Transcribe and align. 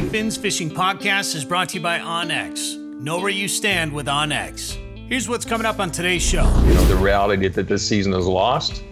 Finding 0.00 0.12
Fins 0.12 0.36
Fishing 0.38 0.70
Podcast 0.70 1.34
is 1.34 1.44
brought 1.44 1.68
to 1.68 1.76
you 1.76 1.82
by 1.82 1.98
OnX. 1.98 2.78
Know 3.02 3.20
where 3.20 3.28
you 3.28 3.46
stand 3.46 3.92
with 3.92 4.06
OnX. 4.06 4.78
Here's 5.10 5.28
what's 5.28 5.44
coming 5.44 5.66
up 5.66 5.78
on 5.78 5.90
today's 5.90 6.22
show. 6.22 6.44
You 6.64 6.72
know, 6.72 6.84
the 6.84 6.96
reality 6.96 7.48
that 7.48 7.68
this 7.68 7.86
season 7.86 8.14
is 8.14 8.26
lost, 8.26 8.82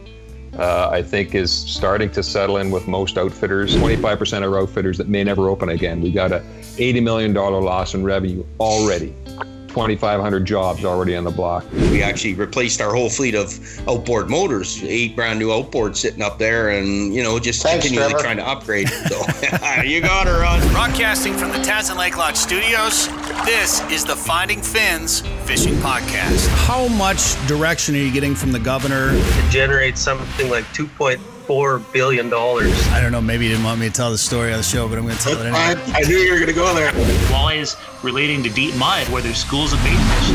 uh, 0.58 0.90
I 0.92 1.02
think, 1.02 1.34
is 1.34 1.50
starting 1.50 2.10
to 2.10 2.22
settle 2.22 2.58
in 2.58 2.70
with 2.70 2.86
most 2.86 3.16
outfitters. 3.16 3.74
25% 3.74 4.44
of 4.44 4.52
outfitters 4.52 4.98
that 4.98 5.08
may 5.08 5.24
never 5.24 5.48
open 5.48 5.70
again. 5.70 6.02
We 6.02 6.12
got 6.12 6.30
a 6.30 6.40
$80 6.76 7.02
million 7.02 7.32
loss 7.32 7.94
in 7.94 8.04
revenue 8.04 8.44
already. 8.60 9.14
2,500 9.68 10.44
jobs 10.44 10.84
already 10.84 11.14
on 11.14 11.24
the 11.24 11.30
block. 11.30 11.64
We 11.72 12.02
actually 12.02 12.34
replaced 12.34 12.80
our 12.80 12.94
whole 12.94 13.10
fleet 13.10 13.34
of 13.34 13.58
outboard 13.88 14.28
motors, 14.28 14.82
eight 14.82 15.14
brand 15.14 15.38
new 15.38 15.48
outboards 15.48 15.96
sitting 15.96 16.22
up 16.22 16.38
there, 16.38 16.70
and 16.70 17.14
you 17.14 17.22
know 17.22 17.38
just 17.38 17.62
Thanks, 17.62 17.84
continually 17.84 18.10
Trevor. 18.12 18.24
trying 18.24 18.36
to 18.38 18.46
upgrade. 18.46 18.88
So 18.88 19.18
you 19.82 20.00
got 20.00 20.26
her, 20.26 20.40
Ron. 20.40 20.60
Broadcasting 20.72 21.34
from 21.34 21.52
the 21.52 21.58
Tazin 21.58 21.96
Lake 21.96 22.16
Lodge 22.16 22.36
studios, 22.36 23.08
this 23.44 23.80
is 23.90 24.04
the 24.04 24.16
Finding 24.16 24.62
Fins 24.62 25.20
Fishing 25.44 25.74
Podcast. 25.76 26.48
How 26.66 26.88
much 26.88 27.34
direction 27.46 27.94
are 27.94 27.98
you 27.98 28.12
getting 28.12 28.34
from 28.34 28.52
the 28.52 28.58
governor? 28.58 29.10
It 29.12 29.50
generates 29.50 30.00
something 30.00 30.50
like 30.50 30.64
2.5 30.66 31.18
four 31.48 31.78
billion 31.78 32.28
dollars. 32.28 32.70
I 32.88 33.00
don't 33.00 33.10
know. 33.10 33.22
Maybe 33.22 33.46
you 33.46 33.52
didn't 33.52 33.64
want 33.64 33.80
me 33.80 33.86
to 33.88 33.92
tell 33.92 34.10
the 34.10 34.18
story 34.18 34.52
on 34.52 34.58
the 34.58 34.62
show, 34.62 34.86
but 34.86 34.98
I'm 34.98 35.04
going 35.04 35.16
to 35.16 35.22
tell 35.22 35.34
That's 35.34 35.46
it 35.46 35.80
anyway. 35.80 35.94
I, 35.94 36.00
I 36.00 36.02
knew 36.02 36.18
you 36.18 36.30
were 36.30 36.38
going 36.38 36.48
to 36.48 36.54
go 36.54 36.74
there. 36.74 36.92
Walleyes 37.32 37.74
relating 38.04 38.42
to 38.42 38.50
deep 38.50 38.76
mud, 38.76 39.08
where 39.08 39.22
there's 39.22 39.38
schools 39.38 39.72
of 39.72 39.82
bait 39.82 39.96
fish. 39.96 40.28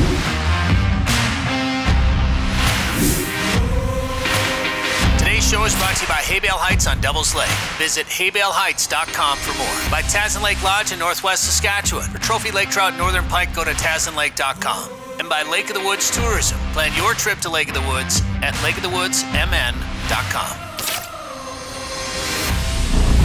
Today's 5.19 5.47
show 5.47 5.63
is 5.65 5.75
brought 5.75 5.95
to 5.97 6.01
you 6.01 6.07
by 6.07 6.21
Haybale 6.25 6.57
Heights 6.57 6.87
on 6.87 6.99
Devil's 6.99 7.35
Lake. 7.35 7.47
Visit 7.77 8.07
haybaleheights.com 8.07 9.37
for 9.37 9.57
more. 9.57 9.91
By 9.91 10.01
Tazin 10.01 10.41
Lake 10.43 10.61
Lodge 10.63 10.91
in 10.91 10.97
Northwest 10.99 11.43
Saskatchewan. 11.43 12.09
For 12.09 12.19
trophy 12.19 12.49
lake 12.51 12.71
trout 12.71 12.97
northern 12.97 13.25
pike, 13.25 13.53
go 13.53 13.63
to 13.63 13.71
tazinlake.com. 13.71 14.89
And 15.19 15.29
by 15.29 15.43
Lake 15.43 15.69
of 15.69 15.75
the 15.75 15.83
Woods 15.87 16.09
Tourism. 16.09 16.57
Plan 16.73 16.91
your 16.97 17.13
trip 17.13 17.37
to 17.39 17.49
Lake 17.49 17.67
of 17.67 17.75
the 17.75 17.87
Woods 17.87 18.21
at 18.41 18.55
lakeofthewoodsmn.com. 18.65 20.62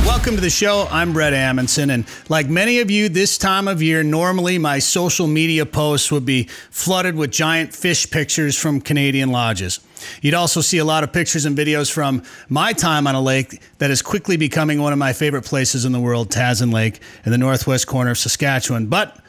Welcome 0.09 0.37
to 0.37 0.41
the 0.41 0.49
show. 0.49 0.89
I'm 0.91 1.13
Bret 1.13 1.35
Amundson, 1.35 1.93
and 1.93 2.07
like 2.31 2.49
many 2.49 2.81
of 2.81 2.91
you, 2.91 3.11
this 3.11 3.37
time 3.37 3.69
of 3.69 3.83
year, 3.83 4.03
normally 4.03 4.57
my 4.57 4.79
social 4.79 5.27
media 5.27 5.67
posts 5.67 6.11
would 6.11 6.25
be 6.25 6.45
flooded 6.71 7.15
with 7.15 7.31
giant 7.31 7.75
fish 7.75 8.11
pictures 8.11 8.57
from 8.57 8.81
Canadian 8.81 9.31
lodges. 9.31 9.81
You'd 10.23 10.33
also 10.33 10.63
see 10.63 10.79
a 10.79 10.85
lot 10.85 11.05
of 11.05 11.13
pictures 11.13 11.45
and 11.45 11.57
videos 11.57 11.93
from 11.93 12.23
my 12.49 12.73
time 12.73 13.07
on 13.07 13.17
a 13.17 13.21
lake 13.21 13.61
that 13.79 13.91
is 13.91 14.01
quickly 14.01 14.39
becoming 14.39 14.81
one 14.81 14.95
of 14.95 14.99
my 14.99 15.13
favorite 15.13 15.45
places 15.45 15.85
in 15.85 15.93
the 15.93 16.01
world, 16.01 16.31
Tazin 16.31 16.73
Lake, 16.73 17.01
in 17.27 17.31
the 17.31 17.39
northwest 17.39 17.87
corner 17.87 18.13
of 18.13 18.19
Saskatchewan. 18.19 18.87
But 18.87 19.21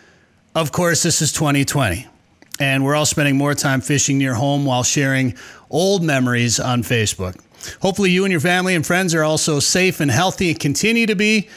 of 0.55 0.71
course, 0.71 1.03
this 1.03 1.21
is 1.21 1.33
2020, 1.33 2.07
and 2.57 2.85
we're 2.85 2.95
all 2.95 3.05
spending 3.05 3.35
more 3.35 3.53
time 3.53 3.81
fishing 3.81 4.17
near 4.17 4.33
home 4.33 4.63
while 4.63 4.83
sharing 4.83 5.35
old 5.69 6.03
memories 6.03 6.57
on 6.57 6.83
Facebook. 6.83 7.37
Hopefully, 7.81 8.11
you 8.11 8.25
and 8.25 8.31
your 8.31 8.41
family 8.41 8.75
and 8.75 8.85
friends 8.85 9.13
are 9.13 9.23
also 9.23 9.59
safe 9.59 9.99
and 9.99 10.11
healthy 10.11 10.49
and 10.49 10.59
continue 10.59 11.05
to 11.05 11.15
be. 11.15 11.49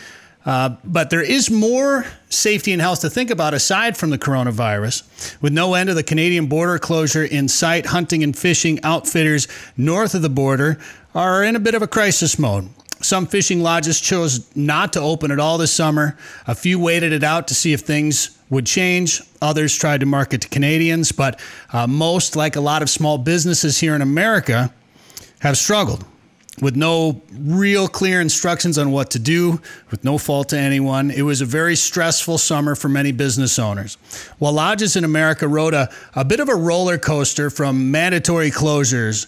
Uh, 0.44 0.70
but 0.84 1.10
there 1.10 1.22
is 1.22 1.50
more 1.50 2.04
safety 2.28 2.72
and 2.72 2.82
health 2.82 3.00
to 3.00 3.10
think 3.10 3.30
about 3.30 3.54
aside 3.54 3.96
from 3.96 4.10
the 4.10 4.18
coronavirus. 4.18 5.36
With 5.40 5.52
no 5.52 5.74
end 5.74 5.88
of 5.88 5.94
the 5.94 6.02
Canadian 6.02 6.46
border 6.46 6.78
closure 6.78 7.24
in 7.24 7.48
sight, 7.48 7.86
hunting 7.86 8.24
and 8.24 8.36
fishing 8.36 8.82
outfitters 8.82 9.46
north 9.76 10.14
of 10.14 10.22
the 10.22 10.28
border 10.28 10.80
are 11.14 11.44
in 11.44 11.54
a 11.54 11.60
bit 11.60 11.74
of 11.74 11.82
a 11.82 11.86
crisis 11.86 12.38
mode. 12.38 12.68
Some 13.00 13.26
fishing 13.26 13.62
lodges 13.62 14.00
chose 14.00 14.54
not 14.56 14.92
to 14.92 15.00
open 15.00 15.30
at 15.32 15.40
all 15.40 15.58
this 15.58 15.72
summer. 15.72 16.16
A 16.46 16.54
few 16.54 16.78
waited 16.78 17.12
it 17.12 17.24
out 17.24 17.48
to 17.48 17.54
see 17.54 17.72
if 17.72 17.80
things 17.80 18.38
would 18.48 18.66
change. 18.66 19.20
Others 19.40 19.76
tried 19.76 20.00
to 20.00 20.06
market 20.06 20.40
to 20.42 20.48
Canadians, 20.48 21.10
but 21.10 21.40
uh, 21.72 21.86
most, 21.86 22.36
like 22.36 22.54
a 22.54 22.60
lot 22.60 22.80
of 22.80 22.88
small 22.88 23.18
businesses 23.18 23.80
here 23.80 23.94
in 23.94 24.02
America, 24.02 24.72
have 25.42 25.58
struggled 25.58 26.04
with 26.60 26.76
no 26.76 27.20
real 27.32 27.88
clear 27.88 28.20
instructions 28.20 28.78
on 28.78 28.92
what 28.92 29.10
to 29.10 29.18
do, 29.18 29.60
with 29.90 30.04
no 30.04 30.18
fault 30.18 30.50
to 30.50 30.58
anyone. 30.58 31.10
It 31.10 31.22
was 31.22 31.40
a 31.40 31.46
very 31.46 31.74
stressful 31.74 32.38
summer 32.38 32.76
for 32.76 32.88
many 32.88 33.10
business 33.10 33.58
owners. 33.58 33.96
While 34.38 34.52
lodges 34.52 34.94
in 34.94 35.02
America 35.02 35.48
rode 35.48 35.74
a, 35.74 35.90
a 36.14 36.24
bit 36.24 36.38
of 36.38 36.48
a 36.48 36.54
roller 36.54 36.96
coaster 36.96 37.50
from 37.50 37.90
mandatory 37.90 38.50
closures 38.50 39.26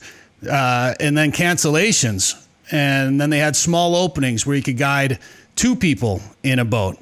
uh, 0.49 0.95
and 1.01 1.19
then 1.19 1.33
cancellations, 1.33 2.47
and 2.71 3.21
then 3.21 3.31
they 3.31 3.39
had 3.39 3.57
small 3.57 3.97
openings 3.97 4.47
where 4.47 4.55
you 4.55 4.63
could 4.63 4.79
guide 4.79 5.19
two 5.57 5.75
people 5.75 6.21
in 6.45 6.61
a 6.61 6.65
boat. 6.65 6.97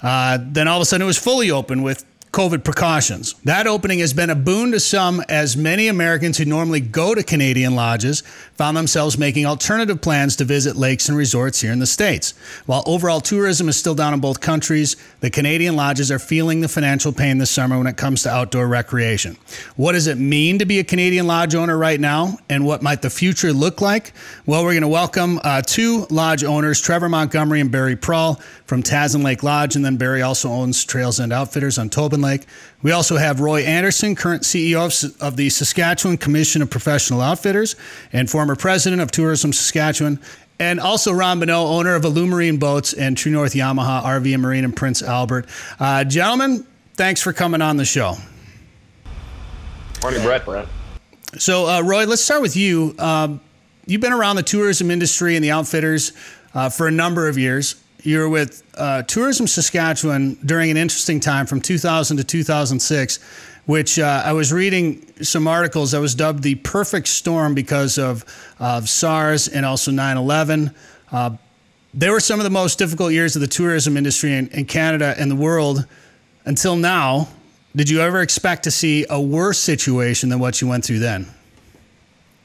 Uh, 0.00 0.38
then 0.40 0.66
all 0.66 0.78
of 0.78 0.82
a 0.82 0.84
sudden 0.86 1.02
it 1.04 1.06
was 1.06 1.18
fully 1.18 1.50
open 1.50 1.82
with 1.82 2.06
COVID 2.36 2.64
precautions. 2.64 3.34
That 3.44 3.66
opening 3.66 4.00
has 4.00 4.12
been 4.12 4.28
a 4.28 4.34
boon 4.34 4.72
to 4.72 4.78
some, 4.78 5.22
as 5.26 5.56
many 5.56 5.88
Americans 5.88 6.36
who 6.36 6.44
normally 6.44 6.80
go 6.80 7.14
to 7.14 7.22
Canadian 7.22 7.74
lodges 7.74 8.20
found 8.52 8.76
themselves 8.76 9.16
making 9.16 9.46
alternative 9.46 10.02
plans 10.02 10.36
to 10.36 10.44
visit 10.44 10.76
lakes 10.76 11.08
and 11.08 11.16
resorts 11.16 11.62
here 11.62 11.72
in 11.72 11.78
the 11.78 11.86
States. 11.86 12.34
While 12.66 12.82
overall 12.84 13.22
tourism 13.22 13.70
is 13.70 13.78
still 13.78 13.94
down 13.94 14.12
in 14.12 14.20
both 14.20 14.42
countries, 14.42 14.96
the 15.26 15.30
Canadian 15.30 15.74
lodges 15.74 16.12
are 16.12 16.20
feeling 16.20 16.60
the 16.60 16.68
financial 16.68 17.12
pain 17.12 17.38
this 17.38 17.50
summer 17.50 17.76
when 17.76 17.88
it 17.88 17.96
comes 17.96 18.22
to 18.22 18.30
outdoor 18.30 18.68
recreation. 18.68 19.36
What 19.74 19.94
does 19.94 20.06
it 20.06 20.18
mean 20.18 20.60
to 20.60 20.64
be 20.64 20.78
a 20.78 20.84
Canadian 20.84 21.26
lodge 21.26 21.56
owner 21.56 21.76
right 21.76 21.98
now, 21.98 22.38
and 22.48 22.64
what 22.64 22.80
might 22.80 23.02
the 23.02 23.10
future 23.10 23.52
look 23.52 23.80
like? 23.80 24.12
Well, 24.46 24.62
we're 24.62 24.74
going 24.74 24.82
to 24.82 24.88
welcome 24.88 25.40
uh, 25.42 25.62
two 25.62 26.06
lodge 26.10 26.44
owners, 26.44 26.80
Trevor 26.80 27.08
Montgomery 27.08 27.60
and 27.60 27.72
Barry 27.72 27.96
Prawl 27.96 28.36
from 28.66 28.84
Tazin 28.84 29.24
Lake 29.24 29.42
Lodge, 29.42 29.74
and 29.74 29.84
then 29.84 29.96
Barry 29.96 30.22
also 30.22 30.48
owns 30.48 30.84
Trails 30.84 31.18
End 31.18 31.32
Outfitters 31.32 31.76
on 31.76 31.90
Tobin 31.90 32.22
Lake. 32.22 32.46
We 32.82 32.92
also 32.92 33.16
have 33.16 33.40
Roy 33.40 33.62
Anderson, 33.62 34.14
current 34.14 34.44
CEO 34.44 34.86
of, 34.86 35.20
of 35.20 35.36
the 35.36 35.50
Saskatchewan 35.50 36.18
Commission 36.18 36.62
of 36.62 36.70
Professional 36.70 37.20
Outfitters 37.20 37.74
and 38.12 38.30
former 38.30 38.54
president 38.54 39.02
of 39.02 39.10
Tourism 39.10 39.52
Saskatchewan. 39.52 40.20
And 40.58 40.80
also 40.80 41.12
Ron 41.12 41.40
Bonneau, 41.40 41.66
owner 41.66 41.94
of 41.94 42.02
Alumarine 42.02 42.58
Boats 42.58 42.92
and 42.94 43.16
Tru 43.16 43.30
North 43.30 43.52
Yamaha 43.52 44.02
RV 44.02 44.32
and 44.32 44.42
Marine 44.42 44.64
in 44.64 44.72
Prince 44.72 45.02
Albert. 45.02 45.46
Uh, 45.78 46.04
gentlemen, 46.04 46.66
thanks 46.94 47.22
for 47.22 47.32
coming 47.32 47.60
on 47.60 47.76
the 47.76 47.84
show. 47.84 48.14
Morning, 50.02 50.22
Bret. 50.22 50.44
Bret. 50.44 50.66
So, 51.38 51.66
uh, 51.66 51.82
Roy, 51.82 52.06
let's 52.06 52.22
start 52.22 52.40
with 52.40 52.56
you. 52.56 52.94
Um, 52.98 53.40
you've 53.86 54.00
been 54.00 54.12
around 54.12 54.36
the 54.36 54.42
tourism 54.42 54.90
industry 54.90 55.36
and 55.36 55.44
the 55.44 55.50
outfitters 55.50 56.12
uh, 56.54 56.70
for 56.70 56.86
a 56.86 56.90
number 56.90 57.28
of 57.28 57.36
years 57.36 57.76
you 58.02 58.18
were 58.18 58.28
with 58.28 58.62
uh, 58.76 59.02
Tourism 59.02 59.46
Saskatchewan 59.46 60.34
during 60.44 60.70
an 60.70 60.76
interesting 60.76 61.20
time 61.20 61.46
from 61.46 61.60
2000 61.60 62.16
to 62.18 62.24
2006, 62.24 63.18
which 63.66 63.98
uh, 63.98 64.22
I 64.24 64.32
was 64.32 64.52
reading 64.52 65.06
some 65.22 65.48
articles 65.48 65.92
that 65.92 66.00
was 66.00 66.14
dubbed 66.14 66.42
the 66.42 66.54
perfect 66.56 67.08
storm 67.08 67.54
because 67.54 67.98
of, 67.98 68.24
of 68.60 68.88
SARS 68.88 69.48
and 69.48 69.66
also 69.66 69.90
9 69.90 70.16
11. 70.16 70.74
Uh, 71.10 71.36
they 71.94 72.10
were 72.10 72.20
some 72.20 72.38
of 72.38 72.44
the 72.44 72.50
most 72.50 72.78
difficult 72.78 73.12
years 73.12 73.36
of 73.36 73.40
the 73.40 73.48
tourism 73.48 73.96
industry 73.96 74.34
in, 74.34 74.48
in 74.48 74.66
Canada 74.66 75.14
and 75.18 75.30
the 75.30 75.36
world 75.36 75.86
until 76.44 76.76
now. 76.76 77.28
Did 77.74 77.90
you 77.90 78.00
ever 78.00 78.22
expect 78.22 78.64
to 78.64 78.70
see 78.70 79.04
a 79.10 79.20
worse 79.20 79.58
situation 79.58 80.28
than 80.28 80.38
what 80.38 80.60
you 80.60 80.68
went 80.68 80.84
through 80.84 81.00
then? 81.00 81.26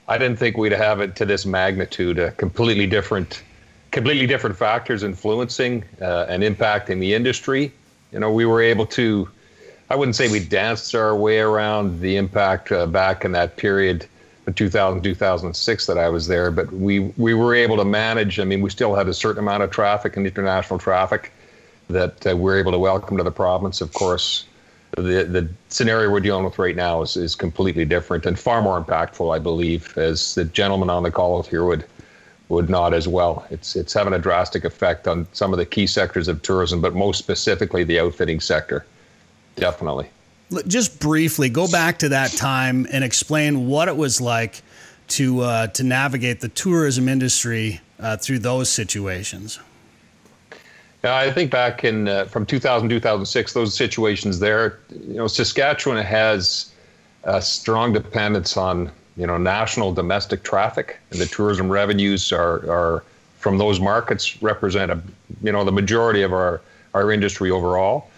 I 0.07 0.17
didn't 0.17 0.37
think 0.37 0.57
we'd 0.57 0.73
have 0.73 0.99
it 0.99 1.15
to 1.17 1.25
this 1.25 1.45
magnitude, 1.45 2.19
a 2.19 2.31
completely 2.31 2.87
different 2.87 3.43
completely 3.91 4.25
different 4.25 4.57
factors 4.57 5.03
influencing 5.03 5.83
uh, 6.01 6.25
and 6.29 6.43
impacting 6.43 6.99
the 6.99 7.13
industry. 7.13 7.71
You 8.11 8.19
know, 8.19 8.31
we 8.31 8.45
were 8.45 8.61
able 8.61 8.85
to, 8.87 9.29
I 9.89 9.95
wouldn't 9.95 10.15
say 10.15 10.31
we 10.31 10.39
danced 10.39 10.95
our 10.95 11.15
way 11.15 11.39
around 11.39 11.99
the 11.99 12.15
impact 12.15 12.71
uh, 12.71 12.87
back 12.87 13.25
in 13.25 13.33
that 13.33 13.57
period, 13.57 14.07
in 14.47 14.53
2000, 14.53 15.03
2006 15.03 15.85
that 15.85 15.97
I 15.97 16.09
was 16.09 16.27
there, 16.27 16.51
but 16.51 16.71
we, 16.71 16.99
we 17.17 17.33
were 17.33 17.53
able 17.53 17.77
to 17.77 17.85
manage. 17.85 18.39
I 18.39 18.45
mean, 18.45 18.61
we 18.61 18.69
still 18.69 18.95
had 18.95 19.07
a 19.07 19.13
certain 19.13 19.39
amount 19.39 19.63
of 19.63 19.71
traffic 19.71 20.17
and 20.17 20.25
international 20.25 20.79
traffic 20.79 21.31
that 21.89 22.25
uh, 22.25 22.35
we're 22.35 22.57
able 22.57 22.71
to 22.71 22.79
welcome 22.79 23.17
to 23.17 23.23
the 23.23 23.31
province. 23.31 23.81
Of 23.81 23.93
course, 23.93 24.45
the, 24.95 25.23
the 25.23 25.49
scenario 25.69 26.09
we're 26.09 26.21
dealing 26.21 26.45
with 26.45 26.57
right 26.57 26.75
now 26.75 27.01
is, 27.01 27.17
is 27.17 27.35
completely 27.35 27.85
different 27.85 28.25
and 28.25 28.39
far 28.39 28.61
more 28.61 28.81
impactful, 28.81 29.33
I 29.33 29.39
believe, 29.39 29.97
as 29.97 30.35
the 30.35 30.45
gentleman 30.45 30.89
on 30.89 31.03
the 31.03 31.11
call 31.11 31.43
here 31.43 31.65
would 31.65 31.85
would 32.51 32.69
not 32.69 32.93
as 32.93 33.07
well. 33.07 33.45
It's 33.49 33.75
it's 33.75 33.93
having 33.93 34.13
a 34.13 34.19
drastic 34.19 34.65
effect 34.65 35.07
on 35.07 35.25
some 35.31 35.53
of 35.53 35.57
the 35.57 35.65
key 35.65 35.87
sectors 35.87 36.27
of 36.27 36.41
tourism, 36.41 36.81
but 36.81 36.93
most 36.93 37.17
specifically 37.17 37.83
the 37.83 37.99
outfitting 37.99 38.39
sector. 38.39 38.85
Definitely. 39.55 40.09
Just 40.67 40.99
briefly, 40.99 41.49
go 41.49 41.67
back 41.67 41.97
to 41.99 42.09
that 42.09 42.31
time 42.31 42.85
and 42.91 43.03
explain 43.03 43.67
what 43.67 43.87
it 43.87 43.95
was 43.95 44.19
like 44.19 44.61
to 45.09 45.41
uh, 45.41 45.67
to 45.67 45.83
navigate 45.83 46.41
the 46.41 46.49
tourism 46.49 47.07
industry 47.07 47.79
uh, 47.99 48.17
through 48.17 48.39
those 48.39 48.69
situations. 48.69 49.59
Yeah, 51.03 51.15
I 51.15 51.31
think 51.31 51.51
back 51.51 51.83
in 51.83 52.07
uh, 52.07 52.25
from 52.25 52.45
2000 52.45 52.89
2006, 52.89 53.53
those 53.53 53.73
situations 53.73 54.39
there, 54.39 54.79
you 54.89 55.15
know, 55.15 55.27
Saskatchewan 55.27 56.03
has 56.03 56.73
a 57.23 57.41
strong 57.41 57.93
dependence 57.93 58.57
on 58.57 58.91
you 59.21 59.27
know 59.27 59.37
national 59.37 59.93
domestic 59.93 60.41
traffic 60.41 60.99
and 61.11 61.21
the 61.21 61.27
tourism 61.27 61.71
revenues 61.71 62.31
are 62.33 62.57
are 62.77 63.03
from 63.37 63.59
those 63.59 63.79
markets 63.79 64.41
represent 64.41 64.91
a 64.91 64.99
you 65.43 65.51
know 65.51 65.63
the 65.63 65.71
majority 65.71 66.23
of 66.23 66.33
our 66.33 66.59
our 66.95 67.11
industry 67.11 67.51
overall. 67.51 68.09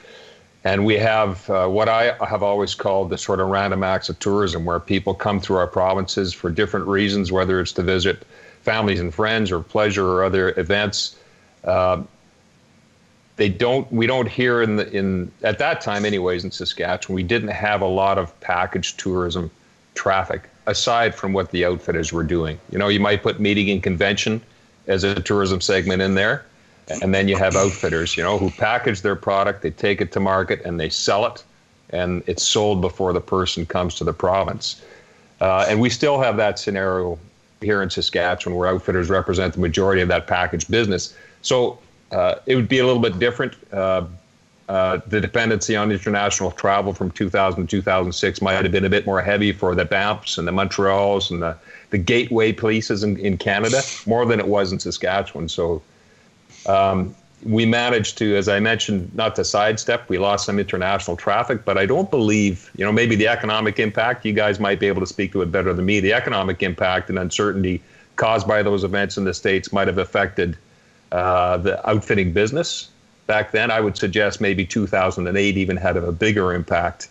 And 0.64 0.86
we 0.86 0.98
have 0.98 1.50
uh, 1.50 1.68
what 1.68 1.90
I 1.90 2.16
have 2.26 2.42
always 2.42 2.74
called 2.74 3.10
the 3.10 3.18
sort 3.18 3.42
of 3.42 3.50
random 3.50 3.84
acts 3.84 4.08
of 4.08 4.18
tourism, 4.20 4.64
where 4.64 4.80
people 4.80 5.14
come 5.14 5.42
through 5.42 5.58
our 5.58 5.68
provinces 5.68 6.34
for 6.34 6.50
different 6.50 6.88
reasons, 6.88 7.34
whether 7.34 7.60
it's 7.60 7.74
to 7.74 7.84
visit 7.84 8.26
families 8.62 9.02
and 9.02 9.14
friends 9.14 9.52
or 9.52 9.60
pleasure 9.60 10.08
or 10.08 10.24
other 10.24 10.58
events. 10.58 11.18
Uh, 11.66 12.02
they 13.36 13.50
don't. 13.50 13.92
We 13.92 14.08
don't 14.08 14.30
hear 14.30 14.62
in 14.62 14.78
the 14.78 14.90
in 14.90 15.32
at 15.44 15.60
that 15.60 15.82
time, 15.82 16.06
anyways, 16.06 16.46
in 16.46 16.52
Saskatchewan, 16.52 17.16
we 17.16 17.24
didn't 17.24 17.50
have 17.50 17.82
a 17.82 17.88
lot 17.88 18.18
of 18.18 18.40
package 18.40 18.96
tourism 18.96 19.52
traffic 19.96 20.50
aside 20.66 21.14
from 21.16 21.34
what 21.34 21.52
the 21.52 21.66
outfitters 21.66 22.14
were 22.14 22.24
doing. 22.24 22.60
You 22.72 22.78
know, 22.78 22.88
you 22.88 23.00
might 23.00 23.24
put 23.24 23.40
meeting 23.40 23.70
and 23.70 23.82
convention 23.82 24.42
as 24.88 25.04
a 25.04 25.16
tourism 25.16 25.62
segment 25.62 26.02
in 26.02 26.16
there 26.16 26.46
and 27.02 27.14
then 27.14 27.28
you 27.28 27.38
have 27.38 27.56
outfitters, 27.56 28.18
you 28.18 28.24
know, 28.24 28.38
who 28.38 28.50
package 28.52 29.02
their 29.02 29.16
product, 29.16 29.62
they 29.62 29.72
take 29.72 30.02
it 30.02 30.12
to 30.12 30.20
market, 30.20 30.62
and 30.66 30.80
they 30.80 30.90
sell 30.90 31.26
it, 31.26 31.44
and 31.90 32.24
it's 32.28 32.44
sold 32.44 32.82
before 32.82 33.14
the 33.14 33.22
person 33.22 33.66
comes 33.66 33.96
to 33.96 34.04
the 34.04 34.14
province. 34.14 34.82
Uh, 35.40 35.66
and 35.68 35.80
we 35.80 35.90
still 35.90 36.20
have 36.20 36.38
that 36.38 36.60
scenario 36.60 37.18
here 37.62 37.82
in 37.82 37.90
Saskatchewan, 37.90 38.58
where 38.58 38.68
outfitters 38.68 39.10
represent 39.10 39.54
the 39.54 39.60
majority 39.60 40.02
of 40.02 40.08
that 40.10 40.28
package 40.28 40.68
business. 40.68 41.16
So 41.42 41.80
uh, 42.12 42.36
it 42.46 42.56
would 42.56 42.68
be 42.68 42.80
a 42.80 42.86
little 42.86 43.02
bit 43.02 43.20
different. 43.20 43.56
Uh, 43.72 44.06
uh 44.74 45.00
the 45.08 45.22
dependency 45.22 45.76
on 45.76 45.92
international 45.92 46.50
travel 46.50 46.94
from 46.94 47.12
2000 47.12 47.68
to 47.68 47.78
2006 47.78 48.42
might 48.42 48.54
have 48.54 48.72
been 48.72 48.86
a 48.86 48.90
bit 48.90 49.06
more 49.06 49.22
heavy 49.22 49.52
for 49.52 49.76
the 49.76 49.86
Banffs 49.86 50.40
and 50.40 50.48
the 50.48 50.52
Montreals 50.52 51.30
and 51.30 51.44
the, 51.44 51.56
the 51.92 51.98
gateway 52.00 52.52
places 52.52 53.04
in, 53.04 53.18
in 53.18 53.38
Canada, 53.38 53.84
more 54.08 54.26
than 54.26 54.40
it 54.40 54.48
was 54.48 54.72
in 54.72 54.80
Saskatchewan. 54.80 55.48
So 55.48 55.84
um, 56.66 57.16
we 57.44 57.66
managed 57.68 58.18
to, 58.18 58.36
as 58.36 58.48
I 58.48 58.60
mentioned, 58.60 59.14
not 59.14 59.36
to 59.36 59.44
sidestep. 59.44 60.10
We 60.10 60.18
lost 60.18 60.48
some 60.48 60.58
international 60.58 61.18
traffic, 61.18 61.66
but 61.66 61.78
I 61.78 61.86
don't 61.86 62.10
believe, 62.10 62.72
you 62.76 62.84
know, 62.84 62.92
maybe 62.92 63.16
the 63.16 63.28
economic 63.28 63.80
impact. 63.80 64.26
You 64.26 64.34
guys 64.34 64.60
might 64.60 64.80
be 64.80 64.88
able 64.88 65.02
to 65.02 65.08
speak 65.08 65.34
to 65.34 65.42
it 65.44 65.52
better 65.52 65.72
than 65.72 65.86
me. 65.86 66.00
The 66.00 66.14
economic 66.14 66.64
impact 66.64 67.10
and 67.10 67.20
uncertainty 67.20 67.82
caused 68.16 68.48
by 68.48 68.64
those 68.64 68.84
events 68.84 69.18
in 69.18 69.24
the 69.26 69.34
states 69.34 69.72
might 69.72 69.88
have 69.88 70.00
affected 70.00 70.58
uh, 71.12 71.58
the 71.58 71.88
outfitting 71.88 72.34
business 72.34 72.90
back 73.28 73.52
then. 73.52 73.72
I 73.72 73.80
would 73.80 73.98
suggest 73.98 74.42
maybe 74.42 74.66
2008 74.66 75.58
even 75.58 75.78
had 75.78 75.98
a 75.98 76.12
bigger 76.12 76.54
impact 76.54 77.10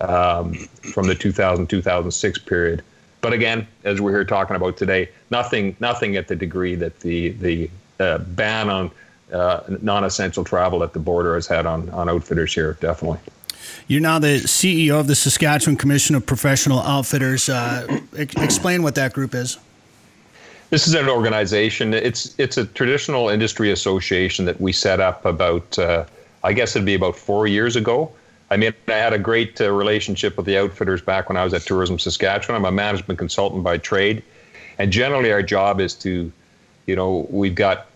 um, 0.00 0.54
from 0.94 1.06
the 1.06 1.14
2000 1.14 1.66
2006 1.66 2.38
period. 2.40 2.82
But 3.20 3.32
again, 3.32 3.66
as 3.84 4.00
we're 4.00 4.12
here 4.12 4.24
talking 4.24 4.56
about 4.56 4.76
today, 4.76 5.10
nothing 5.30 5.76
nothing 5.80 6.16
at 6.16 6.28
the 6.28 6.36
degree 6.36 6.74
that 6.76 7.00
the 7.00 7.30
the 7.30 7.70
uh, 7.98 8.18
ban 8.18 8.70
on 8.70 8.90
uh, 9.32 9.60
non-essential 9.82 10.44
travel 10.44 10.82
at 10.82 10.92
the 10.92 10.98
border 10.98 11.34
has 11.34 11.46
had 11.46 11.66
on 11.66 11.90
on 11.90 12.08
outfitters 12.08 12.54
here. 12.54 12.78
Definitely. 12.80 13.18
You're 13.86 14.00
now 14.00 14.18
the 14.18 14.40
CEO 14.40 14.98
of 14.98 15.06
the 15.06 15.14
Saskatchewan 15.14 15.76
Commission 15.76 16.14
of 16.14 16.24
Professional 16.24 16.80
Outfitters. 16.80 17.48
Uh, 17.48 18.00
explain 18.14 18.82
what 18.82 18.94
that 18.94 19.12
group 19.12 19.34
is. 19.34 19.58
This 20.70 20.86
is 20.86 20.94
an 20.94 21.08
organization. 21.08 21.92
It's 21.92 22.32
it's 22.38 22.56
a 22.56 22.64
traditional 22.64 23.28
industry 23.28 23.72
association 23.72 24.44
that 24.44 24.60
we 24.60 24.72
set 24.72 25.00
up 25.00 25.24
about, 25.24 25.76
uh, 25.80 26.04
I 26.44 26.52
guess 26.52 26.76
it'd 26.76 26.86
be 26.86 26.94
about 26.94 27.16
four 27.16 27.48
years 27.48 27.74
ago. 27.74 28.12
I 28.52 28.56
mean, 28.56 28.72
I 28.86 28.92
had 28.92 29.12
a 29.12 29.18
great 29.18 29.60
uh, 29.60 29.72
relationship 29.72 30.36
with 30.36 30.46
the 30.46 30.56
outfitters 30.56 31.02
back 31.02 31.28
when 31.28 31.36
I 31.36 31.42
was 31.42 31.54
at 31.54 31.62
Tourism 31.62 31.98
Saskatchewan. 31.98 32.56
I'm 32.56 32.64
a 32.64 32.70
management 32.70 33.18
consultant 33.18 33.64
by 33.64 33.78
trade, 33.78 34.22
and 34.78 34.92
generally 34.92 35.32
our 35.32 35.42
job 35.42 35.80
is 35.80 35.92
to, 35.96 36.30
you 36.86 36.96
know, 36.96 37.26
we've 37.30 37.56
got 37.56 37.86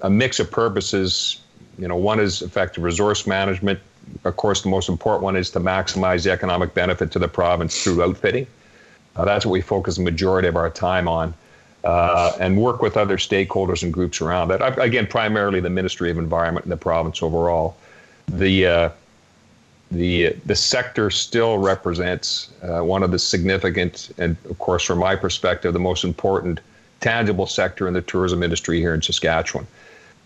a 0.00 0.08
mix 0.08 0.40
of 0.40 0.50
purposes. 0.50 1.38
You 1.78 1.86
know, 1.86 1.96
one 1.96 2.18
is 2.18 2.40
effective 2.40 2.82
resource 2.82 3.26
management. 3.26 3.78
Of 4.24 4.36
course, 4.36 4.62
the 4.62 4.70
most 4.70 4.88
important 4.88 5.22
one 5.22 5.36
is 5.36 5.50
to 5.50 5.60
maximize 5.60 6.24
the 6.24 6.30
economic 6.30 6.72
benefit 6.72 7.10
to 7.12 7.18
the 7.18 7.28
province 7.28 7.84
through 7.84 8.02
outfitting. 8.02 8.46
Uh, 9.16 9.26
that's 9.26 9.44
what 9.44 9.52
we 9.52 9.60
focus 9.60 9.96
the 9.96 10.02
majority 10.02 10.48
of 10.48 10.56
our 10.56 10.70
time 10.70 11.08
on. 11.08 11.34
Uh, 11.84 12.32
and 12.38 12.56
work 12.56 12.80
with 12.80 12.96
other 12.96 13.16
stakeholders 13.16 13.82
and 13.82 13.92
groups 13.92 14.20
around 14.20 14.46
that. 14.46 14.78
Again, 14.78 15.04
primarily 15.04 15.58
the 15.58 15.68
Ministry 15.70 16.12
of 16.12 16.18
Environment 16.18 16.64
and 16.64 16.70
the 16.70 16.76
province 16.76 17.24
overall. 17.24 17.76
The 18.28 18.66
uh, 18.66 18.88
the 19.90 20.36
the 20.46 20.54
sector 20.54 21.10
still 21.10 21.58
represents 21.58 22.50
uh, 22.62 22.84
one 22.84 23.02
of 23.02 23.10
the 23.10 23.18
significant 23.18 24.12
and, 24.18 24.36
of 24.48 24.58
course, 24.60 24.84
from 24.84 25.00
my 25.00 25.16
perspective, 25.16 25.72
the 25.72 25.80
most 25.80 26.04
important 26.04 26.60
tangible 27.00 27.46
sector 27.46 27.88
in 27.88 27.94
the 27.94 28.02
tourism 28.02 28.42
industry 28.42 28.78
here 28.78 28.94
in 28.94 29.02
Saskatchewan. 29.02 29.66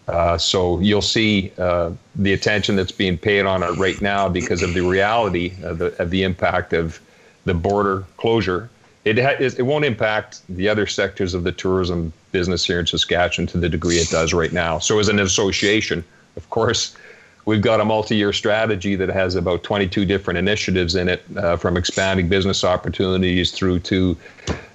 Uh, 0.08 0.38
so 0.38 0.78
you'll 0.80 1.02
see 1.02 1.50
uh, 1.58 1.90
the 2.14 2.32
attention 2.32 2.76
that's 2.76 2.92
being 2.92 3.18
paid 3.18 3.44
on 3.44 3.62
it 3.62 3.70
right 3.78 4.00
now 4.00 4.28
because 4.28 4.62
of 4.62 4.72
the 4.74 4.82
reality 4.82 5.52
of 5.62 5.78
the, 5.78 6.00
of 6.00 6.10
the 6.10 6.22
impact 6.22 6.72
of 6.72 7.00
the 7.44 7.54
border 7.54 8.04
closure. 8.16 8.68
It, 9.06 9.18
ha- 9.20 9.36
it 9.38 9.62
won't 9.62 9.84
impact 9.84 10.40
the 10.48 10.68
other 10.68 10.84
sectors 10.84 11.32
of 11.32 11.44
the 11.44 11.52
tourism 11.52 12.12
business 12.32 12.66
here 12.66 12.80
in 12.80 12.86
Saskatchewan 12.86 13.46
to 13.46 13.58
the 13.58 13.68
degree 13.68 13.98
it 13.98 14.10
does 14.10 14.34
right 14.34 14.52
now. 14.52 14.80
So 14.80 14.98
as 14.98 15.08
an 15.08 15.20
association, 15.20 16.04
of 16.36 16.50
course, 16.50 16.96
we've 17.44 17.62
got 17.62 17.80
a 17.80 17.84
multi-year 17.84 18.32
strategy 18.32 18.96
that 18.96 19.08
has 19.08 19.36
about 19.36 19.62
22 19.62 20.04
different 20.06 20.38
initiatives 20.38 20.96
in 20.96 21.08
it, 21.08 21.22
uh, 21.36 21.56
from 21.56 21.76
expanding 21.76 22.28
business 22.28 22.64
opportunities 22.64 23.52
through 23.52 23.78
to 23.78 24.16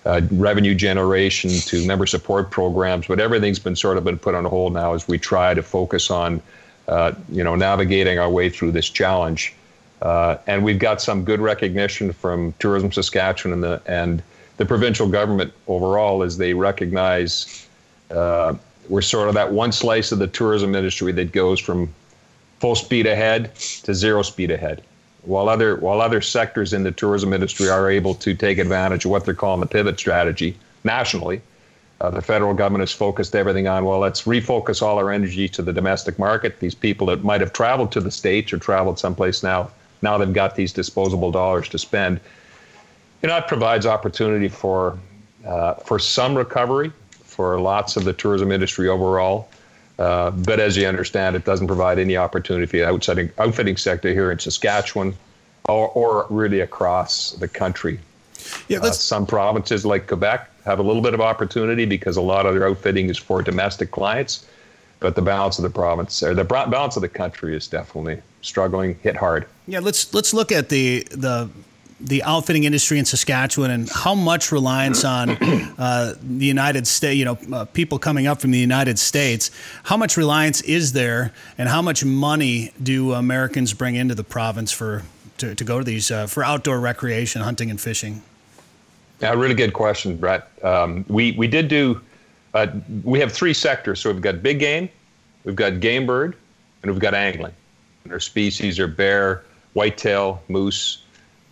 uh, 0.06 0.22
revenue 0.32 0.76
generation 0.76 1.50
to 1.50 1.86
member 1.86 2.06
support 2.06 2.52
programs, 2.52 3.08
but 3.08 3.20
everything's 3.20 3.60
been 3.60 3.76
sort 3.76 3.98
of 3.98 4.06
been 4.06 4.18
put 4.18 4.34
on 4.34 4.46
hold 4.46 4.72
now 4.72 4.94
as 4.94 5.10
we 5.10 5.18
try 5.18 5.54
to 5.54 5.62
focus 5.62 6.10
on, 6.10 6.42
uh, 6.88 7.12
you 7.30 7.44
know, 7.44 7.56
navigating 7.56 8.18
our 8.18 8.30
way 8.30 8.50
through 8.50 8.72
this 8.72 8.90
challenge. 8.90 9.54
Uh, 10.02 10.38
and 10.48 10.64
we've 10.64 10.80
got 10.80 11.02
some 11.02 11.24
good 11.24 11.40
recognition 11.40 12.12
from 12.12 12.54
Tourism 12.60 12.92
Saskatchewan 12.92 13.54
and 13.54 13.64
the 13.64 13.82
and 13.86 14.24
the 14.58 14.66
provincial 14.66 15.08
government 15.08 15.54
overall 15.68 16.24
as 16.24 16.38
they 16.38 16.54
recognize 16.54 17.68
uh, 18.10 18.54
we're 18.90 19.02
sort 19.02 19.28
of 19.28 19.36
that 19.36 19.52
one 19.52 19.72
slice 19.72 20.12
of 20.12 20.20
the 20.20 20.28
tourism 20.28 20.76
industry 20.76 21.12
that 21.12 21.32
goes 21.32 21.60
from 21.60 21.94
full 22.60 22.76
speed 22.76 23.08
ahead 23.08 23.56
to 23.56 23.94
zero 23.94 24.22
speed 24.22 24.52
ahead 24.52 24.84
while 25.24 25.50
other 25.50 25.76
while 25.78 26.02
other 26.02 26.22
sectors 26.22 26.74
in 26.74 26.84
the 26.84 26.92
tourism 26.92 27.34
industry 27.34 27.70
are 27.70 27.90
able 27.90 28.16
to 28.16 28.34
take 28.34 28.58
advantage 28.58 29.06
of 29.06 29.12
what 29.12 29.26
they're 29.26 29.34
calling 29.34 29.60
the 29.60 29.68
pivot 29.68 30.00
strategy 30.00 30.58
nationally, 30.84 31.42
uh, 32.00 32.10
the 32.10 32.22
federal 32.22 32.54
government 32.54 32.82
has 32.82 32.92
focused 32.92 33.36
everything 33.36 33.68
on 33.68 33.86
well, 33.86 34.00
let's 34.00 34.24
refocus 34.24 34.82
all 34.82 34.98
our 34.98 35.12
energy 35.12 35.48
to 35.48 35.62
the 35.62 35.74
domestic 35.74 36.18
market. 36.18 36.60
These 36.60 36.76
people 36.76 37.08
that 37.08 37.24
might 37.24 37.42
have 37.42 37.54
traveled 37.54 37.92
to 37.92 38.02
the 38.02 38.12
states 38.12 38.52
or 38.52 38.58
traveled 38.58 38.98
someplace 38.98 39.44
now, 39.44 39.70
now 40.02 40.18
they've 40.18 40.34
got 40.34 40.56
these 40.56 40.74
disposable 40.74 41.32
dollars 41.32 41.70
to 41.70 41.78
spend. 41.78 42.20
You 43.22 43.30
know, 43.30 43.38
it 43.38 43.48
provides 43.48 43.86
opportunity 43.86 44.48
for 44.48 44.98
uh, 45.46 45.76
for 45.76 46.00
some 46.00 46.36
recovery 46.36 46.92
for 47.24 47.60
lots 47.60 47.96
of 47.96 48.04
the 48.04 48.14
tourism 48.14 48.52
industry 48.52 48.88
overall. 48.88 49.50
Uh, 49.98 50.32
but 50.32 50.60
as 50.60 50.76
you 50.76 50.88
understand, 50.88 51.36
it 51.36 51.46
doesn't 51.46 51.68
provide 51.68 52.00
any 52.00 52.18
opportunity 52.18 52.66
for 52.66 52.78
the 52.78 52.88
outfitting, 52.88 53.32
outfitting 53.38 53.78
sector 53.78 54.14
here 54.14 54.32
in 54.32 54.40
Saskatchewan 54.40 55.14
or, 55.70 55.90
or 55.90 56.26
really 56.30 56.62
across 56.62 57.32
the 57.34 57.48
country. 57.48 58.00
Yeah, 58.68 58.80
uh, 58.80 58.92
some 58.92 59.26
provinces 59.28 59.86
like 59.86 60.08
Quebec 60.08 60.50
have 60.66 60.80
a 60.80 60.84
little 60.84 61.02
bit 61.02 61.14
of 61.14 61.22
opportunity 61.22 61.86
because 61.86 62.18
a 62.18 62.22
lot 62.22 62.46
of 62.46 62.56
their 62.56 62.68
outfitting 62.68 63.10
is 63.10 63.18
for 63.18 63.42
domestic 63.42 63.92
clients, 63.92 64.46
but 65.00 65.16
the 65.16 65.22
balance 65.22 65.60
of 65.60 65.64
the 65.64 65.70
province 65.70 66.24
or 66.24 66.34
the 66.34 66.44
balance 66.44 66.96
of 66.96 67.02
the 67.02 67.10
country 67.10 67.56
is 67.56 67.68
definitely 67.68 68.22
struggling, 68.42 68.98
hit 69.04 69.16
hard. 69.16 69.46
Yeah, 69.72 69.80
let's 69.80 70.14
let's 70.14 70.34
look 70.34 70.52
at 70.52 70.68
the 70.68 71.08
the 71.12 71.50
the 72.02 72.24
outfitting 72.24 72.66
industry 72.66 73.00
in 73.00 73.06
Saskatchewan 73.06 73.72
and 73.72 73.90
how 73.90 74.14
much 74.14 74.52
reliance 74.52 75.06
on 75.06 75.30
uh, 75.30 76.14
the 76.22 76.46
United 76.46 76.86
States, 76.86 77.16
you 77.16 77.24
know, 77.24 77.38
uh, 77.54 77.64
people 77.64 77.98
coming 77.98 78.28
up 78.28 78.42
from 78.42 78.52
the 78.52 78.60
United 78.60 79.00
States, 79.00 79.50
how 79.84 79.96
much 79.96 80.18
reliance 80.18 80.60
is 80.62 80.92
there 80.92 81.32
and 81.58 81.70
how 81.70 81.82
much 81.82 82.04
money 82.04 82.74
do 82.84 83.14
Americans 83.14 83.74
bring 83.74 83.96
into 83.96 84.14
the 84.14 84.26
province 84.26 84.74
for 84.74 85.04
to, 85.38 85.56
to 85.56 85.64
go 85.64 85.80
to 85.80 85.86
these 85.86 86.12
uh, 86.12 86.28
for 86.28 86.44
outdoor 86.44 86.82
recreation, 86.82 87.42
hunting 87.42 87.70
and 87.70 87.80
fishing? 87.80 88.22
Yeah, 89.22 89.34
really 89.36 89.56
good 89.56 89.72
question, 89.72 90.18
Bret. 90.18 90.50
Um, 90.66 91.06
we, 91.08 91.32
we 91.34 91.48
did 91.48 91.70
do, 91.70 92.02
uh, 92.56 92.68
we 93.06 93.22
have 93.22 93.32
three 93.32 93.54
sectors. 93.54 94.02
So 94.02 94.12
we've 94.12 94.22
got 94.22 94.44
big 94.44 94.60
game, 94.60 94.90
we've 95.46 95.56
got 95.56 95.80
game 95.80 96.06
bird, 96.06 96.36
and 96.84 96.92
we've 96.92 97.00
got 97.00 97.14
angling. 97.14 97.54
Our 98.10 98.20
species 98.20 98.78
are 98.78 98.88
bear, 98.88 99.44
whitetail, 99.74 100.42
moose, 100.48 101.02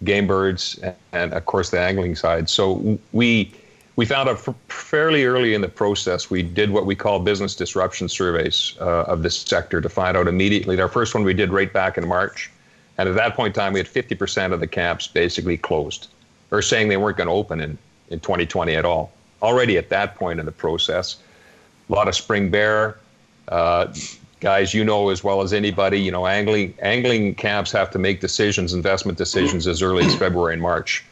game 0.03 0.27
birds, 0.27 0.79
and 1.11 1.33
of 1.33 1.45
course 1.45 1.69
the 1.69 1.79
angling 1.79 2.15
side. 2.15 2.49
So 2.49 2.99
we 3.11 3.53
we 3.95 4.05
found 4.05 4.29
out 4.29 4.39
fairly 4.69 5.25
early 5.25 5.53
in 5.53 5.61
the 5.61 5.67
process. 5.67 6.29
We 6.29 6.41
did 6.41 6.71
what 6.71 6.85
we 6.85 6.95
call 6.95 7.19
business 7.19 7.53
disruption 7.53 8.07
surveys 8.07 8.77
uh, 8.79 9.03
of 9.03 9.23
this 9.23 9.37
sector 9.37 9.81
to 9.81 9.89
find 9.89 10.15
out 10.15 10.27
immediately. 10.27 10.79
Our 10.79 10.87
first 10.87 11.13
one 11.13 11.23
we 11.25 11.33
did 11.33 11.51
right 11.51 11.71
back 11.71 11.97
in 11.97 12.07
March, 12.07 12.49
and 12.97 13.09
at 13.09 13.15
that 13.15 13.35
point 13.35 13.57
in 13.57 13.61
time, 13.61 13.73
we 13.73 13.79
had 13.79 13.87
50% 13.87 14.53
of 14.53 14.61
the 14.61 14.67
camps 14.67 15.07
basically 15.07 15.57
closed, 15.57 16.07
or 16.51 16.61
saying 16.61 16.87
they 16.87 16.97
weren't 16.97 17.17
going 17.17 17.27
to 17.27 17.33
open 17.33 17.59
in 17.59 17.77
in 18.09 18.19
2020 18.19 18.75
at 18.75 18.85
all. 18.85 19.11
Already 19.41 19.77
at 19.77 19.89
that 19.89 20.15
point 20.15 20.39
in 20.39 20.45
the 20.45 20.51
process, 20.51 21.17
a 21.89 21.93
lot 21.93 22.07
of 22.07 22.15
spring 22.15 22.49
bear. 22.49 22.97
Uh, 23.47 23.93
guys, 24.39 24.73
you 24.73 24.83
know 24.83 25.09
as 25.09 25.23
well 25.23 25.41
as 25.41 25.53
anybody, 25.53 25.99
you 25.99 26.11
know, 26.11 26.25
angling 26.25 26.73
angling 26.79 27.35
camps 27.35 27.71
have 27.71 27.91
to 27.91 27.99
make 27.99 28.21
decisions, 28.21 28.73
investment 28.73 29.17
decisions 29.17 29.67
as 29.67 29.81
early 29.81 30.05
as 30.05 30.15
February 30.15 30.53
and 30.53 30.61
March, 30.61 31.03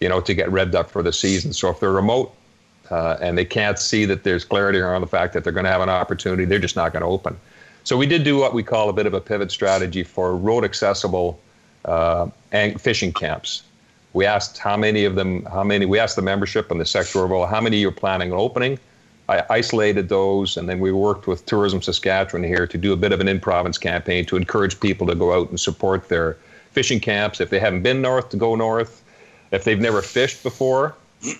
you 0.00 0.08
know, 0.08 0.20
to 0.20 0.34
get 0.34 0.48
revved 0.48 0.74
up 0.74 0.90
for 0.90 1.02
the 1.02 1.12
season. 1.12 1.52
So 1.52 1.70
if 1.70 1.80
they're 1.80 1.92
remote 1.92 2.32
uh, 2.90 3.16
and 3.20 3.36
they 3.36 3.44
can't 3.44 3.78
see 3.78 4.04
that 4.04 4.24
there's 4.24 4.44
clarity 4.44 4.78
around 4.78 5.00
the 5.00 5.08
fact 5.08 5.32
that 5.34 5.44
they're 5.44 5.52
going 5.52 5.64
to 5.64 5.70
have 5.70 5.82
an 5.82 5.88
opportunity, 5.88 6.44
they're 6.44 6.58
just 6.58 6.76
not 6.76 6.92
going 6.92 7.02
to 7.02 7.08
open. 7.08 7.36
So 7.84 7.96
we 7.96 8.06
did 8.06 8.22
do 8.22 8.36
what 8.36 8.54
we 8.54 8.62
call 8.62 8.88
a 8.88 8.92
bit 8.92 9.06
of 9.06 9.14
a 9.14 9.20
pivot 9.20 9.50
strategy 9.50 10.02
for 10.02 10.36
road 10.36 10.64
accessible 10.64 11.40
uh, 11.84 12.28
fishing 12.78 13.12
camps. 13.12 13.62
We 14.12 14.24
asked 14.26 14.58
how 14.58 14.76
many 14.76 15.04
of 15.04 15.14
them, 15.14 15.44
how 15.46 15.64
many, 15.64 15.86
we 15.86 15.98
asked 15.98 16.16
the 16.16 16.22
membership 16.22 16.70
and 16.70 16.80
the 16.80 16.86
sector 16.86 17.20
overall, 17.20 17.46
how 17.46 17.60
many 17.60 17.78
you're 17.78 17.90
planning 17.90 18.32
on 18.32 18.38
opening. 18.38 18.78
I 19.28 19.44
isolated 19.50 20.08
those, 20.08 20.56
and 20.56 20.68
then 20.68 20.80
we 20.80 20.90
worked 20.90 21.26
with 21.26 21.44
Tourism 21.44 21.82
Saskatchewan 21.82 22.44
here 22.44 22.66
to 22.66 22.78
do 22.78 22.92
a 22.92 22.96
bit 22.96 23.12
of 23.12 23.20
an 23.20 23.28
in 23.28 23.40
province 23.40 23.76
campaign 23.76 24.24
to 24.26 24.36
encourage 24.36 24.80
people 24.80 25.06
to 25.06 25.14
go 25.14 25.38
out 25.38 25.50
and 25.50 25.60
support 25.60 26.08
their 26.08 26.38
fishing 26.72 26.98
camps. 26.98 27.40
If 27.40 27.50
they 27.50 27.58
haven't 27.58 27.82
been 27.82 28.00
north, 28.00 28.30
to 28.30 28.36
go 28.36 28.54
north. 28.54 29.02
If 29.50 29.64
they've 29.64 29.80
never 29.80 30.02
fished 30.02 30.42
before, 30.42 30.94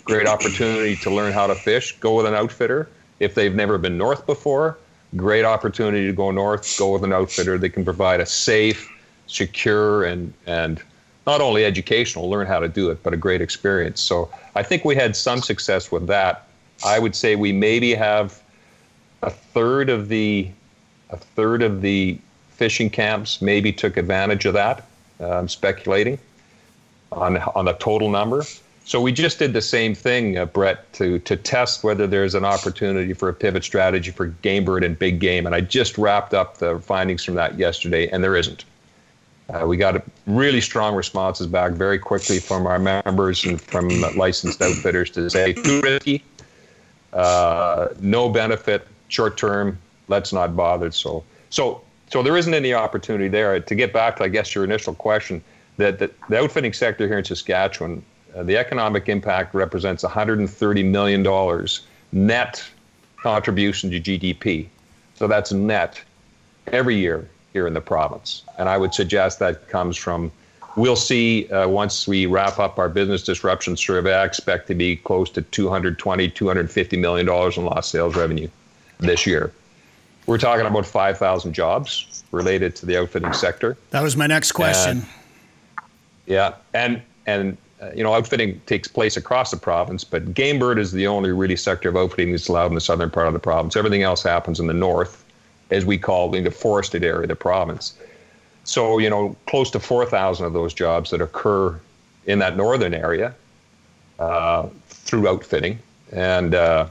great 0.04 0.26
opportunity 0.26 0.96
to 0.96 1.10
learn 1.10 1.32
how 1.32 1.46
to 1.46 1.54
fish. 1.54 1.96
Go 1.98 2.16
with 2.16 2.26
an 2.26 2.34
outfitter. 2.34 2.88
If 3.20 3.34
they've 3.34 3.54
never 3.54 3.78
been 3.78 3.96
north 3.96 4.26
before, 4.26 4.78
great 5.16 5.44
opportunity 5.44 6.06
to 6.06 6.12
go 6.12 6.30
north. 6.30 6.78
Go 6.78 6.92
with 6.92 7.04
an 7.04 7.12
outfitter. 7.12 7.58
They 7.58 7.68
can 7.68 7.84
provide 7.84 8.20
a 8.20 8.26
safe, 8.26 8.90
secure, 9.26 10.04
and 10.04 10.32
and 10.46 10.82
not 11.26 11.40
only 11.42 11.64
educational, 11.64 12.30
learn 12.30 12.46
how 12.46 12.58
to 12.58 12.68
do 12.68 12.90
it, 12.90 13.02
but 13.02 13.12
a 13.12 13.16
great 13.16 13.42
experience. 13.42 14.00
So 14.00 14.30
I 14.54 14.62
think 14.62 14.84
we 14.84 14.94
had 14.94 15.14
some 15.14 15.42
success 15.42 15.92
with 15.92 16.06
that. 16.06 16.47
I 16.84 16.98
would 16.98 17.14
say 17.14 17.36
we 17.36 17.52
maybe 17.52 17.94
have 17.94 18.40
a 19.22 19.30
third 19.30 19.90
of 19.90 20.08
the 20.08 20.48
a 21.10 21.16
third 21.16 21.62
of 21.62 21.80
the 21.80 22.18
fishing 22.50 22.90
camps 22.90 23.40
maybe 23.40 23.72
took 23.72 23.96
advantage 23.96 24.44
of 24.44 24.54
that. 24.54 24.86
Uh, 25.20 25.38
I'm 25.38 25.48
speculating 25.48 26.18
on 27.12 27.38
on 27.38 27.64
the 27.64 27.72
total 27.74 28.10
number. 28.10 28.44
So 28.84 29.02
we 29.02 29.12
just 29.12 29.38
did 29.38 29.52
the 29.52 29.60
same 29.60 29.94
thing, 29.94 30.38
uh, 30.38 30.46
Bret, 30.46 30.90
to 30.94 31.18
to 31.20 31.36
test 31.36 31.84
whether 31.84 32.06
there's 32.06 32.34
an 32.34 32.44
opportunity 32.44 33.12
for 33.12 33.28
a 33.28 33.34
pivot 33.34 33.64
strategy 33.64 34.10
for 34.10 34.26
game 34.26 34.64
bird 34.64 34.82
and 34.82 34.98
big 34.98 35.18
game. 35.20 35.46
And 35.46 35.54
I 35.54 35.60
just 35.60 35.98
wrapped 35.98 36.32
up 36.32 36.58
the 36.58 36.78
findings 36.78 37.24
from 37.24 37.34
that 37.34 37.58
yesterday, 37.58 38.08
and 38.08 38.24
there 38.24 38.36
isn't. 38.36 38.64
Uh, 39.50 39.66
we 39.66 39.76
got 39.76 40.02
really 40.26 40.60
strong 40.60 40.94
responses 40.94 41.46
back 41.46 41.72
very 41.72 41.98
quickly 41.98 42.38
from 42.38 42.66
our 42.66 42.78
members 42.78 43.44
and 43.44 43.60
from 43.60 43.88
licensed 44.14 44.60
outfitters 44.60 45.10
to 45.10 45.30
say 45.30 45.54
too 45.54 45.80
risky, 45.80 46.22
uh, 47.12 47.88
no 48.00 48.28
benefit, 48.28 48.86
short 49.08 49.36
term. 49.36 49.78
Let's 50.08 50.32
not 50.32 50.56
bother. 50.56 50.90
So, 50.90 51.24
so, 51.50 51.82
so 52.10 52.22
there 52.22 52.36
isn't 52.36 52.54
any 52.54 52.72
opportunity 52.74 53.28
there. 53.28 53.58
To 53.60 53.74
get 53.74 53.92
back 53.92 54.16
to, 54.16 54.24
I 54.24 54.28
guess, 54.28 54.54
your 54.54 54.64
initial 54.64 54.94
question, 54.94 55.42
that 55.76 55.98
the, 55.98 56.10
the 56.28 56.38
outfitting 56.38 56.72
sector 56.72 57.06
here 57.06 57.18
in 57.18 57.24
Saskatchewan, 57.24 58.02
uh, 58.34 58.42
the 58.42 58.56
economic 58.56 59.08
impact 59.08 59.54
represents 59.54 60.02
130 60.02 60.82
million 60.82 61.22
dollars 61.22 61.82
net 62.12 62.64
contribution 63.22 63.90
to 63.90 64.00
GDP. 64.00 64.68
So 65.14 65.26
that's 65.26 65.52
net 65.52 66.00
every 66.68 66.96
year 66.96 67.28
here 67.52 67.66
in 67.66 67.74
the 67.74 67.80
province. 67.80 68.42
And 68.58 68.68
I 68.68 68.78
would 68.78 68.94
suggest 68.94 69.38
that 69.40 69.68
comes 69.68 69.96
from 69.96 70.30
we'll 70.78 70.96
see 70.96 71.48
uh, 71.48 71.68
once 71.68 72.06
we 72.06 72.26
wrap 72.26 72.58
up 72.58 72.78
our 72.78 72.88
business 72.88 73.22
disruption 73.22 73.76
survey. 73.76 74.14
I 74.14 74.24
expect 74.24 74.68
to 74.68 74.74
be 74.74 74.96
close 74.96 75.28
to 75.30 75.42
220, 75.42 76.30
250 76.30 76.96
million 76.96 77.26
dollars 77.26 77.56
in 77.56 77.64
lost 77.64 77.90
sales 77.90 78.16
revenue 78.16 78.48
this 78.98 79.26
year. 79.26 79.52
We're 80.26 80.38
talking 80.38 80.66
about 80.66 80.86
5,000 80.86 81.52
jobs 81.52 82.22
related 82.32 82.76
to 82.76 82.86
the 82.86 82.98
outfitting 82.98 83.32
sector. 83.32 83.76
That 83.90 84.02
was 84.02 84.16
my 84.16 84.26
next 84.26 84.52
question. 84.52 85.04
yeah, 86.26 86.54
and 86.74 87.02
and 87.26 87.56
uh, 87.80 87.90
you 87.94 88.02
know, 88.02 88.12
outfitting 88.12 88.60
takes 88.66 88.88
place 88.88 89.16
across 89.16 89.50
the 89.50 89.56
province, 89.56 90.04
but 90.04 90.34
game 90.34 90.58
bird 90.58 90.78
is 90.78 90.92
the 90.92 91.06
only 91.06 91.30
really 91.30 91.56
sector 91.56 91.88
of 91.88 91.96
outfitting 91.96 92.32
that's 92.32 92.48
allowed 92.48 92.66
in 92.66 92.74
the 92.74 92.80
southern 92.80 93.10
part 93.10 93.26
of 93.28 93.32
the 93.32 93.38
province. 93.38 93.76
Everything 93.76 94.02
else 94.02 94.22
happens 94.22 94.58
in 94.58 94.66
the 94.66 94.74
north, 94.74 95.24
as 95.70 95.84
we 95.84 95.96
call 95.96 96.34
in 96.34 96.44
the 96.44 96.50
forested 96.50 97.04
area 97.04 97.22
of 97.22 97.28
the 97.28 97.36
province. 97.36 97.96
So, 98.68 98.98
you 98.98 99.08
know, 99.08 99.34
close 99.46 99.70
to 99.70 99.80
4,000 99.80 100.44
of 100.44 100.52
those 100.52 100.74
jobs 100.74 101.08
that 101.08 101.22
occur 101.22 101.80
in 102.26 102.38
that 102.40 102.54
northern 102.54 102.92
area 102.92 103.34
uh, 104.18 104.68
through 104.88 105.26
outfitting. 105.26 105.78
And 106.12 106.54
uh, 106.54 106.88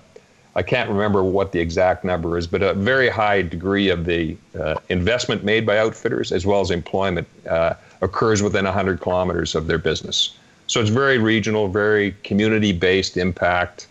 I 0.56 0.64
can't 0.64 0.90
remember 0.90 1.24
what 1.24 1.52
the 1.52 1.60
exact 1.60 2.04
number 2.04 2.36
is, 2.36 2.48
but 2.48 2.64
a 2.64 2.74
very 2.74 3.10
high 3.10 3.44
degree 3.44 3.90
of 3.90 4.06
the 4.06 4.36
uh, 4.60 4.80
investment 4.90 5.44
made 5.44 5.68
by 5.68 5.78
outfitters 5.78 6.32
as 6.32 6.48
well 6.48 6.62
as 6.62 6.72
employment 6.72 7.28
uh, 7.48 7.76
occurs 8.02 8.42
within 8.42 8.66
100 8.66 9.00
kilometers 9.00 9.54
of 9.54 9.68
their 9.68 9.78
business. 9.78 10.36
So 10.66 10.82
it's 10.82 10.90
very 10.90 11.20
regional, 11.20 11.68
very 11.68 12.16
community 12.24 12.72
based 12.72 13.18
impact. 13.18 13.86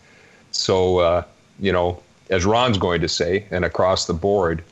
So, 0.51 0.99
uh, 0.99 1.23
you 1.61 1.71
know, 1.71 2.03
as 2.31 2.45
Ron's 2.45 2.79
going 2.79 3.01
to 3.01 3.09
say, 3.09 3.47
and 3.53 3.65
across 3.65 4.07
the 4.07 4.15
board, 4.15 4.65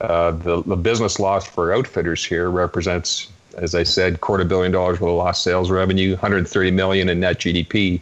uh, 0.00 0.30
the, 0.30 0.62
the 0.62 0.76
business 0.76 1.18
loss 1.18 1.46
for 1.46 1.72
outfitters 1.72 2.24
here 2.24 2.50
represents, 2.50 3.28
as 3.56 3.74
I 3.74 3.82
said, 3.82 4.20
quarter 4.20 4.44
billion 4.44 4.72
dollars 4.72 5.00
worth 5.00 5.10
of 5.10 5.16
lost 5.16 5.42
sales 5.42 5.70
revenue, 5.70 6.12
130 6.12 6.70
million 6.70 7.08
in 7.08 7.20
net 7.20 7.38
GDP. 7.38 8.00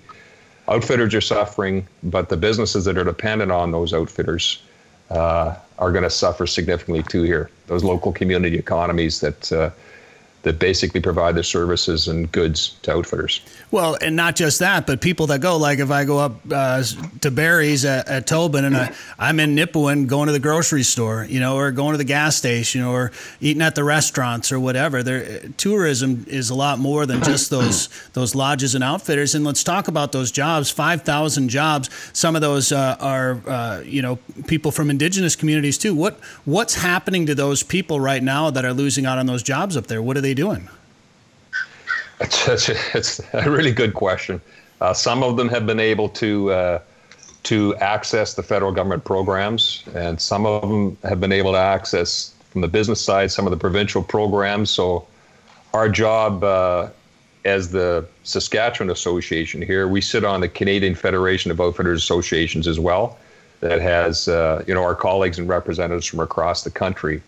Outfitters 0.68 1.14
are 1.14 1.20
suffering, 1.20 1.86
but 2.02 2.28
the 2.28 2.36
businesses 2.36 2.84
that 2.84 2.98
are 2.98 3.04
dependent 3.04 3.52
on 3.52 3.70
those 3.70 3.94
outfitters 3.94 4.62
uh, 5.10 5.54
are 5.78 5.92
going 5.92 6.02
to 6.02 6.10
suffer 6.10 6.46
significantly 6.46 7.02
too 7.04 7.22
here. 7.22 7.50
Those 7.68 7.84
local 7.84 8.12
community 8.12 8.58
economies 8.58 9.20
that 9.20 9.52
uh, 9.52 9.70
that 10.42 10.60
basically 10.60 11.00
provide 11.00 11.34
the 11.34 11.42
services 11.42 12.06
and 12.06 12.30
goods 12.30 12.76
to 12.82 12.92
outfitters. 12.92 13.40
Well, 13.72 13.98
and 14.00 14.14
not 14.14 14.36
just 14.36 14.60
that, 14.60 14.86
but 14.86 15.00
people 15.00 15.26
that 15.26 15.40
go, 15.40 15.56
like 15.56 15.80
if 15.80 15.90
I 15.90 16.04
go 16.04 16.18
up 16.18 16.36
uh, 16.52 16.84
to 17.22 17.32
Barry's 17.32 17.84
at, 17.84 18.06
at 18.06 18.26
Tobin 18.28 18.64
and 18.64 18.76
I, 18.76 18.94
I'm 19.18 19.40
in 19.40 19.56
Nipawin 19.56 20.06
going 20.06 20.28
to 20.28 20.32
the 20.32 20.38
grocery 20.38 20.84
store, 20.84 21.26
you 21.28 21.40
know, 21.40 21.56
or 21.56 21.72
going 21.72 21.94
to 21.94 21.98
the 21.98 22.04
gas 22.04 22.36
station 22.36 22.82
or 22.82 23.10
eating 23.40 23.60
at 23.60 23.74
the 23.74 23.82
restaurants 23.82 24.52
or 24.52 24.60
whatever. 24.60 25.02
There, 25.02 25.40
tourism 25.56 26.24
is 26.28 26.50
a 26.50 26.54
lot 26.54 26.78
more 26.78 27.06
than 27.06 27.24
just 27.24 27.50
those 27.50 27.88
those 28.12 28.36
lodges 28.36 28.76
and 28.76 28.84
outfitters. 28.84 29.34
And 29.34 29.44
let's 29.44 29.64
talk 29.64 29.88
about 29.88 30.12
those 30.12 30.30
jobs. 30.30 30.70
Five 30.70 31.02
thousand 31.02 31.48
jobs. 31.48 31.90
Some 32.12 32.36
of 32.36 32.42
those 32.42 32.70
uh, 32.70 32.96
are, 33.00 33.40
uh, 33.48 33.80
you 33.84 34.00
know, 34.00 34.20
people 34.46 34.70
from 34.70 34.90
indigenous 34.90 35.34
communities 35.34 35.76
too. 35.76 35.92
What 35.92 36.20
what's 36.44 36.74
happening 36.74 37.26
to 37.26 37.34
those 37.34 37.64
people 37.64 37.98
right 37.98 38.22
now 38.22 38.50
that 38.50 38.64
are 38.64 38.72
losing 38.72 39.06
out 39.06 39.18
on 39.18 39.26
those 39.26 39.42
jobs 39.42 39.76
up 39.76 39.88
there? 39.88 40.00
What 40.00 40.16
are 40.16 40.20
they 40.20 40.35
doing? 40.36 40.68
It's, 42.20 42.48
it's, 42.48 42.68
it's 42.94 43.20
a 43.34 43.50
really 43.50 43.72
good 43.72 43.94
question. 43.94 44.40
Uh, 44.80 44.92
some 44.92 45.22
of 45.22 45.36
them 45.36 45.48
have 45.48 45.66
been 45.66 45.80
able 45.80 46.08
to 46.10 46.50
uh, 46.50 46.78
to 47.42 47.76
access 47.76 48.34
the 48.34 48.42
federal 48.42 48.72
government 48.72 49.04
programs, 49.04 49.84
and 49.94 50.20
some 50.20 50.46
of 50.46 50.62
them 50.62 50.96
have 51.02 51.20
been 51.20 51.32
able 51.32 51.52
to 51.52 51.58
access 51.58 52.34
from 52.50 52.60
the 52.60 52.68
business 52.68 53.00
side 53.00 53.30
some 53.30 53.46
of 53.46 53.50
the 53.50 53.56
provincial 53.56 54.02
programs. 54.02 54.70
So, 54.70 55.06
our 55.72 55.88
job 55.88 56.42
uh, 56.42 56.88
as 57.44 57.70
the 57.70 58.06
Saskatchewan 58.24 58.90
Association 58.90 59.62
here, 59.62 59.86
we 59.86 60.00
sit 60.00 60.24
on 60.24 60.40
the 60.40 60.48
Canadian 60.48 60.94
Federation 60.94 61.50
of 61.52 61.60
Outfitters 61.60 62.02
Associations 62.02 62.66
as 62.66 62.80
well, 62.80 63.16
that 63.60 63.80
has 63.80 64.28
uh, 64.28 64.64
you 64.66 64.74
know 64.74 64.82
our 64.82 64.94
colleagues 64.94 65.38
and 65.38 65.48
representatives 65.48 66.06
from 66.06 66.20
across 66.20 66.64
the 66.64 66.70
country. 66.70 67.22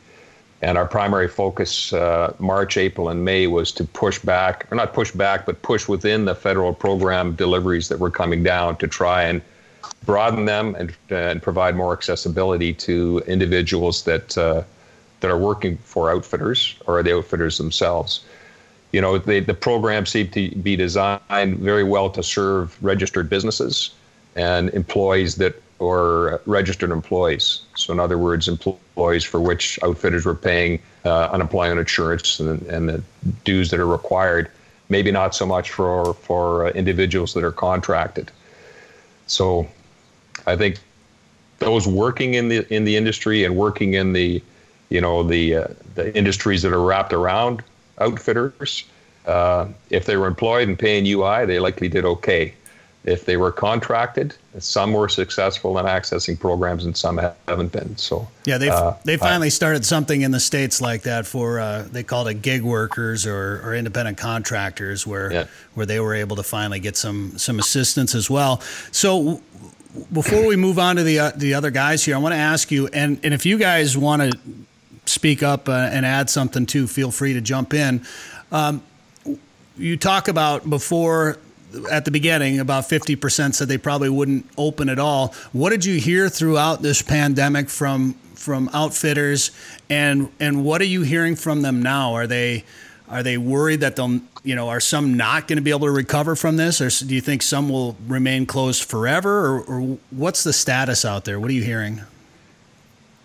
And 0.60 0.76
our 0.76 0.86
primary 0.86 1.28
focus, 1.28 1.92
uh, 1.92 2.34
March, 2.40 2.76
April, 2.76 3.10
and 3.10 3.24
May, 3.24 3.46
was 3.46 3.70
to 3.72 3.84
push 3.84 4.18
back, 4.18 4.66
or 4.72 4.74
not 4.74 4.92
push 4.92 5.12
back, 5.12 5.46
but 5.46 5.62
push 5.62 5.86
within 5.86 6.24
the 6.24 6.34
federal 6.34 6.74
program 6.74 7.36
deliveries 7.36 7.88
that 7.88 8.00
were 8.00 8.10
coming 8.10 8.42
down 8.42 8.76
to 8.78 8.88
try 8.88 9.22
and 9.22 9.40
broaden 10.04 10.46
them 10.46 10.74
and, 10.74 10.92
and 11.10 11.42
provide 11.42 11.76
more 11.76 11.92
accessibility 11.92 12.74
to 12.74 13.22
individuals 13.26 14.02
that 14.04 14.36
uh, 14.36 14.62
that 15.20 15.30
are 15.30 15.38
working 15.38 15.76
for 15.78 16.10
outfitters 16.10 16.76
or 16.86 17.02
the 17.02 17.14
outfitters 17.14 17.58
themselves. 17.58 18.24
You 18.92 19.00
know, 19.00 19.18
they, 19.18 19.40
the 19.40 19.54
programs 19.54 20.10
seem 20.10 20.28
to 20.30 20.50
be 20.56 20.76
designed 20.76 21.58
very 21.58 21.84
well 21.84 22.08
to 22.10 22.22
serve 22.22 22.82
registered 22.82 23.28
businesses 23.28 23.90
and 24.36 24.70
employees 24.70 25.36
that 25.36 25.60
or 25.78 26.40
registered 26.46 26.90
employees. 26.90 27.60
So, 27.76 27.92
in 27.92 28.00
other 28.00 28.18
words, 28.18 28.48
employees 28.48 29.24
for 29.24 29.40
which 29.40 29.78
outfitters 29.82 30.24
were 30.24 30.34
paying 30.34 30.80
uh, 31.04 31.28
unemployment 31.32 31.78
insurance 31.78 32.40
and, 32.40 32.62
and, 32.62 32.88
the 32.88 33.02
dues 33.44 33.70
that 33.70 33.80
are 33.80 33.86
required. 33.86 34.50
Maybe 34.88 35.12
not 35.12 35.34
so 35.34 35.46
much 35.46 35.70
for 35.70 36.14
for 36.14 36.66
uh, 36.66 36.70
individuals 36.70 37.34
that 37.34 37.44
are 37.44 37.52
contracted. 37.52 38.30
So, 39.26 39.68
I 40.46 40.56
think 40.56 40.78
those 41.58 41.86
working 41.86 42.34
in 42.34 42.48
the 42.48 42.74
in 42.74 42.84
the 42.84 42.96
industry 42.96 43.44
and 43.44 43.56
working 43.56 43.94
in 43.94 44.12
the 44.12 44.42
you 44.88 45.00
know 45.00 45.22
the 45.22 45.56
uh, 45.56 45.66
the 45.94 46.16
industries 46.16 46.62
that 46.62 46.72
are 46.72 46.82
wrapped 46.82 47.12
around 47.12 47.62
outfitters, 48.00 48.84
uh, 49.26 49.66
if 49.90 50.06
they 50.06 50.16
were 50.16 50.26
employed 50.26 50.68
and 50.68 50.78
paying 50.78 51.06
UI, 51.06 51.44
they 51.46 51.58
likely 51.58 51.88
did 51.88 52.04
okay. 52.04 52.54
If 53.04 53.24
they 53.24 53.36
were 53.36 53.52
contracted. 53.52 54.34
Some 54.58 54.92
were 54.92 55.08
successful 55.08 55.78
in 55.78 55.86
accessing 55.86 56.38
programs, 56.38 56.84
and 56.84 56.96
some 56.96 57.18
haven't 57.46 57.72
been. 57.72 57.96
So 57.96 58.28
yeah, 58.44 58.58
they 58.58 58.68
uh, 58.68 58.94
they 59.04 59.16
finally 59.16 59.46
I, 59.46 59.50
started 59.50 59.84
something 59.84 60.22
in 60.22 60.30
the 60.30 60.40
states 60.40 60.80
like 60.80 61.02
that 61.02 61.26
for 61.26 61.60
uh, 61.60 61.86
they 61.90 62.02
called 62.02 62.28
it 62.28 62.42
gig 62.42 62.62
workers 62.62 63.26
or, 63.26 63.62
or 63.64 63.74
independent 63.74 64.18
contractors, 64.18 65.06
where 65.06 65.32
yeah. 65.32 65.44
where 65.74 65.86
they 65.86 66.00
were 66.00 66.14
able 66.14 66.36
to 66.36 66.42
finally 66.42 66.80
get 66.80 66.96
some 66.96 67.38
some 67.38 67.58
assistance 67.58 68.14
as 68.14 68.28
well. 68.28 68.60
So 68.90 69.42
before 70.12 70.46
we 70.46 70.56
move 70.56 70.78
on 70.78 70.96
to 70.96 71.02
the 71.02 71.18
uh, 71.18 71.32
the 71.36 71.54
other 71.54 71.70
guys 71.70 72.04
here, 72.04 72.16
I 72.16 72.18
want 72.18 72.32
to 72.32 72.38
ask 72.38 72.70
you, 72.70 72.88
and 72.88 73.20
and 73.22 73.32
if 73.32 73.46
you 73.46 73.58
guys 73.58 73.96
want 73.96 74.22
to 74.22 74.38
speak 75.06 75.42
up 75.42 75.68
uh, 75.68 75.88
and 75.92 76.04
add 76.04 76.28
something 76.28 76.66
too, 76.66 76.86
feel 76.86 77.10
free 77.10 77.32
to 77.32 77.40
jump 77.40 77.72
in. 77.72 78.04
Um, 78.50 78.82
you 79.76 79.96
talk 79.96 80.28
about 80.28 80.68
before 80.68 81.38
at 81.90 82.04
the 82.04 82.10
beginning, 82.10 82.60
about 82.60 82.84
50% 82.84 83.54
said 83.54 83.68
they 83.68 83.78
probably 83.78 84.08
wouldn't 84.08 84.46
open 84.56 84.88
at 84.88 84.98
all. 84.98 85.34
What 85.52 85.70
did 85.70 85.84
you 85.84 85.98
hear 86.00 86.28
throughout 86.28 86.82
this 86.82 87.02
pandemic 87.02 87.68
from 87.68 88.14
from 88.34 88.70
outfitters 88.72 89.50
and 89.90 90.30
and 90.38 90.64
what 90.64 90.80
are 90.80 90.86
you 90.86 91.02
hearing 91.02 91.34
from 91.34 91.62
them 91.62 91.82
now? 91.82 92.14
Are 92.14 92.26
they 92.26 92.64
are 93.08 93.22
they 93.22 93.36
worried 93.36 93.80
that 93.80 93.96
they'll 93.96 94.20
you 94.44 94.54
know 94.54 94.68
are 94.68 94.80
some 94.80 95.16
not 95.16 95.48
going 95.48 95.56
to 95.56 95.62
be 95.62 95.70
able 95.70 95.86
to 95.86 95.90
recover 95.90 96.36
from 96.36 96.56
this 96.56 96.80
or 96.80 96.88
do 97.04 97.14
you 97.14 97.20
think 97.20 97.42
some 97.42 97.68
will 97.68 97.96
remain 98.06 98.46
closed 98.46 98.84
forever 98.84 99.46
or, 99.46 99.60
or 99.62 99.98
what's 100.10 100.44
the 100.44 100.52
status 100.52 101.04
out 101.04 101.24
there? 101.24 101.40
What 101.40 101.50
are 101.50 101.54
you 101.54 101.64
hearing? 101.64 102.00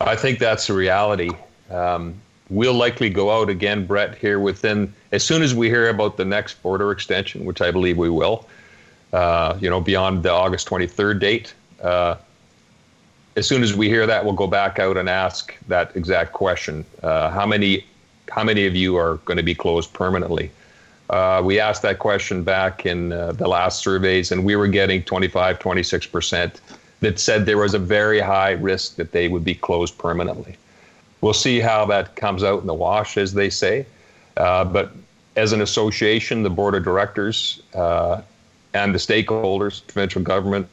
I 0.02 0.16
think 0.16 0.40
that's 0.40 0.68
the 0.68 0.74
reality. 0.74 1.30
Um, 1.70 2.16
we'll 2.50 2.74
likely 2.74 3.10
go 3.10 3.32
out 3.32 3.50
again, 3.50 3.86
Bret, 3.86 4.16
here 4.16 4.40
within 4.40 4.94
as 5.12 5.24
soon 5.24 5.42
as 5.42 5.54
we 5.56 5.70
hear 5.70 5.90
about 5.90 6.18
the 6.18 6.26
next 6.26 6.62
border 6.62 6.92
extension, 6.92 7.46
which 7.46 7.62
I 7.62 7.72
believe 7.72 7.98
we 7.98 8.10
will. 8.10 8.48
Uh, 9.14 9.56
you 9.62 9.70
know, 9.70 9.80
beyond 9.80 10.24
the 10.24 10.32
August 10.32 10.68
23rd 10.68 11.20
date. 11.20 11.54
Uh, 11.84 12.16
as 13.36 13.48
soon 13.48 13.62
as 13.62 13.76
we 13.76 13.88
hear 13.88 14.08
that, 14.08 14.26
we'll 14.26 14.34
go 14.34 14.48
back 14.48 14.80
out 14.80 14.98
and 14.98 15.08
ask 15.08 15.56
that 15.68 15.96
exact 15.96 16.34
question: 16.34 16.84
uh, 17.04 17.30
How 17.30 17.46
many, 17.46 17.86
how 18.32 18.44
many 18.44 18.66
of 18.66 18.76
you 18.76 18.96
are 18.96 19.18
going 19.18 19.38
to 19.38 19.44
be 19.44 19.54
closed 19.54 19.94
permanently? 19.94 20.50
Uh, 21.12 21.44
we 21.46 21.60
asked 21.60 21.84
that 21.84 22.00
question 22.00 22.44
back 22.44 22.88
in 22.88 23.12
uh, 23.12 23.34
the 23.34 23.48
last 23.48 23.84
surveys, 23.84 24.32
and 24.32 24.44
we 24.44 24.56
were 24.56 24.68
getting 24.68 25.04
25, 25.04 25.60
26 25.60 26.08
percent 26.08 26.62
that 27.02 27.20
said 27.20 27.46
there 27.46 27.60
was 27.60 27.76
a 27.76 27.80
very 27.80 28.20
high 28.20 28.52
risk 28.54 28.96
that 28.96 29.12
they 29.12 29.28
would 29.28 29.44
be 29.44 29.54
closed 29.54 29.96
permanently 30.00 30.58
we'll 31.24 31.34
see 31.34 31.62
how 31.62 31.86
that 31.86 32.18
comes 32.18 32.44
out 32.44 32.60
in 32.60 32.68
the 32.68 32.74
wash, 32.74 33.18
as 33.18 33.34
they 33.34 33.50
say. 33.50 33.86
Uh, 34.36 34.66
but 34.66 34.92
as 35.38 35.54
an 35.54 35.62
association, 35.62 36.44
the 36.44 36.50
board 36.50 36.76
of 36.76 36.84
directors 36.84 37.64
uh, 37.74 38.22
and 38.74 38.94
the 38.94 39.00
stakeholders, 39.00 39.82
provincial 39.88 40.22
government, 40.22 40.68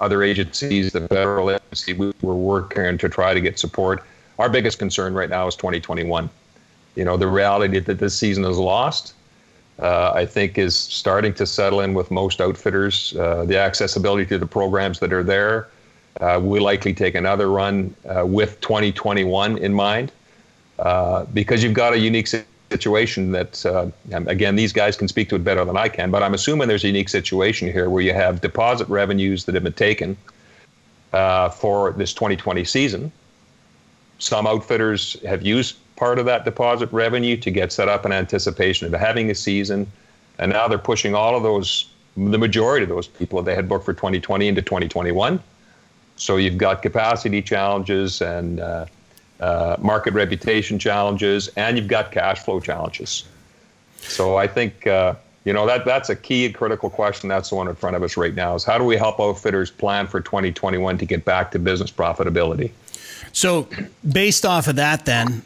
other 0.00 0.24
agencies, 0.24 0.92
the 0.92 1.06
federal 1.06 1.48
agency, 1.48 1.92
we, 1.92 2.12
we're 2.22 2.34
working 2.34 2.98
to 2.98 3.08
try 3.08 3.32
to 3.32 3.40
get 3.40 3.56
support. 3.56 4.02
Our 4.40 4.48
biggest 4.48 4.80
concern 4.80 5.14
right 5.14 5.30
now 5.30 5.46
is 5.46 5.54
2021. 5.54 6.28
You 6.96 7.04
know, 7.04 7.16
the 7.16 7.28
reality 7.28 7.78
that 7.78 7.98
this 8.00 8.18
season 8.18 8.44
is 8.44 8.58
lost, 8.58 9.14
uh, 9.78 10.10
I 10.12 10.26
think, 10.26 10.58
is 10.58 10.74
starting 10.74 11.34
to 11.34 11.46
settle 11.46 11.80
in 11.80 11.94
with 11.94 12.10
most 12.10 12.40
outfitters. 12.40 13.16
Uh, 13.16 13.44
the 13.44 13.58
accessibility 13.58 14.26
to 14.26 14.38
the 14.38 14.46
programs 14.46 14.98
that 14.98 15.12
are 15.12 15.22
there, 15.22 15.68
uh, 16.20 16.40
we 16.42 16.60
likely 16.60 16.94
take 16.94 17.14
another 17.14 17.50
run 17.50 17.94
uh, 18.08 18.24
with 18.24 18.60
2021 18.60 19.58
in 19.58 19.74
mind 19.74 20.12
uh, 20.78 21.24
because 21.26 21.62
you've 21.62 21.74
got 21.74 21.92
a 21.92 21.98
unique 21.98 22.28
situation 22.70 23.32
that, 23.32 23.64
uh, 23.66 23.86
again, 24.26 24.56
these 24.56 24.72
guys 24.72 24.96
can 24.96 25.08
speak 25.08 25.28
to 25.28 25.36
it 25.36 25.44
better 25.44 25.64
than 25.64 25.76
I 25.76 25.88
can, 25.88 26.10
but 26.10 26.22
I'm 26.22 26.34
assuming 26.34 26.68
there's 26.68 26.84
a 26.84 26.88
unique 26.88 27.08
situation 27.08 27.70
here 27.70 27.90
where 27.90 28.02
you 28.02 28.12
have 28.12 28.40
deposit 28.40 28.88
revenues 28.88 29.44
that 29.44 29.54
have 29.54 29.64
been 29.64 29.72
taken 29.72 30.16
uh, 31.12 31.48
for 31.48 31.92
this 31.92 32.12
2020 32.12 32.64
season. 32.64 33.12
Some 34.18 34.46
outfitters 34.46 35.16
have 35.26 35.42
used 35.42 35.76
part 35.96 36.18
of 36.18 36.26
that 36.26 36.44
deposit 36.44 36.92
revenue 36.92 37.36
to 37.36 37.50
get 37.50 37.72
set 37.72 37.88
up 37.88 38.06
in 38.06 38.12
anticipation 38.12 38.92
of 38.92 38.98
having 38.98 39.30
a 39.30 39.34
season, 39.34 39.90
and 40.38 40.52
now 40.52 40.66
they're 40.68 40.78
pushing 40.78 41.14
all 41.14 41.36
of 41.36 41.42
those, 41.42 41.88
the 42.16 42.38
majority 42.38 42.84
of 42.84 42.88
those 42.88 43.06
people 43.06 43.40
that 43.40 43.48
they 43.48 43.54
had 43.54 43.68
booked 43.68 43.84
for 43.84 43.92
2020 43.92 44.48
into 44.48 44.62
2021 44.62 45.40
so 46.16 46.36
you've 46.36 46.58
got 46.58 46.82
capacity 46.82 47.42
challenges 47.42 48.20
and 48.20 48.60
uh, 48.60 48.86
uh, 49.40 49.76
market 49.78 50.14
reputation 50.14 50.78
challenges, 50.78 51.48
and 51.56 51.76
you've 51.76 51.88
got 51.88 52.12
cash 52.12 52.40
flow 52.40 52.60
challenges. 52.60 53.24
So 53.98 54.36
I 54.36 54.46
think 54.46 54.86
uh, 54.86 55.14
you 55.44 55.52
know 55.52 55.66
that 55.66 55.84
that's 55.84 56.10
a 56.10 56.16
key 56.16 56.46
and 56.46 56.54
critical 56.54 56.90
question. 56.90 57.28
That's 57.28 57.50
the 57.50 57.56
one 57.56 57.68
in 57.68 57.74
front 57.74 57.96
of 57.96 58.02
us 58.02 58.16
right 58.16 58.34
now: 58.34 58.54
is 58.54 58.64
how 58.64 58.78
do 58.78 58.84
we 58.84 58.96
help 58.96 59.20
outfitters 59.20 59.70
plan 59.70 60.06
for 60.06 60.20
2021 60.20 60.98
to 60.98 61.06
get 61.06 61.24
back 61.24 61.50
to 61.52 61.58
business 61.58 61.90
profitability? 61.90 62.70
So, 63.32 63.68
based 64.08 64.46
off 64.46 64.68
of 64.68 64.76
that, 64.76 65.06
then 65.06 65.42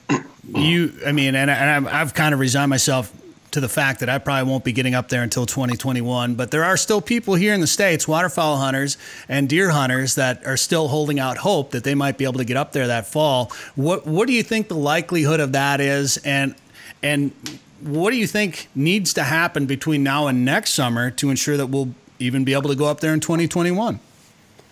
you, 0.55 0.93
I 1.07 1.13
mean, 1.13 1.35
and, 1.35 1.51
and 1.51 1.89
I've 1.89 2.13
kind 2.13 2.35
of 2.35 2.41
resigned 2.41 2.71
myself 2.71 3.13
to 3.59 3.61
the 3.61 3.69
fact 3.69 4.01
that 4.01 4.09
I 4.09 4.19
probably 4.19 4.49
won't 4.49 4.65
be 4.65 4.73
getting 4.73 4.95
up 4.95 5.09
there 5.09 5.23
until 5.23 5.45
2021. 5.45 6.37
But 6.37 6.51
there 6.51 6.65
are 6.65 6.77
still 6.77 7.01
people 7.01 7.35
here 7.35 7.53
in 7.53 7.61
the 7.61 7.67
States, 7.67 8.07
waterfowl 8.07 8.59
hunters 8.59 8.97
and 9.29 9.49
deer 9.49 9.71
hunters, 9.71 10.15
that 10.15 10.47
are 10.47 10.57
still 10.57 10.89
holding 10.89 11.19
out 11.19 11.39
hope 11.39 11.73
that 11.73 11.85
they 11.85 11.95
might 11.95 12.17
be 12.19 12.25
able 12.25 12.39
to 12.39 12.45
get 12.45 12.57
up 12.57 12.73
there 12.73 12.87
that 12.87 13.07
fall. 13.07 13.51
What 13.75 14.07
what 14.07 14.29
do 14.29 14.33
you 14.33 14.43
think 14.43 14.69
the 14.69 14.77
likelihood 14.77 15.41
of 15.41 15.53
that 15.53 15.81
is? 15.81 16.19
And 16.19 16.55
and 17.03 17.33
what 17.81 18.11
do 18.11 18.17
you 18.17 18.27
think 18.27 18.69
needs 18.75 19.13
to 19.15 19.25
happen 19.25 19.67
between 19.67 20.03
now 20.03 20.29
and 20.29 20.45
next 20.45 20.73
summer 20.73 21.11
to 21.13 21.31
ensure 21.31 21.57
that 21.57 21.67
we'll 21.67 21.95
even 22.19 22.45
be 22.45 22.53
able 22.53 22.71
to 22.71 22.77
go 22.77 22.87
up 22.87 23.01
there 23.01 23.13
in 23.13 23.21
2021? 23.21 23.99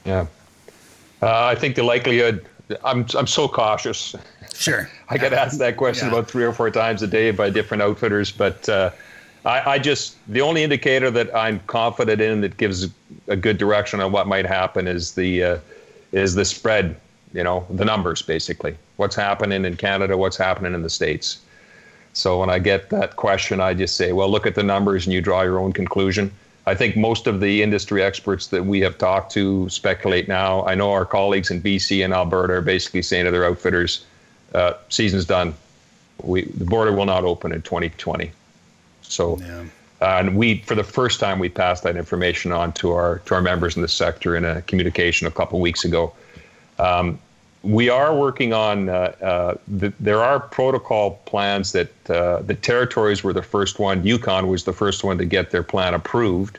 Yeah. 0.05 0.27
Uh, 1.23 1.45
I 1.45 1.55
think 1.55 1.77
the 1.77 1.83
likelihood, 1.83 2.47
I'm, 2.85 3.07
I'm 3.17 3.27
so 3.27 3.49
cautious. 3.49 4.15
Sure. 4.59 4.89
I 5.09 5.19
get 5.19 5.33
asked 5.33 5.59
that 5.59 5.77
question 5.77 6.09
yeah. 6.09 6.15
about 6.15 6.31
three 6.31 6.45
or 6.45 6.53
four 6.53 6.71
times 6.71 7.03
a 7.03 7.07
day 7.07 7.31
by 7.31 7.51
different 7.51 7.83
outfitters, 7.83 8.33
but 8.33 8.69
uh, 8.69 8.91
I, 9.45 9.73
I, 9.73 9.79
just 9.79 10.17
the 10.29 10.41
only 10.41 10.63
indicator 10.63 11.11
that 11.11 11.35
I'm 11.35 11.61
confident 11.67 12.21
in 12.21 12.41
that 12.41 12.57
gives 12.57 12.89
a 13.29 13.37
good 13.37 13.59
direction 13.59 14.01
on 14.01 14.13
what 14.13 14.27
might 14.27 14.47
happen 14.47 14.89
is 14.89 15.13
the 15.13 15.43
uh, 15.43 15.59
is 16.13 16.35
the 16.35 16.45
spread. 16.45 16.97
You 17.33 17.45
know, 17.45 17.67
the 17.71 17.85
numbers 17.85 18.23
basically. 18.23 18.77
What's 18.97 19.15
happening 19.15 19.65
in 19.65 19.77
Canada? 19.77 20.17
What's 20.17 20.37
happening 20.37 20.73
in 20.75 20.83
the 20.83 20.91
states? 20.91 21.41
So 22.15 22.41
when 22.41 22.49
I 22.49 22.59
get 22.59 22.89
that 22.91 23.17
question, 23.17 23.61
I 23.61 23.75
just 23.75 23.97
say, 23.97 24.13
well, 24.13 24.31
look 24.31 24.47
at 24.47 24.55
the 24.55 24.63
numbers 24.63 25.05
and 25.05 25.13
you 25.13 25.21
draw 25.21 25.43
your 25.43 25.59
own 25.59 25.75
conclusion. 25.75 26.33
I 26.67 26.75
think 26.75 26.97
most 26.97 27.27
of 27.27 27.41
the 27.41 27.63
industry 27.63 28.03
experts 28.03 28.47
that 28.49 28.65
we 28.65 28.81
have 28.81 28.97
talked 28.97 29.33
to 29.33 29.69
speculate 29.69 30.27
now. 30.27 30.65
I 30.65 30.75
know 30.75 30.93
our 30.93 31.05
colleagues 31.05 31.51
in 31.51 31.61
BC 31.61 32.03
and 32.03 32.15
Alberta 32.15 32.55
are 32.55 32.63
basically 32.63 33.03
saying 33.03 33.27
to 33.27 33.31
their 33.31 33.45
outfitters, 33.45 34.07
uh, 34.57 34.75
season's 34.89 35.25
done. 35.25 35.55
We 36.23 36.43
the 36.43 36.65
border 36.65 36.93
will 36.93 37.05
not 37.05 37.25
open 37.25 37.53
in 37.53 37.63
2020. 37.63 38.31
So, 39.03 39.39
yeah. 39.39 39.65
uh, 40.01 40.19
and 40.19 40.37
we 40.37 40.59
for 40.61 40.75
the 40.75 40.85
first 40.85 41.21
time 41.21 41.39
we 41.39 41.49
passed 41.49 41.83
that 41.83 41.97
information 41.97 42.53
on 42.53 42.73
to 42.75 42.93
our 42.93 43.19
to 43.21 43.35
our 43.35 43.43
members 43.43 43.77
in 43.77 43.83
the 43.83 43.89
sector 43.89 44.35
in 44.35 44.45
a 44.45 44.63
communication 44.63 45.27
a 45.27 45.31
couple 45.31 45.61
weeks 45.61 45.85
ago. 45.85 46.13
Um, 46.79 47.19
we 47.63 47.89
are 47.89 48.15
working 48.15 48.53
on. 48.53 48.89
Uh, 48.89 48.93
uh, 49.21 49.55
the, 49.69 49.93
there 50.01 50.23
are 50.23 50.41
protocol 50.41 51.21
plans 51.27 51.73
that 51.73 52.11
uh, 52.11 52.41
the 52.43 52.55
territories 52.55 53.25
were 53.25 53.33
the 53.33 53.43
first 53.43 53.79
one. 53.79 54.05
Yukon 54.07 54.49
was 54.49 54.65
the 54.65 54.73
first 54.73 55.05
one 55.05 55.19
to 55.19 55.25
get 55.25 55.51
their 55.51 55.63
plan 55.63 55.93
approved. 55.93 56.59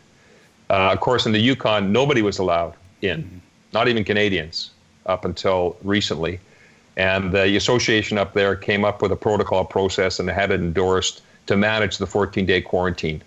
Uh, 0.69 0.91
of 0.91 0.99
course, 0.99 1.25
in 1.25 1.31
the 1.31 1.39
Yukon, 1.39 1.93
nobody 1.93 2.21
was 2.21 2.39
allowed 2.39 2.73
in, 3.01 3.41
not 3.73 3.87
even 3.87 4.03
Canadians, 4.03 4.71
up 5.05 5.23
until 5.23 5.77
recently. 5.81 6.39
And 6.97 7.31
the 7.31 7.55
association 7.55 8.17
up 8.17 8.33
there 8.33 8.55
came 8.55 8.83
up 8.83 9.01
with 9.01 9.11
a 9.11 9.15
protocol 9.15 9.63
process 9.63 10.19
and 10.19 10.27
had 10.29 10.51
it 10.51 10.59
endorsed 10.59 11.21
to 11.45 11.55
manage 11.55 11.99
the 11.99 12.07
14-day 12.07 12.61
quarantine. 12.61 13.21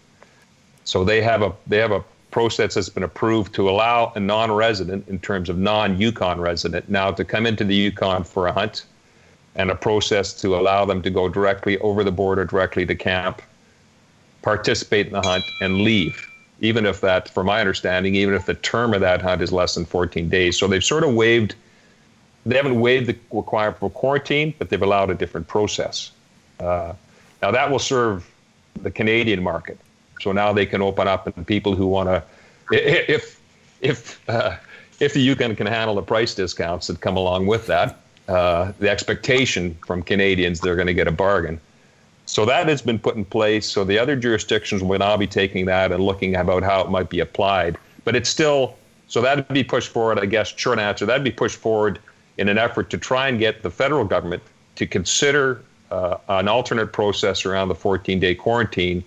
So 0.84 1.04
they 1.04 1.22
have 1.22 1.42
a 1.42 1.52
they 1.68 1.78
have 1.78 1.92
a 1.92 2.04
process 2.32 2.74
that's 2.74 2.88
been 2.88 3.04
approved 3.04 3.54
to 3.54 3.70
allow 3.70 4.12
a 4.14 4.20
non-resident, 4.20 5.08
in 5.08 5.18
terms 5.20 5.48
of 5.48 5.58
non-Yukon 5.58 6.40
resident, 6.40 6.88
now 6.88 7.10
to 7.12 7.24
come 7.24 7.46
into 7.46 7.64
the 7.64 7.74
Yukon 7.74 8.24
for 8.24 8.46
a 8.46 8.52
hunt, 8.52 8.84
and 9.54 9.70
a 9.70 9.74
process 9.74 10.32
to 10.40 10.56
allow 10.56 10.84
them 10.84 11.02
to 11.02 11.10
go 11.10 11.28
directly 11.28 11.78
over 11.78 12.04
the 12.04 12.12
border, 12.12 12.44
directly 12.44 12.86
to 12.86 12.94
camp, 12.94 13.42
participate 14.42 15.06
in 15.06 15.12
the 15.12 15.22
hunt, 15.22 15.44
and 15.60 15.80
leave. 15.82 16.28
Even 16.60 16.86
if 16.86 17.00
that, 17.00 17.28
from 17.28 17.46
my 17.46 17.60
understanding, 17.60 18.14
even 18.14 18.34
if 18.34 18.46
the 18.46 18.54
term 18.54 18.94
of 18.94 19.00
that 19.00 19.22
hunt 19.22 19.42
is 19.42 19.52
less 19.52 19.74
than 19.74 19.84
14 19.84 20.28
days. 20.28 20.58
So 20.58 20.68
they've 20.68 20.84
sort 20.84 21.04
of 21.04 21.14
waived 21.14 21.54
they 22.46 22.56
haven't 22.56 22.80
waived 22.80 23.06
the 23.06 23.16
requirement 23.30 23.78
for 23.78 23.90
quarantine, 23.90 24.54
but 24.58 24.70
they've 24.70 24.82
allowed 24.82 25.10
a 25.10 25.14
different 25.14 25.46
process. 25.46 26.12
Uh, 26.58 26.94
now 27.42 27.50
that 27.50 27.70
will 27.70 27.78
serve 27.78 28.28
the 28.82 28.90
Canadian 28.90 29.42
market. 29.42 29.78
So 30.20 30.32
now 30.32 30.52
they 30.52 30.66
can 30.66 30.82
open 30.82 31.08
up 31.08 31.26
and 31.26 31.46
people 31.46 31.74
who 31.74 31.86
want 31.86 32.08
to, 32.08 32.22
if 32.70 33.40
if 33.80 34.28
uh, 34.28 34.56
if 35.00 35.14
the 35.14 35.20
Yukon 35.20 35.56
can 35.56 35.66
handle 35.66 35.94
the 35.94 36.02
price 36.02 36.34
discounts 36.34 36.86
that 36.88 37.00
come 37.00 37.16
along 37.16 37.46
with 37.46 37.66
that, 37.66 38.00
uh, 38.28 38.72
the 38.78 38.90
expectation 38.90 39.76
from 39.86 40.02
Canadians 40.02 40.60
they're 40.60 40.76
going 40.76 40.86
to 40.86 40.94
get 40.94 41.08
a 41.08 41.12
bargain. 41.12 41.60
So 42.26 42.44
that 42.44 42.68
has 42.68 42.80
been 42.80 42.98
put 42.98 43.16
in 43.16 43.24
place. 43.24 43.66
So 43.66 43.82
the 43.82 43.98
other 43.98 44.14
jurisdictions 44.14 44.82
will 44.82 44.98
now 44.98 45.16
be 45.16 45.26
taking 45.26 45.64
that 45.66 45.90
and 45.90 46.04
looking 46.04 46.36
about 46.36 46.62
how 46.62 46.80
it 46.82 46.90
might 46.90 47.08
be 47.08 47.20
applied. 47.20 47.76
but 48.04 48.14
it's 48.14 48.28
still 48.28 48.76
so 49.08 49.20
that'd 49.20 49.48
be 49.48 49.64
pushed 49.64 49.88
forward. 49.88 50.20
I 50.20 50.26
guess 50.26 50.48
short 50.56 50.78
answer 50.78 51.06
that'd 51.06 51.24
be 51.24 51.32
pushed 51.32 51.56
forward 51.56 51.98
in 52.40 52.48
an 52.48 52.56
effort 52.56 52.88
to 52.88 52.98
try 52.98 53.28
and 53.28 53.38
get 53.38 53.62
the 53.62 53.70
federal 53.70 54.04
government 54.04 54.42
to 54.74 54.86
consider 54.86 55.62
uh, 55.90 56.16
an 56.30 56.48
alternate 56.48 56.90
process 56.90 57.44
around 57.44 57.68
the 57.68 57.74
14-day 57.74 58.34
quarantine 58.34 59.04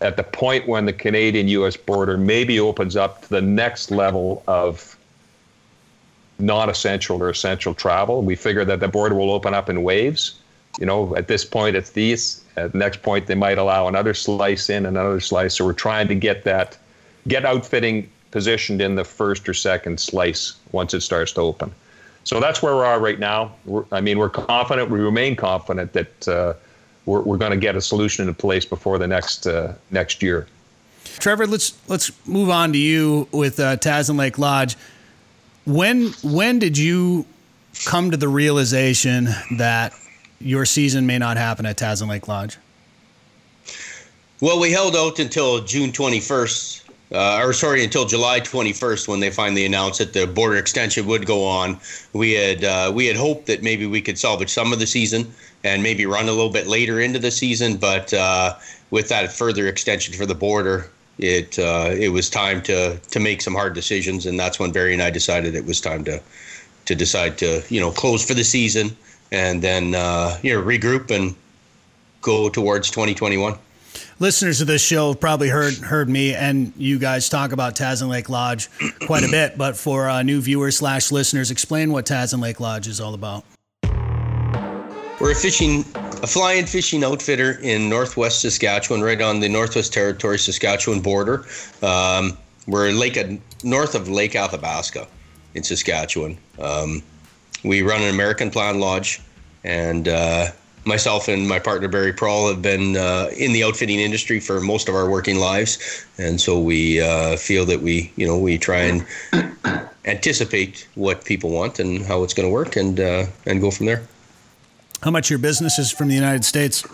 at 0.00 0.16
the 0.16 0.24
point 0.24 0.66
when 0.66 0.84
the 0.84 0.92
Canadian-U.S. 0.92 1.76
border 1.76 2.18
maybe 2.18 2.58
opens 2.58 2.96
up 2.96 3.22
to 3.22 3.28
the 3.28 3.40
next 3.40 3.92
level 3.92 4.42
of 4.48 4.98
non-essential 6.40 7.22
or 7.22 7.30
essential 7.30 7.72
travel. 7.72 8.22
We 8.22 8.34
figure 8.34 8.64
that 8.64 8.80
the 8.80 8.88
border 8.88 9.14
will 9.14 9.30
open 9.30 9.54
up 9.54 9.68
in 9.68 9.84
waves. 9.84 10.40
You 10.80 10.86
know, 10.86 11.14
at 11.16 11.28
this 11.28 11.44
point, 11.44 11.76
it's 11.76 11.90
these. 11.90 12.42
At 12.56 12.72
the 12.72 12.78
next 12.78 13.02
point, 13.02 13.28
they 13.28 13.34
might 13.36 13.58
allow 13.58 13.86
another 13.86 14.14
slice 14.14 14.70
in, 14.70 14.86
another 14.86 15.20
slice. 15.20 15.54
So 15.54 15.64
we're 15.66 15.72
trying 15.72 16.08
to 16.08 16.16
get 16.16 16.42
that, 16.44 16.78
get 17.28 17.44
outfitting 17.44 18.10
positioned 18.32 18.80
in 18.80 18.96
the 18.96 19.04
first 19.04 19.48
or 19.48 19.54
second 19.54 20.00
slice 20.00 20.54
once 20.72 20.94
it 20.94 21.02
starts 21.02 21.32
to 21.32 21.42
open. 21.42 21.72
So 22.24 22.40
that's 22.40 22.62
where 22.62 22.74
we 22.76 22.82
are 22.82 23.00
right 23.00 23.18
now. 23.18 23.52
We're, 23.64 23.84
I 23.92 24.00
mean, 24.00 24.18
we're 24.18 24.30
confident. 24.30 24.90
We 24.90 25.00
remain 25.00 25.36
confident 25.36 25.92
that 25.94 26.28
uh, 26.28 26.54
we're, 27.06 27.22
we're 27.22 27.38
going 27.38 27.52
to 27.52 27.56
get 27.56 27.76
a 27.76 27.80
solution 27.80 28.28
in 28.28 28.34
place 28.34 28.64
before 28.64 28.98
the 28.98 29.06
next 29.06 29.46
uh, 29.46 29.74
next 29.90 30.22
year. 30.22 30.46
Trevor, 31.18 31.46
let's 31.46 31.78
let's 31.88 32.12
move 32.26 32.50
on 32.50 32.72
to 32.72 32.78
you 32.78 33.28
with 33.32 33.58
uh, 33.58 33.76
Tazin 33.76 34.18
Lake 34.18 34.38
Lodge. 34.38 34.76
When 35.66 36.08
when 36.22 36.58
did 36.58 36.78
you 36.78 37.26
come 37.84 38.10
to 38.10 38.16
the 38.16 38.28
realization 38.28 39.28
that 39.56 39.92
your 40.40 40.64
season 40.64 41.06
may 41.06 41.18
not 41.18 41.36
happen 41.36 41.66
at 41.66 41.78
Tazin 41.78 42.08
Lake 42.08 42.28
Lodge? 42.28 42.58
Well, 44.40 44.58
we 44.58 44.72
held 44.72 44.96
out 44.96 45.18
until 45.18 45.62
June 45.64 45.92
21st, 45.92 46.89
uh, 47.12 47.40
or 47.42 47.52
sorry, 47.52 47.82
until 47.82 48.04
July 48.04 48.40
21st 48.40 49.08
when 49.08 49.20
they 49.20 49.30
finally 49.30 49.64
announced 49.64 49.98
that 49.98 50.12
the 50.12 50.26
border 50.26 50.56
extension 50.56 51.06
would 51.06 51.26
go 51.26 51.44
on. 51.44 51.78
We 52.12 52.32
had 52.32 52.64
uh, 52.64 52.92
we 52.94 53.06
had 53.06 53.16
hoped 53.16 53.46
that 53.46 53.62
maybe 53.62 53.86
we 53.86 54.00
could 54.00 54.18
salvage 54.18 54.50
some 54.50 54.72
of 54.72 54.78
the 54.78 54.86
season 54.86 55.32
and 55.64 55.82
maybe 55.82 56.06
run 56.06 56.24
a 56.28 56.32
little 56.32 56.50
bit 56.50 56.66
later 56.66 57.00
into 57.00 57.18
the 57.18 57.30
season, 57.30 57.76
but 57.76 58.14
uh, 58.14 58.54
with 58.90 59.08
that 59.08 59.32
further 59.32 59.68
extension 59.68 60.14
for 60.14 60.24
the 60.24 60.34
border, 60.34 60.88
it 61.18 61.58
uh, 61.58 61.90
it 61.92 62.10
was 62.10 62.30
time 62.30 62.62
to 62.62 62.96
to 62.98 63.20
make 63.20 63.42
some 63.42 63.54
hard 63.54 63.74
decisions, 63.74 64.26
and 64.26 64.38
that's 64.38 64.58
when 64.58 64.72
Barry 64.72 64.92
and 64.92 65.02
I 65.02 65.10
decided 65.10 65.54
it 65.54 65.66
was 65.66 65.80
time 65.80 66.04
to 66.04 66.20
to 66.86 66.94
decide 66.94 67.38
to 67.38 67.62
you 67.68 67.80
know 67.80 67.90
close 67.90 68.24
for 68.26 68.34
the 68.34 68.44
season 68.44 68.96
and 69.32 69.62
then 69.62 69.94
uh, 69.94 70.38
you 70.42 70.54
know 70.54 70.62
regroup 70.62 71.10
and 71.10 71.34
go 72.22 72.48
towards 72.48 72.90
2021. 72.90 73.56
Listeners 74.20 74.60
of 74.60 74.66
this 74.66 74.82
show 74.82 75.08
have 75.08 75.18
probably 75.18 75.48
heard 75.48 75.72
heard 75.78 76.10
me 76.10 76.34
and 76.34 76.74
you 76.76 76.98
guys 76.98 77.30
talk 77.30 77.52
about 77.52 77.74
Tazin 77.74 78.08
Lake 78.08 78.28
Lodge 78.28 78.68
quite 79.06 79.24
a 79.24 79.28
bit, 79.30 79.56
but 79.56 79.78
for 79.78 80.10
uh, 80.10 80.22
new 80.22 80.42
viewers 80.42 80.76
slash 80.76 81.10
listeners, 81.10 81.50
explain 81.50 81.90
what 81.90 82.04
Tazin 82.04 82.38
Lake 82.42 82.60
Lodge 82.60 82.86
is 82.86 83.00
all 83.00 83.14
about. 83.14 83.46
We're 85.18 85.32
a 85.32 85.34
fishing, 85.34 85.86
a 85.94 86.26
fly-in 86.26 86.66
fishing 86.66 87.02
outfitter 87.02 87.52
in 87.62 87.88
northwest 87.88 88.42
Saskatchewan, 88.42 89.00
right 89.00 89.22
on 89.22 89.40
the 89.40 89.48
Northwest 89.48 89.94
Territory 89.94 90.38
Saskatchewan 90.38 91.00
border. 91.00 91.46
Um, 91.82 92.36
we're 92.66 92.90
lake 92.90 93.18
north 93.64 93.94
of 93.94 94.10
Lake 94.10 94.36
Athabasca 94.36 95.08
in 95.54 95.62
Saskatchewan. 95.62 96.36
Um, 96.58 97.02
we 97.64 97.80
run 97.80 98.02
an 98.02 98.10
American 98.10 98.50
Plan 98.50 98.80
Lodge, 98.80 99.22
and 99.64 100.08
uh, 100.08 100.48
myself 100.84 101.28
and 101.28 101.48
my 101.48 101.58
partner 101.58 101.88
Barry 101.88 102.12
Prawl 102.12 102.48
have 102.48 102.62
been 102.62 102.96
uh, 102.96 103.30
in 103.36 103.52
the 103.52 103.64
outfitting 103.64 104.00
industry 104.00 104.40
for 104.40 104.60
most 104.60 104.88
of 104.88 104.94
our 104.94 105.08
working 105.08 105.36
lives, 105.36 106.06
and 106.18 106.40
so 106.40 106.58
we 106.58 107.00
uh, 107.00 107.36
feel 107.36 107.64
that 107.66 107.80
we, 107.80 108.12
you 108.16 108.26
know, 108.26 108.38
we 108.38 108.58
try 108.58 108.80
and 108.80 109.06
anticipate 110.04 110.88
what 110.94 111.24
people 111.24 111.50
want 111.50 111.78
and 111.78 112.02
how 112.02 112.22
it's 112.22 112.34
going 112.34 112.48
to 112.48 112.52
work, 112.52 112.76
and 112.76 113.00
uh, 113.00 113.26
and 113.46 113.60
go 113.60 113.70
from 113.70 113.86
there. 113.86 114.02
How 115.02 115.10
much 115.10 115.30
your 115.30 115.38
business 115.38 115.78
is 115.78 115.90
from 115.90 116.08
the 116.08 116.14
United 116.14 116.44
States? 116.44 116.84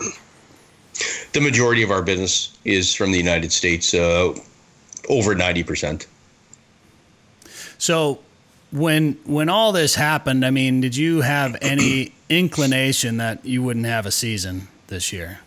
The 1.33 1.41
majority 1.41 1.83
of 1.83 1.91
our 1.91 2.01
business 2.01 2.57
is 2.63 2.93
from 2.93 3.11
the 3.11 3.17
United 3.17 3.51
States, 3.51 3.93
uh, 3.93 4.33
over 5.09 5.35
90%. 5.35 6.07
So, 7.77 8.19
when 8.71 9.13
when 9.25 9.49
all 9.49 9.71
this 9.71 9.95
happened, 9.95 10.45
I 10.45 10.51
mean, 10.51 10.81
did 10.81 10.95
you 10.95 11.21
have 11.21 11.55
any 11.61 12.13
inclination 12.29 13.17
that 13.17 13.45
you 13.45 13.63
wouldn't 13.63 13.85
have 13.85 14.05
a 14.05 14.11
season 14.11 14.67
this 14.87 15.13
year? 15.13 15.39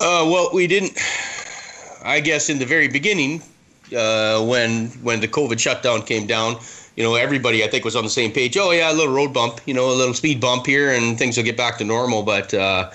Uh, 0.00 0.26
well, 0.28 0.50
we 0.52 0.66
didn't. 0.66 0.98
I 2.04 2.20
guess 2.20 2.50
in 2.50 2.58
the 2.58 2.66
very 2.66 2.88
beginning, 2.88 3.42
uh, 3.96 4.44
when 4.44 4.88
when 5.02 5.20
the 5.20 5.28
COVID 5.28 5.58
shutdown 5.60 6.02
came 6.02 6.26
down, 6.26 6.56
you 6.96 7.04
know, 7.04 7.14
everybody 7.14 7.64
I 7.64 7.68
think 7.68 7.84
was 7.84 7.96
on 7.96 8.04
the 8.04 8.10
same 8.10 8.32
page. 8.32 8.56
Oh 8.56 8.72
yeah, 8.72 8.90
a 8.90 8.94
little 8.94 9.14
road 9.14 9.32
bump, 9.32 9.60
you 9.66 9.74
know, 9.74 9.90
a 9.90 9.94
little 9.94 10.14
speed 10.14 10.40
bump 10.40 10.66
here, 10.66 10.90
and 10.90 11.18
things 11.18 11.36
will 11.36 11.44
get 11.44 11.56
back 11.56 11.78
to 11.78 11.84
normal. 11.84 12.22
But 12.22 12.52
uh, 12.52 12.90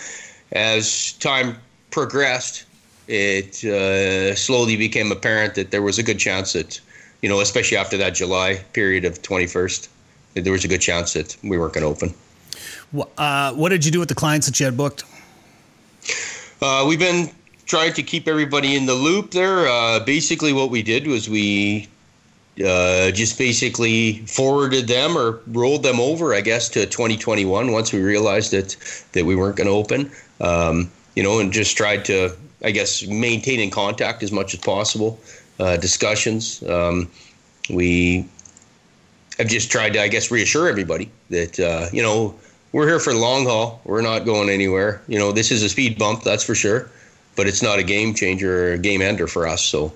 as 0.51 1.13
time 1.13 1.57
progressed, 1.91 2.65
it 3.07 3.63
uh, 3.63 4.35
slowly 4.35 4.75
became 4.75 5.11
apparent 5.11 5.55
that 5.55 5.71
there 5.71 5.81
was 5.81 5.97
a 5.97 6.03
good 6.03 6.19
chance 6.19 6.53
that, 6.53 6.79
you 7.21 7.29
know, 7.29 7.39
especially 7.39 7.77
after 7.77 7.97
that 7.97 8.15
July 8.15 8.63
period 8.73 9.05
of 9.05 9.21
21st, 9.21 9.87
that 9.87 9.87
there 10.43 10.53
was 10.53 10.65
a 10.65 10.67
good 10.67 10.81
chance 10.81 11.13
that 11.13 11.35
we 11.43 11.57
weren't 11.57 11.73
going 11.73 11.83
to 11.83 11.89
open. 11.89 12.13
Uh, 13.17 13.53
what 13.53 13.69
did 13.69 13.85
you 13.85 13.91
do 13.91 13.99
with 13.99 14.09
the 14.09 14.15
clients 14.15 14.47
that 14.47 14.59
you 14.59 14.65
had 14.65 14.77
booked? 14.77 15.03
Uh, 16.61 16.85
we've 16.87 16.99
been 16.99 17.29
trying 17.65 17.93
to 17.93 18.03
keep 18.03 18.27
everybody 18.27 18.75
in 18.75 18.85
the 18.85 18.93
loop 18.93 19.31
there. 19.31 19.67
Uh, 19.67 19.99
basically, 19.99 20.53
what 20.53 20.71
we 20.71 20.81
did 20.81 21.05
was 21.05 21.29
we 21.29 21.87
uh, 22.65 23.11
just 23.11 23.37
basically 23.37 24.19
forwarded 24.25 24.87
them 24.87 25.17
or 25.17 25.41
rolled 25.47 25.83
them 25.83 25.99
over, 25.99 26.33
I 26.33 26.41
guess, 26.41 26.69
to 26.69 26.85
2021 26.85 27.71
once 27.71 27.93
we 27.93 28.01
realized 28.01 28.51
that 28.51 28.75
that 29.13 29.25
we 29.25 29.35
weren't 29.35 29.57
going 29.57 29.67
to 29.67 29.73
open. 29.73 30.11
Um, 30.41 30.89
you 31.15 31.23
know, 31.23 31.39
and 31.39 31.51
just 31.51 31.75
tried 31.75 32.05
to, 32.05 32.35
I 32.63 32.71
guess, 32.71 33.05
maintain 33.07 33.59
in 33.59 33.69
contact 33.69 34.23
as 34.23 34.31
much 34.31 34.53
as 34.53 34.59
possible. 34.59 35.19
Uh, 35.59 35.75
discussions. 35.77 36.61
Um, 36.63 37.09
we 37.69 38.27
have 39.37 39.47
just 39.47 39.71
tried 39.71 39.93
to, 39.93 40.01
I 40.01 40.07
guess, 40.07 40.31
reassure 40.31 40.67
everybody 40.67 41.11
that 41.29 41.59
uh, 41.59 41.87
you 41.91 42.01
know 42.01 42.35
we're 42.71 42.87
here 42.87 42.99
for 42.99 43.13
the 43.13 43.19
long 43.19 43.45
haul. 43.45 43.81
We're 43.85 44.01
not 44.01 44.25
going 44.25 44.49
anywhere. 44.49 45.01
You 45.07 45.19
know, 45.19 45.31
this 45.31 45.51
is 45.51 45.63
a 45.63 45.69
speed 45.69 45.97
bump, 45.97 46.23
that's 46.23 46.43
for 46.43 46.55
sure, 46.55 46.89
but 47.35 47.47
it's 47.47 47.61
not 47.61 47.79
a 47.79 47.83
game 47.83 48.13
changer 48.13 48.69
or 48.69 48.73
a 48.73 48.77
game 48.77 49.01
ender 49.01 49.27
for 49.27 49.47
us. 49.47 49.63
So, 49.63 49.93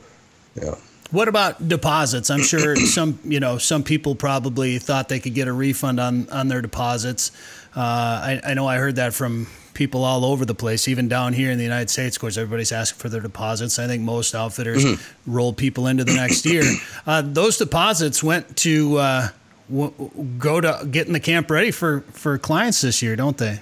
yeah. 0.55 0.75
What 1.11 1.27
about 1.27 1.67
deposits? 1.67 2.29
I'm 2.29 2.41
sure 2.41 2.75
some, 2.87 3.19
you 3.23 3.39
know, 3.39 3.57
some 3.57 3.83
people 3.83 4.15
probably 4.15 4.79
thought 4.79 5.09
they 5.09 5.19
could 5.19 5.33
get 5.33 5.47
a 5.47 5.53
refund 5.53 5.99
on 5.99 6.29
on 6.29 6.47
their 6.47 6.61
deposits. 6.61 7.31
Uh, 7.75 7.79
I, 7.79 8.41
I 8.43 8.53
know 8.53 8.67
I 8.67 8.77
heard 8.77 8.95
that 8.95 9.13
from 9.13 9.47
people 9.73 10.03
all 10.03 10.25
over 10.25 10.45
the 10.45 10.55
place, 10.55 10.87
even 10.87 11.07
down 11.07 11.33
here 11.33 11.51
in 11.51 11.57
the 11.57 11.63
United 11.63 11.89
States. 11.89 12.15
Of 12.15 12.21
course, 12.21 12.37
everybody's 12.37 12.71
asking 12.71 12.99
for 12.99 13.09
their 13.09 13.21
deposits. 13.21 13.79
I 13.79 13.87
think 13.87 14.03
most 14.03 14.35
outfitters 14.35 14.83
mm-hmm. 14.83 15.31
roll 15.31 15.53
people 15.53 15.87
into 15.87 16.03
the 16.03 16.13
next 16.13 16.45
year. 16.45 16.63
Uh, 17.07 17.21
those 17.21 17.57
deposits 17.57 18.23
went 18.23 18.55
to 18.55 18.97
uh, 18.97 19.27
w- 19.69 19.93
go 20.37 20.61
to 20.61 20.87
getting 20.89 21.13
the 21.13 21.19
camp 21.19 21.49
ready 21.49 21.71
for 21.71 22.01
for 22.11 22.37
clients 22.37 22.81
this 22.81 23.01
year, 23.01 23.15
don't 23.15 23.37
they? 23.37 23.59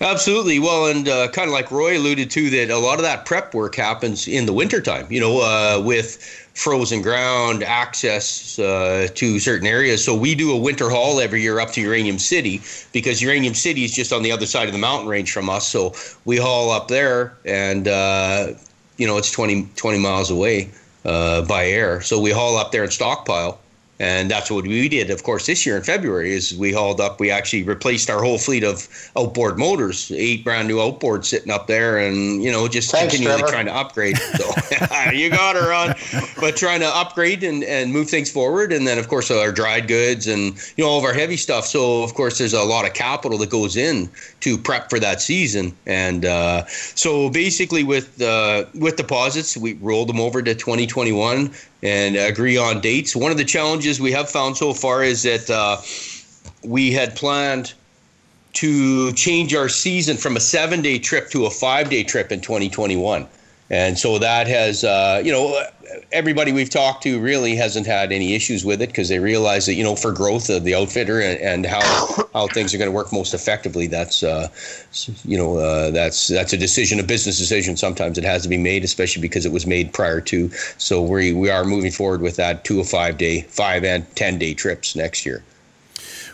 Absolutely. 0.00 0.58
Well, 0.58 0.86
and 0.86 1.08
uh, 1.08 1.28
kind 1.28 1.48
of 1.48 1.52
like 1.52 1.70
Roy 1.70 1.96
alluded 1.96 2.30
to, 2.32 2.50
that 2.50 2.70
a 2.70 2.78
lot 2.78 2.96
of 2.96 3.02
that 3.02 3.24
prep 3.24 3.54
work 3.54 3.74
happens 3.74 4.28
in 4.28 4.46
the 4.46 4.52
wintertime, 4.52 5.06
you 5.10 5.20
know, 5.20 5.40
uh, 5.40 5.80
with 5.82 6.22
frozen 6.54 7.02
ground, 7.02 7.62
access 7.62 8.58
uh, 8.58 9.08
to 9.14 9.38
certain 9.38 9.66
areas. 9.66 10.04
So 10.04 10.14
we 10.14 10.34
do 10.34 10.52
a 10.52 10.56
winter 10.56 10.90
haul 10.90 11.20
every 11.20 11.42
year 11.42 11.58
up 11.60 11.72
to 11.72 11.80
Uranium 11.80 12.18
City 12.18 12.60
because 12.92 13.22
Uranium 13.22 13.54
City 13.54 13.84
is 13.84 13.92
just 13.92 14.12
on 14.12 14.22
the 14.22 14.30
other 14.30 14.46
side 14.46 14.66
of 14.66 14.72
the 14.72 14.78
mountain 14.78 15.08
range 15.08 15.32
from 15.32 15.48
us. 15.48 15.66
So 15.66 15.94
we 16.24 16.36
haul 16.36 16.70
up 16.70 16.88
there 16.88 17.36
and, 17.44 17.88
uh, 17.88 18.52
you 18.98 19.06
know, 19.06 19.16
it's 19.16 19.30
20, 19.30 19.68
20 19.76 19.98
miles 19.98 20.30
away 20.30 20.70
uh, 21.04 21.42
by 21.42 21.66
air. 21.66 22.00
So 22.02 22.20
we 22.20 22.30
haul 22.30 22.56
up 22.56 22.72
there 22.72 22.82
and 22.82 22.92
stockpile 22.92 23.58
and 24.00 24.30
that's 24.30 24.50
what 24.50 24.64
we 24.64 24.88
did, 24.88 25.10
of 25.10 25.22
course, 25.22 25.46
this 25.46 25.64
year 25.64 25.76
in 25.76 25.82
February. 25.82 26.32
Is 26.32 26.56
we 26.56 26.72
hauled 26.72 27.00
up, 27.00 27.20
we 27.20 27.30
actually 27.30 27.62
replaced 27.62 28.10
our 28.10 28.22
whole 28.22 28.38
fleet 28.38 28.64
of 28.64 28.88
outboard 29.16 29.58
motors, 29.58 30.10
eight 30.12 30.42
brand 30.42 30.66
new 30.66 30.78
outboards 30.78 31.26
sitting 31.26 31.52
up 31.52 31.68
there, 31.68 31.98
and 31.98 32.42
you 32.42 32.50
know 32.50 32.66
just 32.66 32.90
Thanks, 32.90 33.14
continually 33.14 33.40
Trevor. 33.42 33.52
trying 33.52 33.66
to 33.66 33.74
upgrade. 33.74 34.18
So 34.34 35.10
you 35.12 35.30
got 35.30 35.54
her 35.54 35.72
on, 35.72 35.94
but 36.40 36.56
trying 36.56 36.80
to 36.80 36.88
upgrade 36.88 37.44
and, 37.44 37.62
and 37.64 37.92
move 37.92 38.08
things 38.08 38.30
forward, 38.30 38.72
and 38.72 38.86
then 38.86 38.98
of 38.98 39.08
course 39.08 39.30
our 39.30 39.52
dried 39.52 39.86
goods 39.86 40.26
and 40.26 40.56
you 40.76 40.84
know 40.84 40.90
all 40.90 40.98
of 40.98 41.04
our 41.04 41.12
heavy 41.12 41.36
stuff. 41.36 41.66
So 41.66 42.02
of 42.02 42.14
course 42.14 42.38
there's 42.38 42.52
a 42.52 42.62
lot 42.62 42.84
of 42.86 42.94
capital 42.94 43.38
that 43.38 43.50
goes 43.50 43.76
in 43.76 44.10
to 44.40 44.58
prep 44.58 44.90
for 44.90 44.98
that 44.98 45.20
season, 45.20 45.76
and 45.86 46.24
uh, 46.24 46.64
so 46.66 47.30
basically 47.30 47.84
with 47.84 48.20
uh, 48.20 48.64
with 48.74 48.96
deposits, 48.96 49.56
we 49.56 49.74
rolled 49.74 50.08
them 50.08 50.20
over 50.20 50.42
to 50.42 50.54
2021 50.54 51.54
and 51.84 52.16
agree 52.16 52.56
on 52.56 52.80
dates. 52.80 53.14
One 53.14 53.30
of 53.30 53.36
the 53.36 53.44
challenges 53.44 54.00
we 54.00 54.10
have 54.12 54.28
found 54.28 54.56
so 54.56 54.72
far 54.72 55.04
is 55.04 55.22
that 55.22 55.50
uh, 55.50 55.76
we 56.66 56.90
had 56.90 57.14
planned 57.14 57.74
to 58.54 59.12
change 59.12 59.54
our 59.54 59.68
season 59.68 60.16
from 60.16 60.36
a 60.36 60.40
seven 60.40 60.80
day 60.80 60.98
trip 60.98 61.28
to 61.30 61.44
a 61.46 61.50
five 61.50 61.90
day 61.90 62.02
trip 62.02 62.32
in 62.32 62.40
2021. 62.40 63.28
and 63.70 63.98
so 63.98 64.18
that 64.18 64.46
has 64.46 64.82
uh, 64.84 65.20
you 65.24 65.30
know 65.30 65.62
everybody 66.12 66.52
we've 66.52 66.70
talked 66.70 67.02
to 67.02 67.20
really 67.20 67.54
hasn't 67.54 67.86
had 67.86 68.12
any 68.12 68.34
issues 68.34 68.64
with 68.64 68.80
it 68.82 68.88
because 68.88 69.08
they 69.08 69.18
realize 69.18 69.66
that 69.66 69.74
you 69.74 69.84
know 69.84 69.96
for 69.96 70.12
growth 70.12 70.48
of 70.50 70.64
the 70.64 70.74
outfitter 70.74 71.20
and, 71.20 71.38
and 71.40 71.66
how 71.66 71.82
how 72.32 72.46
things 72.48 72.74
are 72.74 72.78
going 72.78 72.90
to 72.90 72.94
work 72.94 73.12
most 73.12 73.34
effectively 73.34 73.86
that's 73.86 74.22
uh, 74.22 74.48
you 75.24 75.36
know 75.36 75.56
uh, 75.56 75.90
that's 75.90 76.28
that's 76.28 76.52
a 76.52 76.56
decision 76.56 77.00
a 77.00 77.02
business 77.02 77.38
decision 77.38 77.76
sometimes. 77.76 78.18
It 78.18 78.24
has 78.24 78.42
to 78.42 78.48
be 78.48 78.58
made 78.58 78.84
especially 78.84 79.22
because 79.22 79.46
it 79.46 79.52
was 79.52 79.66
made 79.66 79.92
prior 79.92 80.20
to. 80.22 80.50
So 80.78 81.02
we 81.02 81.32
we 81.32 81.50
are 81.50 81.64
moving 81.64 81.90
forward 81.90 82.20
with 82.20 82.36
that 82.36 82.64
two 82.64 82.80
or 82.80 82.84
five 82.84 83.18
day 83.18 83.42
five 83.42 83.84
and 83.84 84.04
ten 84.16 84.38
day 84.38 84.54
trips 84.54 84.96
next 84.96 85.24
year. 85.26 85.42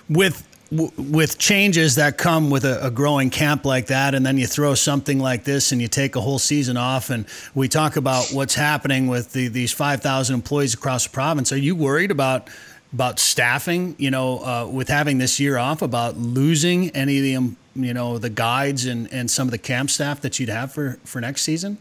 With 0.09 0.47
with 0.71 1.37
changes 1.39 1.97
that 1.97 2.17
come 2.17 2.49
with 2.49 2.65
a, 2.65 2.87
a, 2.87 2.91
growing 2.91 3.29
camp 3.29 3.65
like 3.65 3.87
that, 3.87 4.15
and 4.15 4.25
then 4.25 4.39
you 4.39 4.47
throw 4.47 4.75
something 4.75 5.19
like 5.19 5.43
this 5.43 5.73
and 5.73 5.83
you 5.83 5.89
take 5.89 6.15
a 6.15 6.21
whole 6.21 6.39
season 6.39 6.77
off, 6.77 7.11
and 7.11 7.27
we 7.55 7.67
talk 7.67 7.97
about 7.97 8.29
what's 8.31 8.55
happening 8.55 9.09
with 9.09 9.33
the, 9.33 9.49
these 9.49 9.73
5,000 9.73 10.33
employees 10.33 10.75
across 10.75 11.05
the 11.05 11.11
province. 11.11 11.51
Are 11.53 11.59
you 11.59 11.75
worried 11.75 12.11
about 12.11 12.49
about 12.93 13.19
staffing? 13.19 13.97
You 13.99 14.11
know, 14.11 14.39
uh, 14.39 14.67
with 14.67 14.89
having 14.89 15.19
this 15.19 15.41
year 15.41 15.59
off, 15.59 15.83
about 15.83 16.17
losing 16.17 16.91
any 16.91 17.19
of 17.19 17.23
the 17.25 17.37
um, 17.37 17.57
you 17.75 17.95
know 17.95 18.19
the 18.19 18.31
guides 18.31 18.87
and, 18.87 19.13
and 19.13 19.31
some 19.31 19.49
of 19.49 19.53
the 19.53 19.59
camp 19.59 19.91
staff 19.91 20.21
that 20.21 20.39
you'd 20.39 20.49
have 20.49 20.73
for 20.73 20.99
for 21.05 21.21
next 21.21 21.43
season? 21.43 21.79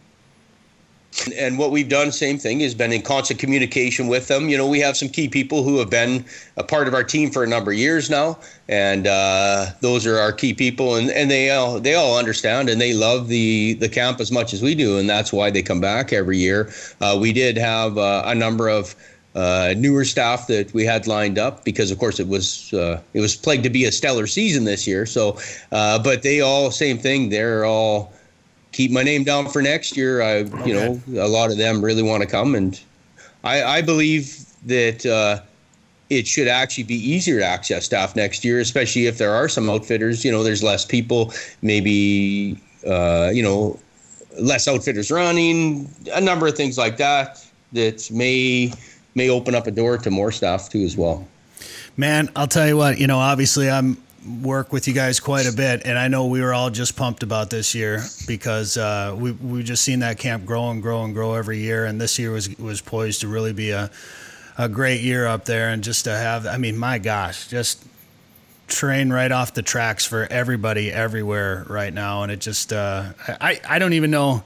And 1.36 1.58
what 1.58 1.72
we've 1.72 1.90
done, 1.90 2.12
same 2.12 2.38
thing, 2.38 2.62
is 2.62 2.76
been 2.76 2.94
in 2.94 3.02
constant 3.02 3.40
communication 3.40 4.08
with 4.08 4.28
them. 4.28 4.48
You 4.48 4.58
know, 4.58 4.68
we 4.68 4.80
have 4.80 4.96
some 4.96 5.10
key 5.10 5.28
people 5.28 5.64
who 5.64 5.80
have 5.80 5.90
been 5.90 6.24
a 6.56 6.64
part 6.64 6.88
of 6.88 6.94
our 6.94 7.04
team 7.04 7.32
for 7.32 7.44
a 7.44 7.48
number 7.48 7.72
of 7.72 7.78
years 7.78 8.10
now, 8.10 8.38
and 8.68 9.08
uh, 9.08 9.68
those 9.82 10.06
are 10.06 10.18
our 10.18 10.32
key 10.32 10.54
people, 10.54 10.96
and, 10.96 11.10
and 11.10 11.30
they 11.30 11.50
all 11.50 11.80
they 11.80 11.96
all 11.96 12.18
understand 12.18 12.70
and 12.70 12.80
they 12.80 12.94
love 12.94 13.28
the 13.28 13.74
the 13.76 13.90
camp 13.90 14.20
as 14.20 14.32
much 14.32 14.54
as 14.54 14.62
we 14.62 14.76
do, 14.76 14.98
and 14.98 15.10
that's 15.10 15.34
why 15.34 15.50
they 15.50 15.64
come 15.64 15.82
back 15.82 16.14
every 16.14 16.38
year. 16.38 16.72
Uh, 17.02 17.18
we 17.20 17.34
did 17.34 17.58
have 17.58 17.98
uh, 17.98 18.22
a 18.26 18.36
number 18.36 18.70
of 18.70 18.96
uh, 19.36 19.74
newer 19.78 20.04
staff 20.04 20.48
that 20.48 20.74
we 20.74 20.86
had 20.86 21.08
lined 21.08 21.38
up 21.38 21.64
because, 21.64 21.92
of 21.92 22.00
course, 22.00 22.20
it 22.20 22.28
was 22.28 22.74
uh, 22.74 23.02
it 23.14 23.20
was 23.20 23.36
plagued 23.36 23.64
to 23.64 23.70
be 23.70 23.86
a 23.86 23.92
stellar 23.92 24.28
season 24.28 24.64
this 24.64 24.88
year. 24.88 25.06
So, 25.06 25.40
uh, 25.72 26.00
but 26.02 26.24
they 26.24 26.42
all 26.42 26.72
same 26.72 26.98
thing. 26.98 27.30
They're 27.30 27.66
all 27.66 28.14
keep 28.72 28.92
my 28.92 29.04
name 29.04 29.24
down 29.24 29.48
for 29.48 29.62
next 29.62 29.98
year. 29.98 30.22
I, 30.22 30.34
okay. 30.38 30.68
you 30.68 30.74
know, 30.74 31.02
a 31.22 31.28
lot 31.28 31.52
of 31.52 31.58
them 31.58 31.84
really 31.84 32.04
want 32.04 32.22
to 32.22 32.28
come, 32.28 32.56
and 32.56 32.80
I, 33.44 33.64
I 33.64 33.82
believe 33.82 34.46
that 34.66 35.06
uh, 35.06 35.42
it 36.10 36.28
should 36.28 36.48
actually 36.48 36.84
be 36.84 36.96
easier 36.96 37.40
to 37.40 37.46
access 37.46 37.86
staff 37.86 38.16
next 38.16 38.44
year, 38.44 38.60
especially 38.60 39.06
if 39.06 39.18
there 39.18 39.34
are 39.34 39.48
some 39.48 39.70
outfitters. 39.70 40.26
You 40.26 40.32
know, 40.32 40.44
there's 40.44 40.64
less 40.64 40.86
people, 40.86 41.34
maybe, 41.62 42.60
uh, 42.86 43.32
you 43.34 43.44
know, 43.44 43.80
less 44.40 44.68
outfitters 44.68 45.12
running, 45.12 45.90
a 46.14 46.22
number 46.22 46.48
of 46.48 46.56
things 46.56 46.78
like 46.78 46.98
that 46.98 47.46
that 47.74 48.10
may 48.12 48.74
may 49.16 49.30
open 49.30 49.56
up 49.56 49.68
a 49.68 49.72
door 49.72 49.98
to 49.98 50.12
more 50.12 50.32
staff 50.32 50.70
too 50.70 50.82
as 50.82 50.96
well. 50.96 51.28
Man, 51.98 52.30
I'll 52.36 52.48
tell 52.48 52.68
you 52.68 52.78
what. 52.78 53.00
You 53.00 53.08
know, 53.08 53.20
obviously, 53.20 53.70
I'm 53.70 53.98
work 54.42 54.72
with 54.72 54.88
you 54.88 54.94
guys 54.94 55.20
quite 55.20 55.48
a 55.48 55.52
bit, 55.52 55.84
and 55.86 55.98
I 55.98 56.08
know 56.08 56.28
we 56.28 56.42
were 56.42 56.54
all 56.54 56.70
just 56.70 56.96
pumped 56.96 57.24
about 57.24 57.50
this 57.50 57.74
year 57.74 58.04
because 58.28 58.78
uh, 58.78 59.16
we 59.18 59.32
we 59.32 59.64
just 59.64 59.84
seen 59.84 60.00
that 60.00 60.18
camp 60.18 60.46
grow 60.46 60.70
and 60.70 60.82
grow 60.82 61.04
and 61.04 61.14
grow 61.14 61.34
every 61.34 61.60
year, 61.60 61.86
and 61.86 62.00
this 62.00 62.20
year 62.20 62.32
was 62.32 62.50
was 62.58 62.82
poised 62.82 63.22
to 63.22 63.28
really 63.28 63.54
be 63.54 63.72
a 63.72 63.90
a 64.58 64.68
great 64.68 65.02
year 65.02 65.26
up 65.26 65.46
there, 65.46 65.70
and 65.70 65.84
just 65.84 66.04
to 66.04 66.12
have, 66.12 66.46
I 66.46 66.58
mean, 66.58 66.78
my 66.78 67.00
gosh, 67.00 67.48
just 67.48 67.84
train 68.68 69.12
right 69.12 69.32
off 69.32 69.54
the 69.54 69.62
tracks 69.62 70.06
for 70.06 70.28
everybody 70.30 70.92
everywhere 70.92 71.66
right 71.70 71.94
now, 71.94 72.24
and 72.24 72.32
it 72.32 72.40
just 72.40 72.74
uh, 72.74 73.06
I 73.28 73.60
I 73.68 73.80
don't 73.80 73.94
even 73.94 74.12
know 74.12 74.44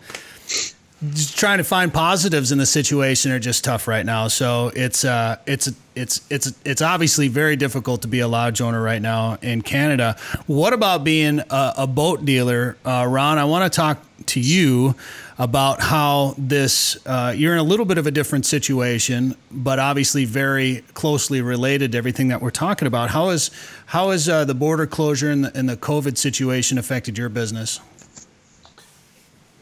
trying 1.36 1.58
to 1.58 1.63
find 1.63 1.94
positives 1.94 2.52
in 2.52 2.58
the 2.58 2.66
situation 2.66 3.32
are 3.32 3.39
just 3.39 3.63
tough 3.63 3.88
right 3.88 4.06
now. 4.06 4.28
So 4.28 4.72
it's 4.76 5.04
uh, 5.04 5.38
it's 5.46 5.72
it's 5.96 6.22
it's 6.30 6.54
it's 6.63 6.82
obviously 6.82 7.28
very 7.28 7.56
difficult 7.56 8.02
to 8.04 8.08
be 8.08 8.20
a 8.20 8.28
lodge 8.28 8.62
owner 8.62 8.82
right 8.82 9.02
now 9.02 9.38
in 9.42 9.62
Canada. 9.62 10.16
What 10.48 10.74
about 10.74 11.04
being 11.04 11.39
a, 11.50 11.74
a 11.78 11.88
boat 11.88 12.26
dealer, 12.26 12.78
uh, 12.86 13.06
Ron? 13.10 13.38
I 13.38 13.46
want 13.46 13.72
to 13.72 13.76
talk 13.76 14.00
to 14.28 14.39
you 14.39 14.96
about 15.38 15.82
how 15.82 16.36
this 16.38 16.98
uh, 17.06 17.34
you're 17.36 17.54
in 17.54 17.60
a 17.60 17.63
little 17.63 17.86
bit 17.86 17.98
of 17.98 18.08
a 18.08 18.12
different 18.12 18.46
situation, 18.46 19.36
but 19.52 19.80
obviously 19.80 20.26
very 20.26 20.84
closely 20.94 21.42
related 21.42 21.92
to 21.94 21.98
everything 21.98 22.30
that 22.30 22.42
we're 22.42 22.52
talking 22.52 22.88
about. 22.88 23.10
How 23.10 23.30
is 23.30 23.52
how 23.88 24.12
has 24.12 24.30
uh, 24.30 24.46
the 24.46 24.56
border 24.56 24.86
closure 24.86 25.32
and 25.32 25.46
the, 25.46 25.58
and 25.58 25.68
the 25.68 25.78
COVID 25.78 26.18
situation 26.18 26.78
affected 26.78 27.18
your 27.18 27.30
business? 27.30 27.80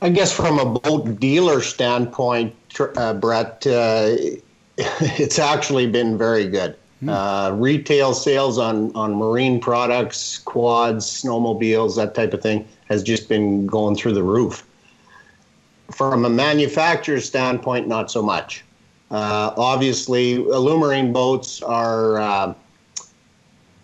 I 0.01 0.09
guess 0.09 0.31
from 0.31 0.57
a 0.57 0.65
boat 0.65 1.19
dealer 1.19 1.61
standpoint, 1.61 2.55
uh, 2.79 3.13
Bret, 3.13 3.65
uh, 3.67 4.15
it's 4.77 5.37
actually 5.37 5.87
been 5.87 6.17
very 6.17 6.47
good. 6.47 6.75
Hmm. 7.01 7.09
Uh, 7.09 7.51
retail 7.51 8.13
sales 8.13 8.57
on, 8.57 8.95
on 8.95 9.15
marine 9.15 9.59
products, 9.59 10.39
quads, 10.39 11.05
snowmobiles, 11.05 11.95
that 11.97 12.15
type 12.15 12.33
of 12.33 12.41
thing 12.41 12.67
has 12.89 13.03
just 13.03 13.29
been 13.29 13.67
going 13.67 13.95
through 13.95 14.13
the 14.13 14.23
roof. 14.23 14.65
From 15.91 16.25
a 16.25 16.29
manufacturer's 16.29 17.25
standpoint, 17.25 17.87
not 17.87 18.09
so 18.09 18.23
much. 18.23 18.63
Uh, 19.11 19.53
obviously, 19.57 20.37
Alumarine 20.37 21.13
boats 21.13 21.61
are 21.61 22.19
uh, 22.19 22.53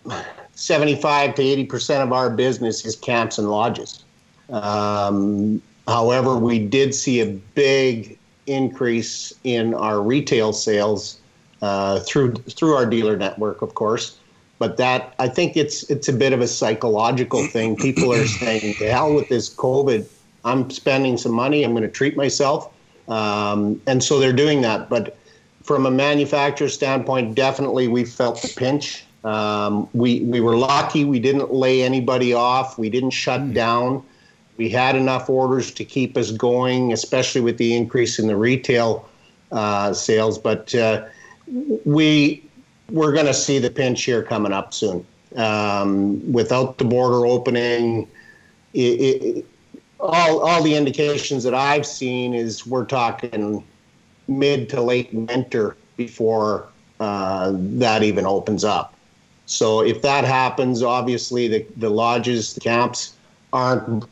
75 0.56 1.36
to 1.36 1.42
80% 1.44 2.02
of 2.02 2.12
our 2.12 2.30
business 2.32 2.86
is 2.86 2.96
camps 2.96 3.38
and 3.38 3.52
lodges. 3.52 4.04
Um, 4.50 5.62
However, 5.88 6.36
we 6.38 6.60
did 6.60 6.94
see 6.94 7.22
a 7.22 7.26
big 7.26 8.20
increase 8.46 9.34
in 9.44 9.74
our 9.74 10.02
retail 10.02 10.52
sales 10.54 11.20
uh, 11.62 12.00
through 12.02 12.34
through 12.34 12.76
our 12.76 12.86
dealer 12.86 13.16
network, 13.16 13.62
of 13.62 13.74
course. 13.76 14.18
But 14.60 14.78
that 14.78 15.14
I 15.20 15.30
think 15.30 15.56
it's 15.56 15.84
it's 15.90 16.10
a 16.10 16.14
bit 16.14 16.34
of 16.34 16.42
a 16.42 16.48
psychological 16.48 17.46
thing. 17.48 17.78
People 17.78 18.14
are 18.14 18.26
saying, 18.26 18.76
"The 18.80 18.90
hell 18.90 19.14
with 19.14 19.30
this 19.30 19.54
COVID! 19.54 20.06
I'm 20.44 20.70
spending 20.70 21.18
some 21.18 21.32
money. 21.32 21.64
I'm 21.64 21.72
going 21.72 21.84
to 21.84 21.90
treat 21.90 22.18
myself," 22.18 22.70
um, 23.08 23.82
and 23.88 24.04
so 24.04 24.20
they're 24.20 24.34
doing 24.34 24.62
that. 24.62 24.90
But 24.90 25.18
from 25.64 25.86
a 25.86 25.92
manufacturer 25.92 26.70
standpoint, 26.70 27.36
definitely 27.36 27.88
we 27.88 28.04
felt 28.04 28.42
the 28.42 28.50
pinch. 28.50 29.06
Um, 29.24 29.88
we 29.94 30.22
we 30.22 30.42
were 30.42 30.58
lucky. 30.58 31.06
We 31.06 31.20
didn't 31.20 31.54
lay 31.54 31.82
anybody 31.82 32.34
off. 32.34 32.78
We 32.78 32.90
didn't 32.90 33.12
shut 33.12 33.54
down 33.54 34.04
we 34.58 34.70
had 34.70 34.96
enough 34.96 35.30
orders 35.30 35.72
to 35.72 35.86
keep 35.86 36.18
us 36.18 36.32
going, 36.32 36.92
especially 36.92 37.42
with 37.42 37.58
the 37.58 37.76
increase 37.76 38.20
in 38.20 38.28
the 38.28 38.36
retail 38.36 39.08
uh, 39.52 39.94
sales. 39.94 40.38
But 40.38 40.74
uh, 40.76 41.06
we 41.86 42.44
we're 42.90 43.14
going 43.14 43.26
to 43.26 43.34
see 43.34 43.60
the 43.60 43.70
pinch 43.70 44.04
here 44.04 44.24
coming 44.24 44.54
up 44.54 44.74
soon. 44.74 45.06
Um, 45.36 46.32
without 46.32 46.78
the 46.78 46.86
border 46.86 47.26
opening, 47.26 48.08
it, 48.74 48.80
it, 48.80 49.46
all 50.00 50.40
all 50.40 50.64
the 50.64 50.76
indications 50.76 51.44
that 51.44 51.54
I've 51.54 51.86
seen 51.86 52.34
is 52.34 52.66
we're 52.66 52.86
talking 52.86 53.64
mid 54.28 54.70
to 54.70 54.82
late 54.82 55.14
winter 55.14 55.78
before 55.96 56.68
uh, 57.00 57.54
that 57.56 58.04
even 58.04 58.26
opens 58.26 58.64
up. 58.64 58.94
So 59.46 59.82
if 59.82 60.02
that 60.02 60.24
happens, 60.24 60.82
obviously 60.82 61.48
the 61.48 61.66
the 61.78 61.90
lodges, 61.90 62.54
the 62.54 62.62
camps 62.62 63.14
aren't 63.54 64.06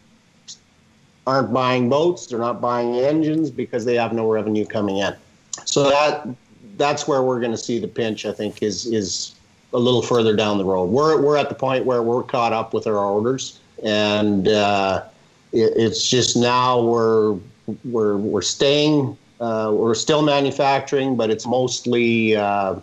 aren't 1.27 1.53
buying 1.53 1.89
boats, 1.89 2.27
they're 2.27 2.39
not 2.39 2.61
buying 2.61 2.95
engines 2.95 3.49
because 3.49 3.85
they 3.85 3.95
have 3.95 4.13
no 4.13 4.29
revenue 4.29 4.65
coming 4.65 4.97
in. 4.97 5.15
So 5.65 5.89
that 5.89 6.27
that's 6.77 7.07
where 7.07 7.23
we're 7.23 7.39
going 7.39 7.51
to 7.51 7.57
see 7.57 7.79
the 7.79 7.87
pinch. 7.87 8.25
I 8.25 8.31
think 8.31 8.61
is 8.61 8.85
is 8.85 9.35
a 9.73 9.79
little 9.79 10.01
further 10.01 10.35
down 10.35 10.57
the 10.57 10.65
road. 10.65 10.85
We're 10.85 11.21
we're 11.21 11.37
at 11.37 11.49
the 11.49 11.55
point 11.55 11.85
where 11.85 12.03
we're 12.03 12.23
caught 12.23 12.53
up 12.53 12.73
with 12.73 12.87
our 12.87 12.97
orders, 12.97 13.59
and 13.83 14.47
uh, 14.47 15.03
it, 15.51 15.73
it's 15.75 16.09
just 16.09 16.35
now 16.35 16.81
we're 16.81 17.37
we're 17.83 18.17
we're 18.17 18.41
staying. 18.41 19.17
Uh, 19.39 19.71
we're 19.73 19.95
still 19.95 20.21
manufacturing, 20.21 21.17
but 21.17 21.29
it's 21.29 21.45
mostly 21.45 22.37
uh, 22.37 22.75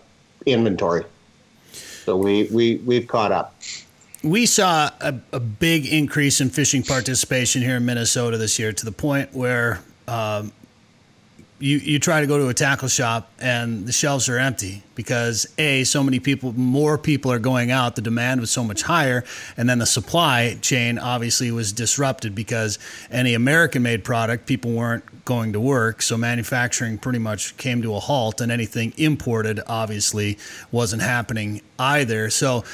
inventory. 0.45 1.05
So 1.73 2.17
we 2.17 2.45
we 2.45 2.77
we've 2.79 3.07
caught 3.07 3.33
up 3.33 3.55
we 4.23 4.47
saw 4.47 4.91
a, 5.01 5.15
a, 5.33 5.41
big 5.41 5.87
increase 5.87 6.41
in 6.41 6.51
fishing 6.51 6.83
participation 6.83 7.61
here 7.63 7.77
in 7.77 7.85
Minnesota 7.85 8.37
this 8.37 8.59
year 8.59 8.73
to 8.73 8.85
the 8.85 8.93
point 8.93 9.35
where 9.35 9.81
um, 10.07 10.53
you 11.63 11.79
you 11.79 11.99
try 12.01 12.21
to 12.21 12.27
go 12.27 12.39
to 12.39 12.49
a 12.49 12.55
tackle 12.55 12.89
shop 12.89 13.31
and 13.39 13.87
the 13.87 13.93
shelves 13.93 14.29
are 14.29 14.37
empty 14.37 14.83
because 14.97 15.47
a 15.59 15.85
so 15.85 16.03
many 16.03 16.19
people 16.19 16.53
more 16.53 16.99
people 16.99 17.31
are 17.31 17.39
going 17.39 17.71
out 17.71 17.95
the 17.95 18.03
demand 18.03 18.41
was 18.41 18.51
so 18.51 18.65
much 18.65 18.83
higher 18.83 19.23
and 19.57 19.71
then 19.71 19.79
the 19.79 19.87
supply 19.87 20.59
chain 20.61 20.99
obviously 20.99 21.53
was 21.53 21.73
disrupted 21.73 22.35
because 22.35 22.81
any 23.13 23.33
American 23.35 23.81
made 23.81 24.03
product 24.03 24.47
people 24.47 24.73
weren't 24.73 25.05
going 25.25 25.53
to 25.53 25.61
work 25.61 26.03
so 26.03 26.17
manufacturing 26.17 26.99
pretty 26.99 27.21
much 27.21 27.57
came 27.57 27.81
to 27.81 27.95
a 27.95 28.01
halt 28.01 28.41
and 28.41 28.51
anything 28.51 28.93
imported 28.97 29.61
obviously 29.69 30.37
wasn't 30.73 31.01
happening 31.01 31.61
either. 31.83 32.31
So 32.31 32.65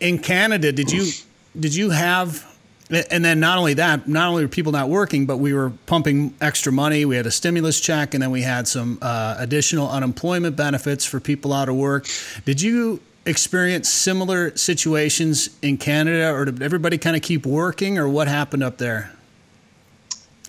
in 0.00 0.18
Canada, 0.18 0.72
did 0.72 0.90
you 0.90 1.10
did 1.58 1.74
you 1.74 1.90
have 1.90 2.46
And 2.90 3.22
then 3.22 3.38
not 3.38 3.58
only 3.58 3.74
that, 3.74 4.08
not 4.08 4.28
only 4.30 4.42
were 4.44 4.48
people 4.48 4.72
not 4.72 4.88
working, 4.88 5.26
but 5.26 5.36
we 5.36 5.52
were 5.52 5.70
pumping 5.84 6.34
extra 6.40 6.72
money. 6.72 7.04
We 7.04 7.16
had 7.16 7.26
a 7.26 7.30
stimulus 7.30 7.80
check, 7.80 8.14
and 8.14 8.22
then 8.22 8.30
we 8.30 8.40
had 8.40 8.66
some 8.66 8.98
uh, 9.02 9.36
additional 9.38 9.90
unemployment 9.90 10.56
benefits 10.56 11.04
for 11.04 11.20
people 11.20 11.52
out 11.52 11.68
of 11.68 11.76
work. 11.76 12.08
Did 12.46 12.62
you 12.62 13.00
experience 13.26 13.90
similar 13.90 14.56
situations 14.56 15.50
in 15.60 15.76
Canada, 15.76 16.32
or 16.32 16.46
did 16.46 16.62
everybody 16.62 16.96
kind 16.96 17.14
of 17.14 17.20
keep 17.20 17.44
working, 17.44 17.98
or 17.98 18.08
what 18.08 18.26
happened 18.26 18.62
up 18.62 18.78
there? 18.78 19.12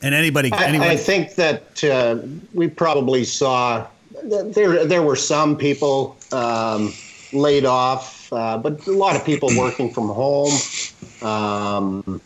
And 0.02 0.16
anybody, 0.16 0.50
I, 0.54 0.92
I 0.92 0.96
think 0.96 1.36
that 1.36 1.84
uh, 1.84 2.20
we 2.54 2.70
probably 2.70 3.26
saw 3.26 3.86
there. 4.24 4.86
There 4.86 5.02
were 5.04 5.18
some 5.18 5.58
people 5.58 6.16
um, 6.32 6.94
laid 7.34 7.66
off, 7.66 8.19
uh, 8.32 8.58
but 8.58 8.86
a 8.88 8.92
lot 8.92 9.16
of 9.16 9.26
people 9.26 9.50
working 9.58 9.92
from 9.92 10.08
home. 10.10 10.54
Um, 11.22 12.22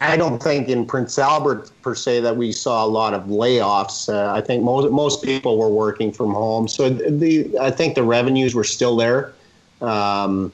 I 0.00 0.16
don't 0.16 0.40
think 0.40 0.68
in 0.68 0.86
Prince 0.86 1.18
Albert 1.18 1.70
per 1.82 1.94
se 1.94 2.20
that 2.20 2.36
we 2.36 2.52
saw 2.52 2.84
a 2.84 2.86
lot 2.86 3.14
of 3.14 3.24
layoffs. 3.24 4.08
Uh, 4.08 4.32
I 4.32 4.40
think 4.40 4.62
most 4.62 4.92
most 4.92 5.24
people 5.24 5.58
were 5.58 5.68
working 5.68 6.12
from 6.12 6.32
home, 6.32 6.68
so 6.68 6.88
the 6.88 7.56
I 7.60 7.70
think 7.70 7.96
the 7.96 8.04
revenues 8.04 8.54
were 8.54 8.64
still 8.64 8.96
there. 8.96 9.34
Um, 9.80 10.52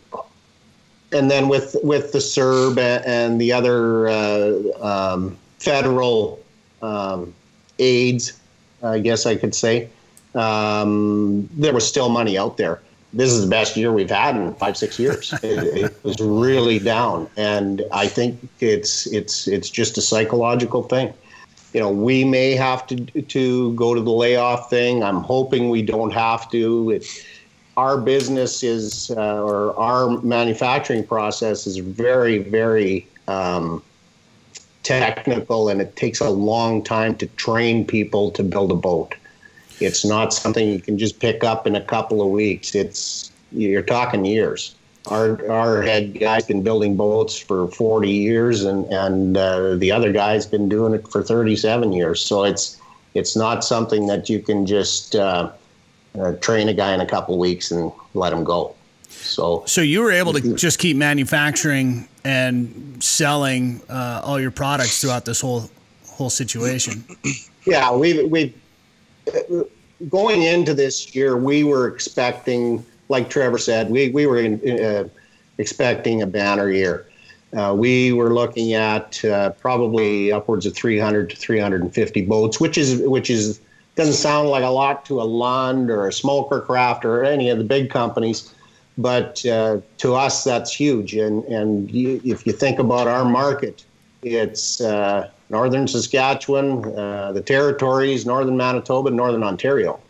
and 1.12 1.30
then 1.30 1.48
with 1.48 1.76
with 1.82 2.12
the 2.12 2.18
CERB 2.18 3.02
and 3.06 3.40
the 3.40 3.52
other 3.52 4.08
uh, 4.08 4.60
um, 4.80 5.36
federal 5.58 6.42
um, 6.80 7.34
aids, 7.78 8.40
I 8.82 8.98
guess 8.98 9.26
I 9.26 9.36
could 9.36 9.54
say, 9.54 9.90
um, 10.34 11.48
there 11.52 11.74
was 11.74 11.86
still 11.86 12.08
money 12.08 12.38
out 12.38 12.56
there 12.56 12.80
this 13.14 13.30
is 13.30 13.42
the 13.42 13.50
best 13.50 13.76
year 13.76 13.92
we've 13.92 14.10
had 14.10 14.36
in 14.36 14.54
five 14.54 14.76
six 14.76 14.98
years. 14.98 15.32
it, 15.42 15.84
it, 15.84 16.04
was 16.04 16.18
really 16.20 16.78
down, 16.78 17.28
and 17.36 17.82
I 17.92 18.06
think 18.06 18.48
it's 18.60 19.06
it's 19.06 19.46
it's 19.46 19.70
just 19.70 19.96
a 19.96 20.02
psychological 20.02 20.82
thing. 20.82 21.14
You 21.72 21.80
know, 21.80 21.90
we 21.90 22.24
may 22.24 22.52
have 22.52 22.86
to 22.88 22.96
to 22.96 23.72
go 23.74 23.94
to 23.94 24.00
the 24.00 24.12
layoff 24.12 24.68
thing. 24.68 25.02
I'm 25.02 25.22
hoping 25.22 25.70
we 25.70 25.82
don't 25.82 26.12
have 26.12 26.50
to. 26.50 26.90
It, 26.90 27.06
our 27.76 27.98
business 27.98 28.62
is 28.62 29.10
uh, 29.16 29.42
or 29.42 29.76
our 29.78 30.20
manufacturing 30.22 31.04
process 31.04 31.66
is 31.66 31.78
very 31.78 32.38
very 32.38 33.06
um, 33.28 33.82
technical, 34.82 35.68
and 35.68 35.80
it 35.80 35.96
takes 35.96 36.20
a 36.20 36.30
long 36.30 36.82
time 36.82 37.16
to 37.16 37.26
train 37.28 37.86
people 37.86 38.30
to 38.32 38.42
build 38.42 38.70
a 38.72 38.76
boat. 38.76 39.14
It's 39.80 40.04
not 40.04 40.32
something 40.32 40.68
you 40.68 40.80
can 40.80 40.98
just 40.98 41.18
pick 41.18 41.44
up 41.44 41.66
in 41.66 41.74
a 41.76 41.80
couple 41.80 42.22
of 42.22 42.28
weeks. 42.28 42.74
It's 42.74 43.30
you're 43.52 43.82
talking 43.82 44.24
years. 44.24 44.74
Our 45.08 45.50
our 45.50 45.82
head 45.82 46.18
guy's 46.18 46.46
been 46.46 46.62
building 46.62 46.96
boats 46.96 47.38
for 47.38 47.68
40 47.68 48.10
years, 48.10 48.64
and 48.64 48.86
and 48.86 49.36
uh, 49.36 49.74
the 49.76 49.92
other 49.92 50.12
guy's 50.12 50.46
been 50.46 50.68
doing 50.68 50.94
it 50.94 51.06
for 51.08 51.22
37 51.22 51.92
years. 51.92 52.20
So 52.20 52.44
it's 52.44 52.80
it's 53.14 53.36
not 53.36 53.64
something 53.64 54.06
that 54.06 54.28
you 54.28 54.40
can 54.40 54.66
just 54.66 55.14
uh, 55.14 55.50
uh, 56.18 56.32
train 56.34 56.68
a 56.68 56.74
guy 56.74 56.94
in 56.94 57.00
a 57.00 57.06
couple 57.06 57.34
of 57.34 57.40
weeks 57.40 57.70
and 57.70 57.92
let 58.14 58.32
him 58.32 58.44
go. 58.44 58.74
So, 59.08 59.62
so 59.66 59.80
you 59.80 60.00
were 60.00 60.12
able 60.12 60.32
to 60.34 60.54
just 60.54 60.78
keep 60.78 60.96
manufacturing 60.96 62.08
and 62.24 63.02
selling 63.02 63.80
uh, 63.88 64.20
all 64.24 64.40
your 64.40 64.50
products 64.50 65.00
throughout 65.00 65.24
this 65.24 65.40
whole 65.40 65.70
whole 66.06 66.30
situation. 66.30 67.04
Yeah, 67.66 67.94
we've 67.94 68.30
we've 68.30 68.54
going 70.08 70.42
into 70.42 70.74
this 70.74 71.14
year, 71.14 71.36
we 71.36 71.64
were 71.64 71.88
expecting, 71.88 72.84
like 73.08 73.30
Trevor 73.30 73.58
said, 73.58 73.90
we, 73.90 74.10
we 74.10 74.26
were 74.26 74.38
in, 74.38 74.80
uh, 74.80 75.08
expecting 75.58 76.22
a 76.22 76.26
banner 76.26 76.70
year. 76.70 77.06
Uh, 77.56 77.72
we 77.72 78.12
were 78.12 78.34
looking 78.34 78.74
at 78.74 79.24
uh, 79.24 79.50
probably 79.50 80.32
upwards 80.32 80.66
of 80.66 80.74
300 80.74 81.30
to 81.30 81.36
350 81.36 82.26
boats, 82.26 82.58
which 82.60 82.76
is 82.76 83.00
which 83.02 83.30
is 83.30 83.60
doesn't 83.94 84.14
sound 84.14 84.48
like 84.48 84.64
a 84.64 84.68
lot 84.68 85.04
to 85.06 85.20
a 85.20 85.22
Lund 85.22 85.88
or 85.88 86.08
a 86.08 86.12
Smoker 86.12 86.60
Craft 86.60 87.04
or 87.04 87.22
any 87.22 87.48
of 87.50 87.58
the 87.58 87.64
big 87.64 87.90
companies, 87.90 88.52
but 88.98 89.46
uh, 89.46 89.78
to 89.98 90.14
us 90.14 90.42
that's 90.42 90.74
huge. 90.74 91.14
And 91.14 91.44
and 91.44 91.88
you, 91.92 92.20
if 92.24 92.44
you 92.44 92.52
think 92.52 92.80
about 92.80 93.06
our 93.06 93.24
market, 93.24 93.84
it's 94.22 94.80
uh, 94.80 95.30
northern 95.48 95.86
Saskatchewan, 95.86 96.96
uh, 96.96 97.32
the 97.32 97.42
territories, 97.42 98.24
northern 98.26 98.56
Manitoba, 98.56 99.10
northern 99.10 99.42
Ontario 99.42 100.00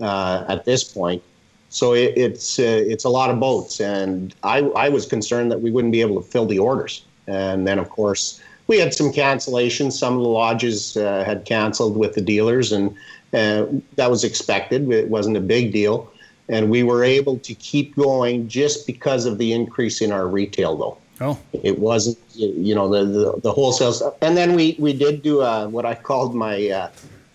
uh, 0.00 0.44
at 0.48 0.64
this 0.64 0.84
point. 0.84 1.22
So 1.68 1.92
it, 1.92 2.16
it's 2.16 2.58
uh, 2.58 2.62
it's 2.86 3.04
a 3.04 3.08
lot 3.08 3.30
of 3.30 3.40
boats, 3.40 3.80
and 3.80 4.32
I, 4.44 4.60
I 4.76 4.88
was 4.88 5.06
concerned 5.06 5.50
that 5.50 5.60
we 5.60 5.70
wouldn't 5.72 5.92
be 5.92 6.00
able 6.02 6.22
to 6.22 6.28
fill 6.28 6.46
the 6.46 6.58
orders. 6.58 7.04
And 7.26 7.66
then, 7.66 7.78
of 7.78 7.88
course, 7.88 8.40
we 8.66 8.78
had 8.78 8.94
some 8.94 9.10
cancellations. 9.10 9.92
Some 9.92 10.14
of 10.14 10.20
the 10.20 10.28
lodges 10.28 10.96
uh, 10.96 11.24
had 11.24 11.44
canceled 11.44 11.96
with 11.96 12.14
the 12.14 12.20
dealers, 12.20 12.70
and 12.70 12.94
uh, 13.32 13.66
that 13.96 14.10
was 14.10 14.24
expected. 14.24 14.90
It 14.92 15.08
wasn't 15.08 15.36
a 15.36 15.40
big 15.40 15.72
deal. 15.72 16.10
And 16.48 16.70
we 16.70 16.82
were 16.82 17.02
able 17.02 17.38
to 17.38 17.54
keep 17.54 17.96
going 17.96 18.48
just 18.48 18.86
because 18.86 19.24
of 19.24 19.38
the 19.38 19.52
increase 19.52 20.02
in 20.02 20.12
our 20.12 20.28
retail, 20.28 20.76
though. 20.76 20.98
Oh, 21.20 21.38
it 21.62 21.78
wasn't 21.78 22.18
you 22.34 22.74
know 22.74 22.88
the 22.88 23.04
the, 23.04 23.40
the 23.40 23.52
wholesale 23.52 23.92
stuff. 23.92 24.14
And 24.20 24.36
then 24.36 24.54
we 24.54 24.76
we 24.78 24.92
did 24.92 25.22
do 25.22 25.40
a, 25.40 25.68
what 25.68 25.86
I 25.86 25.94
called 25.94 26.34
my 26.34 26.68
uh, 26.68 26.90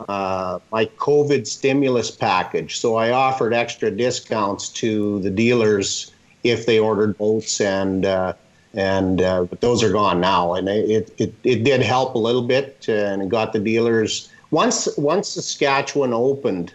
uh, 0.07 0.59
my 0.71 0.85
COVID 0.85 1.47
stimulus 1.47 2.11
package. 2.11 2.79
So 2.79 2.95
I 2.95 3.11
offered 3.11 3.53
extra 3.53 3.91
discounts 3.91 4.69
to 4.69 5.19
the 5.21 5.29
dealers 5.29 6.11
if 6.43 6.65
they 6.65 6.79
ordered 6.79 7.17
boats 7.17 7.61
and. 7.61 8.05
Uh, 8.05 8.33
and 8.75 9.23
uh, 9.23 9.45
but 9.45 9.61
those 9.61 9.81
are 9.81 9.91
gone 9.91 10.21
now, 10.21 10.53
and 10.53 10.69
it, 10.69 11.11
it 11.17 11.33
it 11.43 11.63
did 11.63 11.81
help 11.81 12.13
a 12.13 12.19
little 12.19 12.43
bit, 12.43 12.87
and 12.87 13.23
it 13.23 13.27
got 13.27 13.51
the 13.51 13.57
dealers 13.57 14.29
once 14.51 14.87
once 14.97 15.29
Saskatchewan 15.29 16.13
opened, 16.13 16.73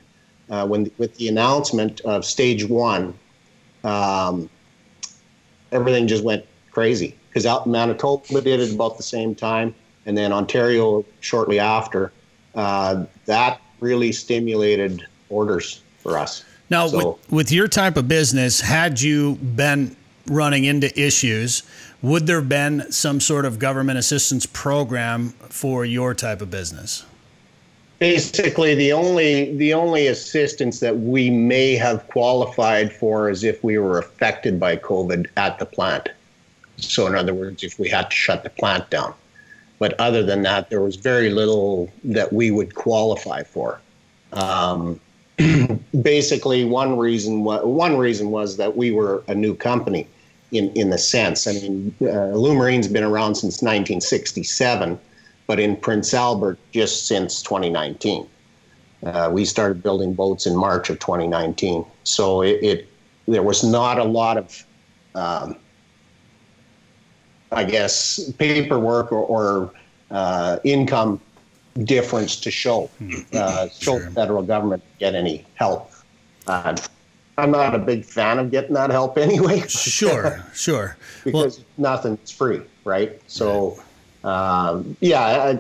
uh, 0.51 0.67
when 0.67 0.91
with 0.99 1.17
the 1.17 1.29
announcement 1.29 2.01
of 2.03 2.25
stage 2.25 2.65
one, 2.65 3.15
um, 3.83 4.49
everything 5.73 6.07
just 6.07 6.23
went 6.23 6.45
crazy 6.75 7.17
because 7.29 7.47
out 7.47 7.67
in 7.67 7.73
Manitoba 7.73 8.41
did 8.41 8.61
it 8.61 8.75
about 8.75 8.97
the 8.97 9.03
same 9.03 9.35
time, 9.35 9.75
and 10.07 10.19
then 10.19 10.33
Ontario 10.33 11.05
shortly 11.21 11.59
after. 11.59 12.13
Uh, 12.55 13.07
that 13.27 13.61
really 13.81 14.13
stimulated 14.13 15.05
orders 15.29 15.83
for 15.99 16.19
us. 16.19 16.45
Now, 16.71 16.87
so, 16.87 16.97
with, 16.97 17.33
with 17.33 17.53
your 17.53 17.69
type 17.69 17.97
of 17.97 18.09
business, 18.09 18.61
had 18.61 19.01
you 19.01 19.37
been 19.37 19.97
running 20.27 20.65
into 20.65 20.89
issues, 21.01 21.63
would 22.03 22.27
there 22.27 22.41
have 22.41 22.49
been 22.49 22.91
some 22.91 23.21
sort 23.21 23.45
of 23.45 23.59
government 23.59 23.99
assistance 23.99 24.47
program 24.47 25.31
for 25.31 25.85
your 25.85 26.15
type 26.15 26.41
of 26.41 26.51
business? 26.51 27.05
Basically, 27.99 28.75
the 28.75 28.93
only 28.93 29.57
the 29.57 29.73
only 29.73 30.09
assistance 30.09 30.81
that 30.81 30.99
we 30.99 31.31
may 31.31 31.75
have 31.75 32.07
qualified 32.09 32.93
for 32.93 33.31
is 33.31 33.45
if 33.45 33.63
we 33.63 33.79
were 33.79 33.99
affected 33.99 34.59
by 34.59 34.77
COVID 34.77 35.27
at 35.37 35.59
the 35.59 35.67
plant. 35.67 36.11
So, 36.77 37.07
in 37.07 37.15
other 37.15 37.35
words, 37.35 37.63
if 37.63 37.79
we 37.79 37.89
had 37.89 38.11
to 38.11 38.17
shut 38.17 38.43
the 38.43 38.51
plant 38.51 38.91
down. 38.91 39.15
But 39.79 39.99
other 40.01 40.23
than 40.23 40.43
that, 40.43 40.71
there 40.71 40.81
was 40.81 40.97
very 40.97 41.31
little 41.31 41.93
that 42.05 42.33
we 42.33 42.51
would 42.51 42.75
qualify 42.75 43.43
for. 43.43 43.81
Um, 44.33 45.01
basically, 46.03 46.65
one 46.65 46.97
reason 46.97 47.45
one 47.45 47.97
reason 47.97 48.31
was 48.31 48.57
that 48.57 48.77
we 48.77 48.91
were 48.93 49.23
a 49.27 49.35
new 49.35 49.55
company, 49.55 50.07
in 50.53 50.71
in 50.73 50.91
the 50.91 50.99
sense. 50.99 51.47
I 51.47 51.53
mean, 51.53 51.95
uh, 52.03 52.33
Alumarine's 52.33 52.89
been 52.89 53.05
around 53.05 53.35
since 53.35 53.63
1967, 53.63 54.99
but 55.47 55.59
in 55.59 55.77
Prince 55.77 56.15
Albert 56.15 56.59
just 56.73 57.07
since 57.07 57.43
2019. 57.43 58.29
Uh, 59.05 59.29
we 59.31 59.45
started 59.45 59.83
building 59.83 60.15
boats 60.15 60.47
in 60.47 60.57
March 60.57 60.89
of 60.89 60.99
2019, 60.99 61.85
so 62.05 62.43
it, 62.43 62.59
it 62.63 62.89
there 63.27 63.43
was 63.43 63.63
not 63.63 63.99
a 63.99 64.05
lot 64.05 64.39
of 64.39 64.65
um, 65.15 65.57
I 67.55 67.65
guess, 67.65 68.33
paperwork 68.33 69.13
or, 69.13 69.25
or 69.25 69.73
uh, 70.11 70.59
income 70.65 71.21
difference 71.85 72.37
to 72.37 72.51
show, 72.51 72.91
mm-hmm. 73.01 73.21
uh, 73.33 73.69
show 73.69 73.99
sure. 73.99 74.01
the 74.01 74.11
federal 74.11 74.43
government 74.43 74.83
get 74.99 75.15
any 75.15 75.45
help. 75.55 75.91
Uh, 76.47 76.77
I'm 77.37 77.51
not 77.51 77.75
a 77.75 77.79
big 77.79 78.05
fan 78.05 78.39
of 78.39 78.51
getting 78.51 78.75
that 78.75 78.91
help 78.91 79.19
anyway. 79.19 79.61
sure, 79.69 80.45
sure. 80.55 80.97
because 81.25 81.59
well, 81.59 81.67
nothing's 81.79 82.31
free, 82.31 82.63
right? 82.85 83.21
So, 83.27 83.83
um, 84.23 84.97
yeah, 85.01 85.57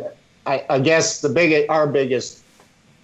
I, 0.46 0.54
I, 0.54 0.66
I, 0.70 0.78
guess 0.78 1.20
the 1.20 1.28
big 1.28 1.68
our 1.68 1.86
biggest 1.86 2.44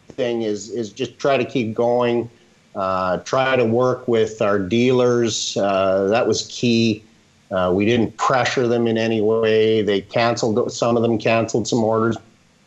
thing 0.08 0.42
is 0.42 0.70
is 0.70 0.90
just 0.90 1.18
try 1.18 1.36
to 1.36 1.44
keep 1.44 1.74
going. 1.74 2.30
Uh, 2.76 3.18
try 3.18 3.56
to 3.56 3.64
work 3.64 4.06
with 4.06 4.40
our 4.40 4.58
dealers. 4.58 5.56
Uh, 5.56 6.04
that 6.04 6.28
was 6.28 6.46
key. 6.48 7.04
Uh, 7.50 7.72
we 7.74 7.84
didn't 7.84 8.16
pressure 8.16 8.68
them 8.68 8.86
in 8.86 8.96
any 8.96 9.20
way. 9.20 9.82
They 9.82 10.00
canceled, 10.00 10.72
some 10.72 10.96
of 10.96 11.02
them 11.02 11.18
canceled 11.18 11.66
some 11.66 11.82
orders. 11.82 12.16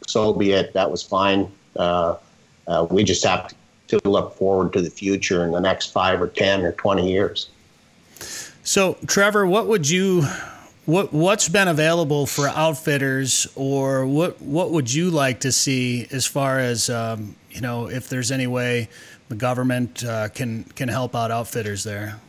So 0.08 0.34
be 0.34 0.52
it. 0.52 0.74
That 0.74 0.92
was 0.92 1.02
fine. 1.02 1.50
Uh, 1.76 2.18
uh, 2.68 2.88
we 2.90 3.04
just 3.04 3.24
have 3.24 3.54
to 3.88 4.00
look 4.04 4.36
forward 4.36 4.74
to 4.74 4.82
the 4.82 4.90
future 4.90 5.46
in 5.46 5.52
the 5.52 5.62
next 5.62 5.92
five 5.92 6.22
or 6.22 6.28
10 6.28 6.64
or 6.64 6.74
20 6.74 7.12
years. 7.12 7.50
So, 8.64 8.98
Trevor, 9.08 9.46
what 9.46 9.68
would 9.68 9.90
you 9.90 10.26
what 10.86 11.14
what's 11.14 11.48
been 11.48 11.68
available 11.68 12.26
for 12.26 12.48
outfitters, 12.48 13.48
or 13.56 14.06
what 14.06 14.42
what 14.42 14.72
would 14.72 14.94
you 14.94 15.10
like 15.10 15.42
to 15.42 15.52
see 15.52 16.08
as 16.12 16.26
far 16.26 16.60
as 16.60 16.90
um, 16.90 17.36
you 17.50 17.62
know 17.62 17.90
if 17.90 18.10
there's 18.10 18.32
any 18.32 18.48
way 18.48 18.90
the 19.30 19.36
government 19.36 20.04
uh, 20.04 20.30
can 20.30 20.64
can 20.76 20.90
help 20.90 21.16
out 21.16 21.32
outfitters 21.32 21.84
there? 21.84 22.20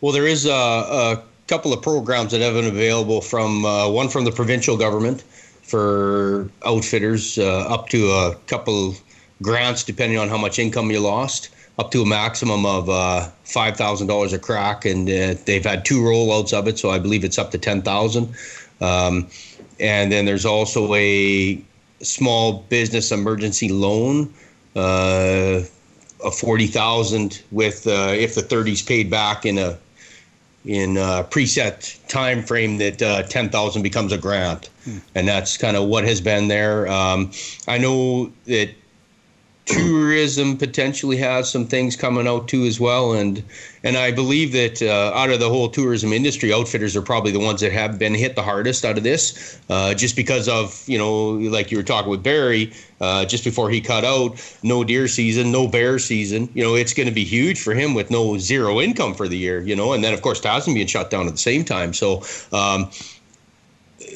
Well, 0.00 0.12
there 0.12 0.26
is 0.26 0.46
a, 0.46 0.50
a 0.50 1.22
couple 1.46 1.72
of 1.72 1.82
programs 1.82 2.32
that 2.32 2.40
have 2.40 2.54
been 2.54 2.66
available 2.66 3.20
from 3.20 3.64
uh, 3.64 3.88
one 3.88 4.08
from 4.08 4.24
the 4.24 4.32
provincial 4.32 4.76
government 4.76 5.22
for 5.62 6.50
outfitters 6.64 7.38
uh, 7.38 7.66
up 7.68 7.88
to 7.90 8.10
a 8.10 8.34
couple 8.46 8.94
grants 9.42 9.84
depending 9.84 10.18
on 10.18 10.28
how 10.28 10.38
much 10.38 10.58
income 10.58 10.90
you 10.90 11.00
lost 11.00 11.50
up 11.80 11.90
to 11.90 12.02
a 12.02 12.06
maximum 12.06 12.66
of 12.66 12.90
uh, 12.90 13.26
five 13.44 13.74
thousand 13.76 14.06
dollars 14.06 14.34
a 14.34 14.38
crack, 14.38 14.84
and 14.84 15.08
uh, 15.08 15.34
they've 15.46 15.64
had 15.64 15.84
two 15.84 16.00
rollouts 16.02 16.52
of 16.52 16.68
it, 16.68 16.78
so 16.78 16.90
I 16.90 16.98
believe 16.98 17.24
it's 17.24 17.38
up 17.38 17.50
to 17.52 17.58
ten 17.58 17.80
thousand. 17.80 18.34
Um, 18.82 19.28
and 19.78 20.12
then 20.12 20.26
there's 20.26 20.44
also 20.44 20.94
a 20.94 21.62
small 22.02 22.64
business 22.68 23.10
emergency 23.10 23.70
loan 23.70 24.32
uh, 24.76 25.62
of 26.22 26.34
forty 26.34 26.66
thousand 26.66 27.42
with 27.50 27.86
uh, 27.86 28.12
if 28.14 28.34
the 28.34 28.42
thirties 28.42 28.82
paid 28.82 29.10
back 29.10 29.46
in 29.46 29.56
a 29.56 29.78
in 30.64 30.96
a 30.96 31.24
preset 31.30 31.98
time 32.08 32.42
frame 32.42 32.78
that 32.78 33.00
uh, 33.00 33.22
10,000 33.22 33.82
becomes 33.82 34.12
a 34.12 34.18
grant. 34.18 34.68
Hmm. 34.84 34.98
And 35.14 35.28
that's 35.28 35.56
kind 35.56 35.76
of 35.76 35.88
what 35.88 36.04
has 36.04 36.20
been 36.20 36.48
there. 36.48 36.88
Um, 36.88 37.30
I 37.66 37.78
know 37.78 38.32
that 38.46 38.70
tourism 39.66 40.56
potentially 40.56 41.16
has 41.16 41.50
some 41.50 41.66
things 41.66 41.94
coming 41.94 42.26
out 42.26 42.48
too 42.48 42.64
as 42.64 42.80
well. 42.80 43.12
And 43.12 43.42
and 43.84 43.96
I 43.96 44.10
believe 44.10 44.52
that 44.52 44.82
uh, 44.82 45.16
out 45.16 45.30
of 45.30 45.40
the 45.40 45.48
whole 45.48 45.68
tourism 45.68 46.12
industry 46.12 46.52
outfitters 46.52 46.96
are 46.96 47.02
probably 47.02 47.32
the 47.32 47.40
ones 47.40 47.60
that 47.60 47.72
have 47.72 47.98
been 47.98 48.14
hit 48.14 48.36
the 48.36 48.42
hardest 48.42 48.84
out 48.84 48.98
of 48.98 49.04
this 49.04 49.58
uh, 49.70 49.94
just 49.94 50.16
because 50.16 50.48
of 50.48 50.82
you 50.88 50.98
know 50.98 51.30
like 51.30 51.70
you 51.70 51.76
were 51.76 51.84
talking 51.84 52.10
with 52.10 52.22
Barry 52.22 52.72
uh, 53.00 53.24
just 53.24 53.44
before 53.44 53.70
he 53.70 53.80
cut 53.80 54.04
out 54.04 54.40
no 54.62 54.84
deer 54.84 55.08
season 55.08 55.52
no 55.52 55.68
bear 55.68 55.98
season. 55.98 56.48
You 56.54 56.64
know 56.64 56.74
it's 56.74 56.94
going 56.94 57.08
to 57.08 57.14
be 57.14 57.24
huge 57.24 57.60
for 57.60 57.74
him 57.74 57.94
with 57.94 58.10
no 58.10 58.38
zero 58.38 58.80
income 58.80 59.14
for 59.14 59.28
the 59.28 59.36
year 59.38 59.62
you 59.62 59.76
know 59.76 59.92
and 59.92 60.02
then 60.02 60.14
of 60.14 60.22
course 60.22 60.40
Tazin 60.40 60.74
being 60.74 60.86
shut 60.86 61.10
down 61.10 61.26
at 61.26 61.32
the 61.32 61.38
same 61.38 61.64
time. 61.64 61.94
So 61.94 62.22
um, 62.52 62.90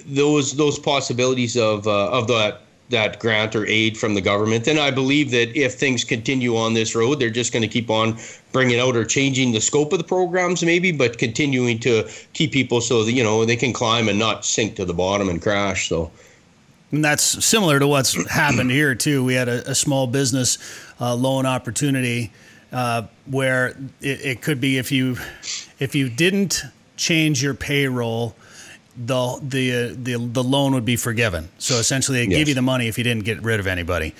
those 0.06 0.56
those 0.56 0.78
possibilities 0.78 1.56
of 1.56 1.86
uh, 1.86 2.10
of 2.10 2.26
that 2.28 2.63
that 2.90 3.18
grant 3.18 3.56
or 3.56 3.66
aid 3.66 3.96
from 3.96 4.14
the 4.14 4.20
government. 4.20 4.66
And 4.66 4.78
I 4.78 4.90
believe 4.90 5.30
that 5.30 5.56
if 5.56 5.74
things 5.74 6.04
continue 6.04 6.56
on 6.56 6.74
this 6.74 6.94
road, 6.94 7.18
they're 7.18 7.30
just 7.30 7.52
going 7.52 7.62
to 7.62 7.68
keep 7.68 7.90
on 7.90 8.16
bringing 8.52 8.78
out 8.78 8.94
or 8.94 9.04
changing 9.04 9.52
the 9.52 9.60
scope 9.60 9.92
of 9.92 9.98
the 9.98 10.04
programs, 10.04 10.62
maybe, 10.62 10.92
but 10.92 11.18
continuing 11.18 11.78
to 11.80 12.08
keep 12.34 12.52
people 12.52 12.80
so 12.80 13.04
that 13.04 13.12
you 13.12 13.24
know 13.24 13.44
they 13.44 13.56
can 13.56 13.72
climb 13.72 14.08
and 14.08 14.18
not 14.18 14.44
sink 14.44 14.76
to 14.76 14.84
the 14.84 14.94
bottom 14.94 15.28
and 15.28 15.40
crash. 15.40 15.88
So. 15.88 16.10
And 16.92 17.04
that's 17.04 17.44
similar 17.44 17.78
to 17.78 17.86
what's 17.86 18.14
happened 18.30 18.70
here 18.70 18.94
too. 18.94 19.24
We 19.24 19.34
had 19.34 19.48
a, 19.48 19.70
a 19.70 19.74
small 19.74 20.06
business 20.06 20.58
uh, 21.00 21.14
loan 21.14 21.46
opportunity 21.46 22.32
uh, 22.70 23.04
where 23.26 23.68
it, 24.00 24.20
it 24.24 24.42
could 24.42 24.60
be 24.60 24.78
if 24.78 24.92
you 24.92 25.16
if 25.78 25.94
you 25.94 26.08
didn't 26.08 26.62
change 26.96 27.42
your 27.42 27.54
payroll 27.54 28.36
the 28.96 29.38
the 29.42 29.94
the 29.94 30.16
the 30.18 30.42
loan 30.42 30.74
would 30.74 30.84
be 30.84 30.96
forgiven. 30.96 31.48
So 31.58 31.76
essentially, 31.76 32.18
they 32.18 32.30
yes. 32.30 32.38
give 32.38 32.48
you 32.48 32.54
the 32.54 32.62
money 32.62 32.88
if 32.88 32.98
you 32.98 33.04
didn't 33.04 33.24
get 33.24 33.42
rid 33.42 33.60
of 33.60 33.66
anybody, 33.66 34.14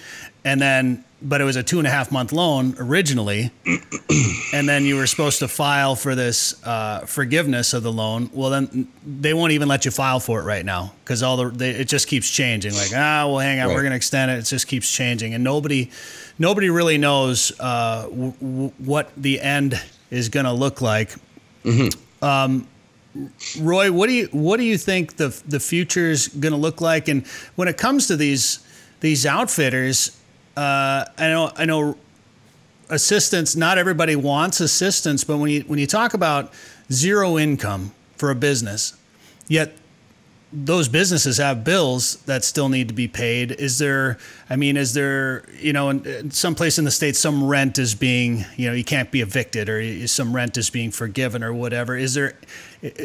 and 0.45 0.61
then 0.61 1.05
but 1.23 1.41
it 1.41 1.45
was 1.45 1.57
a 1.57 1.63
two 1.63 1.79
and 1.79 1.87
a 1.87 1.91
half 1.91 2.13
month 2.13 2.33
loan 2.33 2.75
originally, 2.79 3.51
and 4.53 4.69
then 4.69 4.85
you 4.85 4.97
were 4.97 5.07
supposed 5.07 5.39
to 5.39 5.49
file 5.49 5.97
for 5.97 6.15
this 6.15 6.63
uh, 6.67 7.01
forgiveness 7.07 7.73
of 7.73 7.83
the 7.83 7.93
loan. 7.93 8.29
Well, 8.33 8.51
then 8.51 8.89
they 9.07 9.33
won't 9.33 9.53
even 9.53 9.67
let 9.69 9.85
you 9.85 9.91
file 9.91 10.21
for 10.21 10.41
it 10.41 10.45
right 10.45 10.65
now 10.65 10.93
because 11.03 11.23
all 11.23 11.37
the 11.37 11.49
they, 11.51 11.71
it 11.71 11.89
just 11.89 12.09
keeps 12.09 12.31
changing. 12.31 12.75
Like 12.75 12.91
ah, 12.95 13.27
well, 13.27 13.39
hang 13.39 13.61
on, 13.61 13.69
right. 13.69 13.75
we're 13.75 13.83
going 13.83 13.93
to 13.93 13.97
extend 13.97 14.31
it. 14.31 14.39
It 14.39 14.45
just 14.45 14.67
keeps 14.67 14.91
changing, 14.91 15.35
and 15.35 15.43
nobody 15.43 15.91
nobody 16.39 16.69
really 16.69 16.99
knows 16.99 17.53
uh, 17.59 18.03
w- 18.03 18.33
w- 18.33 18.73
what 18.79 19.11
the 19.17 19.41
end 19.41 19.81
is 20.11 20.29
going 20.29 20.47
to 20.47 20.53
look 20.53 20.81
like. 20.81 21.15
Mm-hmm. 21.65 22.25
Um, 22.25 22.69
Roy, 23.61 23.93
what 23.93 24.09
do 24.09 24.13
you 24.13 24.29
what 24.33 24.57
do 24.57 24.65
you 24.65 24.77
think 24.77 25.17
the 25.17 25.29
the 25.47 25.61
future 25.61 26.11
is 26.11 26.29
going 26.29 26.53
to 26.53 26.59
look 26.59 26.81
like? 26.81 27.09
And 27.09 27.27
when 27.55 27.69
it 27.69 27.77
comes 27.77 28.09
to 28.09 28.17
these 28.17 28.67
these 29.01 29.25
outfitters, 29.25 30.19
uh, 30.57 31.05
I 31.17 31.29
know 31.29 31.53
I 31.57 31.65
know 31.65 31.97
assistance. 32.89 33.55
Not 33.55 33.79
everybody 33.79 34.17
wants 34.17 34.61
assistance, 34.61 35.23
but 35.23 35.39
when 35.39 35.51
you 35.51 35.61
when 35.63 35.79
you 35.79 35.87
talk 35.87 36.15
about 36.15 36.53
zero 36.91 37.39
income 37.39 37.93
for 38.17 38.31
a 38.31 38.35
business, 38.35 38.97
yet 39.49 39.77
those 40.55 40.89
businesses 40.89 41.39
have 41.39 41.65
bills 41.65 42.17
that 42.27 42.45
still 42.45 42.69
need 42.69 42.87
to 42.87 42.95
be 42.95 43.09
paid. 43.09 43.51
Is 43.51 43.79
there, 43.79 44.19
I 44.49 44.55
mean, 44.55 44.77
is 44.77 44.95
there, 44.95 45.45
you 45.59 45.73
know, 45.73 45.91
in, 45.91 46.07
in 46.07 46.31
some 46.31 46.55
place 46.55 46.79
in 46.79 46.85
the 46.85 46.93
state, 46.93 47.17
some 47.17 47.49
rent 47.49 47.77
is 47.77 47.97
being, 47.97 48.45
you 48.57 48.69
know, 48.69 48.73
you 48.73 48.85
can't 48.85 49.11
be 49.11 49.21
evicted 49.21 49.69
or 49.69 50.07
some 50.07 50.35
rent 50.35 50.57
is 50.57 50.71
being 50.71 50.93
forgiven 50.93 51.43
or 51.43 51.53
whatever. 51.53 51.97
Is 51.97 52.15
there, 52.15 52.35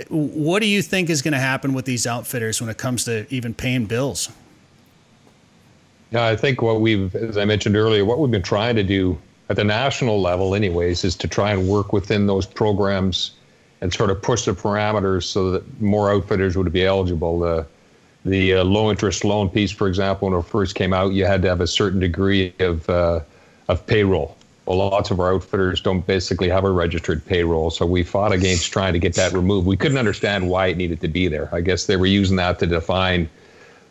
what 0.09 0.61
do 0.61 0.67
you 0.67 0.81
think 0.81 1.09
is 1.09 1.21
going 1.21 1.33
to 1.33 1.39
happen 1.39 1.73
with 1.73 1.85
these 1.85 2.05
outfitters 2.05 2.59
when 2.59 2.69
it 2.69 2.77
comes 2.77 3.05
to 3.05 3.25
even 3.29 3.53
paying 3.53 3.85
bills? 3.85 4.29
Yeah, 6.11 6.25
I 6.25 6.35
think 6.35 6.61
what 6.61 6.81
we've, 6.81 7.15
as 7.15 7.37
I 7.37 7.45
mentioned 7.45 7.75
earlier, 7.75 8.03
what 8.03 8.19
we've 8.19 8.31
been 8.31 8.41
trying 8.41 8.75
to 8.75 8.83
do 8.83 9.17
at 9.49 9.55
the 9.55 9.63
national 9.63 10.21
level, 10.21 10.55
anyways, 10.55 11.03
is 11.03 11.15
to 11.17 11.27
try 11.27 11.51
and 11.51 11.67
work 11.67 11.93
within 11.93 12.27
those 12.27 12.45
programs 12.45 13.31
and 13.81 13.93
sort 13.93 14.09
of 14.09 14.21
push 14.21 14.45
the 14.45 14.53
parameters 14.53 15.23
so 15.23 15.51
that 15.51 15.81
more 15.81 16.11
outfitters 16.11 16.57
would 16.57 16.71
be 16.71 16.85
eligible. 16.85 17.39
The 17.39 17.65
the 18.25 18.55
uh, 18.55 18.63
low 18.65 18.89
interest 18.89 19.23
loan 19.23 19.47
piece, 19.47 19.71
for 19.71 19.87
example, 19.87 20.29
when 20.29 20.37
it 20.37 20.43
first 20.43 20.75
came 20.75 20.91
out, 20.91 21.13
you 21.13 21.25
had 21.25 21.41
to 21.43 21.47
have 21.47 21.61
a 21.61 21.67
certain 21.67 21.99
degree 21.99 22.53
of 22.59 22.89
uh, 22.89 23.21
of 23.69 23.85
payroll. 23.87 24.35
Well, 24.69 24.77
lots 24.77 25.09
of 25.09 25.19
our 25.19 25.33
outfitters 25.33 25.81
don't 25.81 26.05
basically 26.05 26.47
have 26.49 26.63
a 26.63 26.69
registered 26.69 27.25
payroll, 27.25 27.71
so 27.71 27.87
we 27.87 28.03
fought 28.03 28.31
against 28.31 28.71
trying 28.71 28.93
to 28.93 28.99
get 28.99 29.15
that 29.15 29.33
removed. 29.33 29.65
We 29.65 29.75
couldn't 29.75 29.97
understand 29.97 30.47
why 30.47 30.67
it 30.67 30.77
needed 30.77 31.01
to 31.01 31.07
be 31.07 31.27
there. 31.27 31.49
I 31.51 31.61
guess 31.61 31.87
they 31.87 31.95
were 31.95 32.05
using 32.05 32.35
that 32.35 32.59
to 32.59 32.67
define 32.67 33.27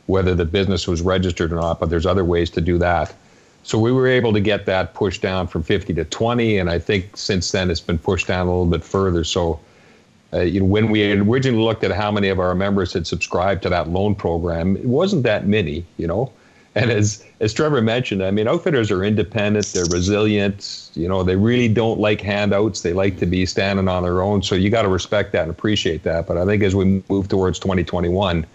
whether 0.06 0.36
the 0.36 0.44
business 0.44 0.86
was 0.86 1.02
registered 1.02 1.52
or 1.52 1.56
not, 1.56 1.80
but 1.80 1.90
there's 1.90 2.06
other 2.06 2.24
ways 2.24 2.48
to 2.50 2.60
do 2.60 2.78
that. 2.78 3.12
So 3.64 3.76
we 3.76 3.90
were 3.90 4.06
able 4.06 4.32
to 4.32 4.38
get 4.38 4.66
that 4.66 4.94
pushed 4.94 5.20
down 5.20 5.48
from 5.48 5.64
50 5.64 5.94
to 5.94 6.04
20, 6.04 6.58
and 6.58 6.70
I 6.70 6.78
think 6.78 7.16
since 7.16 7.50
then 7.50 7.72
it's 7.72 7.80
been 7.80 7.98
pushed 7.98 8.28
down 8.28 8.46
a 8.46 8.50
little 8.50 8.64
bit 8.64 8.84
further. 8.84 9.24
So 9.24 9.58
uh, 10.32 10.42
you 10.42 10.60
know, 10.60 10.66
when 10.66 10.90
we 10.90 11.10
originally 11.10 11.64
looked 11.64 11.82
at 11.82 11.90
how 11.90 12.12
many 12.12 12.28
of 12.28 12.38
our 12.38 12.54
members 12.54 12.92
had 12.92 13.04
subscribed 13.04 13.64
to 13.64 13.68
that 13.70 13.88
loan 13.88 14.14
program, 14.14 14.76
it 14.76 14.84
wasn't 14.84 15.24
that 15.24 15.44
many, 15.44 15.84
you 15.96 16.06
know. 16.06 16.30
And 16.74 16.92
as 16.92 17.24
as 17.40 17.52
Trevor 17.52 17.80
mentioned, 17.82 18.22
I 18.22 18.30
mean, 18.30 18.46
outfitters 18.46 18.90
are 18.90 19.02
independent, 19.02 19.66
they're 19.66 19.86
resilient, 19.86 20.90
you 20.94 21.08
know, 21.08 21.24
they 21.24 21.34
really 21.34 21.66
don't 21.66 21.98
like 21.98 22.20
handouts. 22.20 22.82
They 22.82 22.92
like 22.92 23.18
to 23.18 23.26
be 23.26 23.46
standing 23.46 23.88
on 23.88 24.02
their 24.02 24.22
own. 24.22 24.42
So 24.42 24.54
you 24.54 24.70
got 24.70 24.82
to 24.82 24.88
respect 24.88 25.32
that 25.32 25.42
and 25.42 25.50
appreciate 25.50 26.02
that. 26.04 26.26
But 26.26 26.36
I 26.36 26.44
think 26.44 26.62
as 26.62 26.76
we 26.76 27.02
move 27.08 27.28
towards 27.28 27.58
2021, 27.58 28.46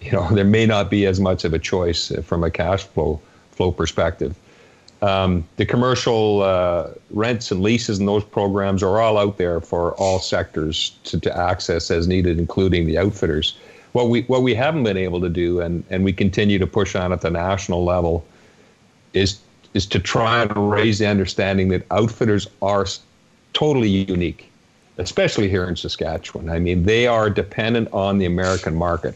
you 0.00 0.12
know, 0.12 0.28
there 0.30 0.44
may 0.44 0.66
not 0.66 0.88
be 0.88 1.04
as 1.04 1.20
much 1.20 1.44
of 1.44 1.52
a 1.52 1.58
choice 1.58 2.12
from 2.24 2.44
a 2.44 2.50
cash 2.50 2.84
flow 2.84 3.20
flow 3.50 3.72
perspective. 3.72 4.34
Um, 5.02 5.44
the 5.56 5.66
commercial 5.66 6.42
uh, 6.42 6.90
rents 7.10 7.50
and 7.50 7.60
leases 7.60 7.98
and 7.98 8.06
those 8.06 8.24
programs 8.24 8.84
are 8.84 9.00
all 9.00 9.18
out 9.18 9.36
there 9.36 9.60
for 9.60 9.94
all 9.94 10.20
sectors 10.20 10.96
to, 11.04 11.18
to 11.20 11.36
access 11.36 11.90
as 11.90 12.06
needed, 12.06 12.38
including 12.38 12.86
the 12.86 12.98
outfitters. 12.98 13.56
What 13.92 14.08
we 14.08 14.22
what 14.22 14.42
we 14.42 14.54
haven't 14.54 14.84
been 14.84 14.96
able 14.96 15.20
to 15.20 15.28
do, 15.28 15.60
and, 15.60 15.84
and 15.90 16.04
we 16.04 16.12
continue 16.12 16.58
to 16.58 16.66
push 16.66 16.94
on 16.96 17.12
at 17.12 17.20
the 17.20 17.30
national 17.30 17.84
level, 17.84 18.24
is 19.12 19.38
is 19.74 19.86
to 19.86 19.98
try 19.98 20.42
and 20.42 20.70
raise 20.70 20.98
the 20.98 21.06
understanding 21.06 21.68
that 21.68 21.84
outfitters 21.90 22.46
are 22.60 22.86
totally 23.52 23.88
unique, 23.88 24.50
especially 24.98 25.48
here 25.48 25.64
in 25.64 25.76
Saskatchewan. 25.76 26.50
I 26.50 26.58
mean, 26.58 26.84
they 26.84 27.06
are 27.06 27.30
dependent 27.30 27.88
on 27.92 28.18
the 28.18 28.26
American 28.26 28.74
market 28.74 29.14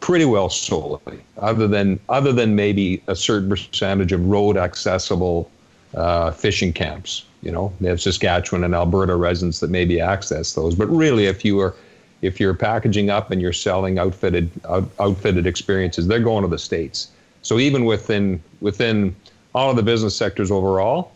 pretty 0.00 0.24
well 0.24 0.48
solely, 0.48 1.20
other 1.38 1.66
than 1.66 1.98
other 2.08 2.32
than 2.32 2.54
maybe 2.54 3.02
a 3.06 3.16
certain 3.16 3.48
percentage 3.48 4.12
of 4.12 4.24
road 4.26 4.56
accessible 4.56 5.50
uh, 5.94 6.30
fishing 6.30 6.72
camps. 6.72 7.24
You 7.42 7.52
know, 7.52 7.72
they 7.80 7.88
have 7.88 8.00
Saskatchewan 8.00 8.64
and 8.64 8.74
Alberta 8.74 9.16
residents 9.16 9.60
that 9.60 9.70
maybe 9.70 10.00
access 10.00 10.54
those. 10.54 10.74
But 10.74 10.86
really, 10.86 11.26
if 11.26 11.44
you 11.44 11.60
are 11.60 11.74
if 12.22 12.40
you're 12.40 12.54
packaging 12.54 13.10
up 13.10 13.30
and 13.30 13.40
you're 13.40 13.52
selling 13.52 13.98
outfitted 13.98 14.50
out, 14.68 14.88
outfitted 14.98 15.46
experiences, 15.46 16.06
they're 16.06 16.20
going 16.20 16.42
to 16.42 16.48
the 16.48 16.58
states. 16.58 17.08
So 17.42 17.58
even 17.58 17.84
within 17.84 18.42
within 18.60 19.14
all 19.54 19.70
of 19.70 19.76
the 19.76 19.82
business 19.82 20.14
sectors 20.16 20.50
overall, 20.50 21.12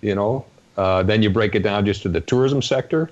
you 0.00 0.14
know, 0.14 0.44
uh, 0.76 1.02
then 1.02 1.22
you 1.22 1.30
break 1.30 1.54
it 1.54 1.62
down 1.62 1.84
just 1.84 2.02
to 2.02 2.08
the 2.08 2.20
tourism 2.20 2.62
sector 2.62 3.10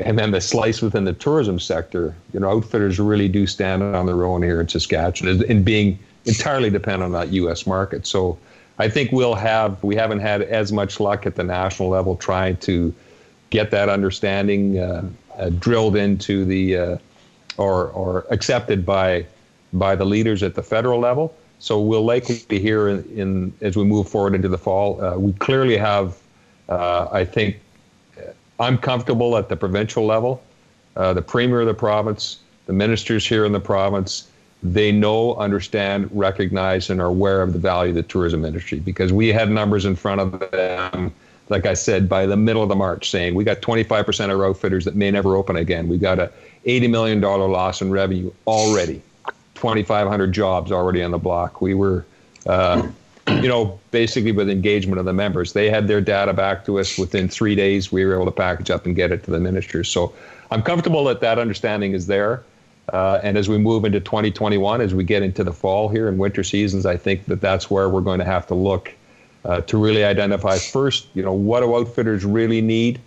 and 0.00 0.18
then 0.18 0.30
the 0.30 0.40
slice 0.40 0.80
within 0.80 1.04
the 1.04 1.12
tourism 1.12 1.58
sector, 1.58 2.14
you 2.32 2.40
know, 2.40 2.50
outfitters 2.50 3.00
really 3.00 3.28
do 3.28 3.46
stand 3.46 3.82
on 3.82 4.06
their 4.06 4.24
own 4.24 4.42
here 4.42 4.60
in 4.60 4.68
Saskatchewan 4.68 5.42
in 5.44 5.64
being 5.64 5.98
entirely 6.24 6.70
dependent 6.70 7.14
on 7.14 7.20
that 7.20 7.32
U.S. 7.34 7.66
market. 7.66 8.06
So 8.06 8.38
I 8.78 8.88
think 8.88 9.10
we'll 9.10 9.34
have, 9.34 9.82
we 9.82 9.96
haven't 9.96 10.20
had 10.20 10.42
as 10.42 10.72
much 10.72 11.00
luck 11.00 11.26
at 11.26 11.34
the 11.34 11.42
national 11.42 11.88
level 11.88 12.14
trying 12.16 12.58
to 12.58 12.94
get 13.50 13.70
that 13.72 13.88
understanding 13.88 14.78
uh, 14.78 15.08
drilled 15.58 15.96
into 15.96 16.44
the 16.44 16.76
uh, 16.76 16.98
or 17.56 17.88
or 17.88 18.26
accepted 18.30 18.84
by 18.84 19.26
by 19.72 19.94
the 19.96 20.04
leaders 20.04 20.42
at 20.42 20.54
the 20.54 20.62
federal 20.62 20.98
level. 21.00 21.34
So 21.58 21.80
we'll 21.80 22.04
likely 22.04 22.40
be 22.48 22.58
here 22.60 22.88
in, 22.88 23.04
in 23.18 23.52
as 23.60 23.76
we 23.76 23.84
move 23.84 24.08
forward 24.08 24.34
into 24.34 24.48
the 24.48 24.58
fall. 24.58 25.02
Uh, 25.02 25.18
we 25.18 25.32
clearly 25.34 25.76
have, 25.76 26.16
uh, 26.68 27.08
I 27.10 27.24
think, 27.24 27.58
I'm 28.60 28.78
comfortable 28.78 29.36
at 29.36 29.48
the 29.48 29.56
provincial 29.56 30.06
level. 30.06 30.42
Uh, 30.96 31.12
the 31.12 31.22
premier 31.22 31.60
of 31.60 31.66
the 31.66 31.74
province, 31.74 32.38
the 32.66 32.72
ministers 32.72 33.26
here 33.26 33.44
in 33.44 33.52
the 33.52 33.60
province, 33.60 34.28
they 34.62 34.90
know, 34.90 35.36
understand, 35.36 36.08
recognize, 36.12 36.90
and 36.90 37.00
are 37.00 37.06
aware 37.06 37.42
of 37.42 37.52
the 37.52 37.58
value 37.58 37.90
of 37.90 37.96
the 37.96 38.02
tourism 38.02 38.44
industry 38.44 38.80
because 38.80 39.12
we 39.12 39.28
had 39.28 39.50
numbers 39.50 39.84
in 39.84 39.94
front 39.94 40.20
of 40.20 40.50
them, 40.50 41.14
like 41.48 41.66
I 41.66 41.74
said, 41.74 42.08
by 42.08 42.26
the 42.26 42.36
middle 42.36 42.62
of 42.62 42.68
the 42.68 42.76
March 42.76 43.10
saying 43.10 43.34
we 43.34 43.44
got 43.44 43.60
25% 43.60 44.32
of 44.32 44.40
outfitters 44.40 44.84
that 44.84 44.94
may 44.94 45.10
never 45.10 45.36
open 45.36 45.56
again. 45.56 45.88
We 45.88 45.98
got 45.98 46.18
a 46.18 46.30
$80 46.66 46.90
million 46.90 47.20
loss 47.20 47.80
in 47.80 47.90
revenue 47.90 48.32
already, 48.46 49.02
2,500 49.54 50.32
jobs 50.32 50.70
already 50.70 51.02
on 51.02 51.10
the 51.10 51.18
block. 51.18 51.60
We 51.60 51.74
were, 51.74 52.04
uh, 52.46 52.86
you 53.28 53.48
know, 53.48 53.78
basically 53.90 54.32
with 54.32 54.50
engagement 54.50 54.98
of 54.98 55.04
the 55.04 55.12
members. 55.12 55.52
They 55.52 55.70
had 55.70 55.88
their 55.88 56.00
data 56.00 56.32
back 56.32 56.64
to 56.66 56.78
us 56.78 56.98
within 56.98 57.28
three 57.28 57.54
days. 57.54 57.90
We 57.90 58.04
were 58.04 58.14
able 58.14 58.26
to 58.26 58.32
package 58.32 58.70
up 58.70 58.86
and 58.86 58.94
get 58.94 59.12
it 59.12 59.24
to 59.24 59.30
the 59.30 59.40
ministers. 59.40 59.88
So 59.88 60.14
I'm 60.50 60.62
comfortable 60.62 61.04
that 61.04 61.20
that 61.20 61.38
understanding 61.38 61.92
is 61.92 62.06
there. 62.06 62.42
Uh, 62.92 63.20
and 63.22 63.36
as 63.36 63.48
we 63.48 63.58
move 63.58 63.84
into 63.84 64.00
2021, 64.00 64.80
as 64.80 64.94
we 64.94 65.04
get 65.04 65.22
into 65.22 65.44
the 65.44 65.52
fall 65.52 65.90
here 65.90 66.08
and 66.08 66.18
winter 66.18 66.42
seasons, 66.42 66.86
I 66.86 66.96
think 66.96 67.26
that 67.26 67.40
that's 67.40 67.70
where 67.70 67.88
we're 67.88 68.00
going 68.00 68.18
to 68.18 68.24
have 68.24 68.46
to 68.46 68.54
look 68.54 68.94
uh, 69.48 69.62
to 69.62 69.78
really 69.78 70.04
identify 70.04 70.58
first, 70.58 71.08
you 71.14 71.22
know, 71.22 71.32
what 71.32 71.60
do 71.60 71.74
outfitters 71.74 72.24
really 72.24 72.60
need? 72.60 73.00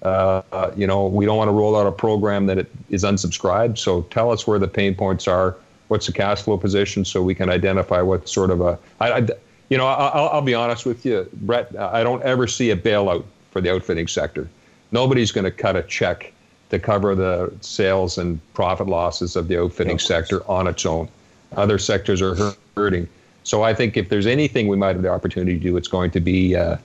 Uh, 0.00 0.70
you 0.76 0.86
know, 0.86 1.08
we 1.08 1.26
don't 1.26 1.36
want 1.36 1.48
to 1.48 1.52
roll 1.52 1.76
out 1.76 1.86
a 1.86 1.92
program 1.92 2.46
that 2.46 2.56
it 2.56 2.70
is 2.88 3.02
unsubscribed. 3.02 3.76
So 3.76 4.02
tell 4.02 4.30
us 4.30 4.46
where 4.46 4.60
the 4.60 4.68
pain 4.68 4.94
points 4.94 5.26
are. 5.26 5.56
What's 5.88 6.06
the 6.06 6.12
cash 6.12 6.42
flow 6.42 6.56
position 6.56 7.04
so 7.04 7.22
we 7.22 7.34
can 7.34 7.50
identify 7.50 8.00
what 8.00 8.28
sort 8.28 8.50
of 8.50 8.60
a, 8.60 8.78
I, 9.00 9.12
I, 9.12 9.26
you 9.70 9.76
know, 9.76 9.86
I'll, 9.86 10.28
I'll 10.28 10.42
be 10.42 10.54
honest 10.54 10.86
with 10.86 11.04
you, 11.04 11.28
Bret, 11.32 11.76
I 11.76 12.04
don't 12.04 12.22
ever 12.22 12.46
see 12.46 12.70
a 12.70 12.76
bailout 12.76 13.24
for 13.50 13.60
the 13.60 13.72
outfitting 13.74 14.06
sector. 14.06 14.48
Nobody's 14.92 15.32
going 15.32 15.46
to 15.46 15.50
cut 15.50 15.74
a 15.74 15.82
check 15.82 16.32
to 16.70 16.78
cover 16.78 17.14
the 17.14 17.52
sales 17.60 18.18
and 18.18 18.38
profit 18.54 18.86
losses 18.86 19.34
of 19.34 19.48
the 19.48 19.60
outfitting 19.60 19.98
sector 19.98 20.48
on 20.48 20.68
its 20.68 20.86
own. 20.86 21.08
Other 21.56 21.78
sectors 21.78 22.22
are 22.22 22.54
hurting. 22.76 23.08
So 23.48 23.62
I 23.62 23.72
think 23.72 23.96
if 23.96 24.10
there's 24.10 24.26
anything 24.26 24.68
we 24.68 24.76
might 24.76 24.94
have 24.94 25.00
the 25.00 25.08
opportunity 25.08 25.54
to 25.54 25.58
do, 25.58 25.78
it's 25.78 25.88
going 25.88 26.10
to 26.10 26.20
be 26.20 26.54
uh, 26.54 26.76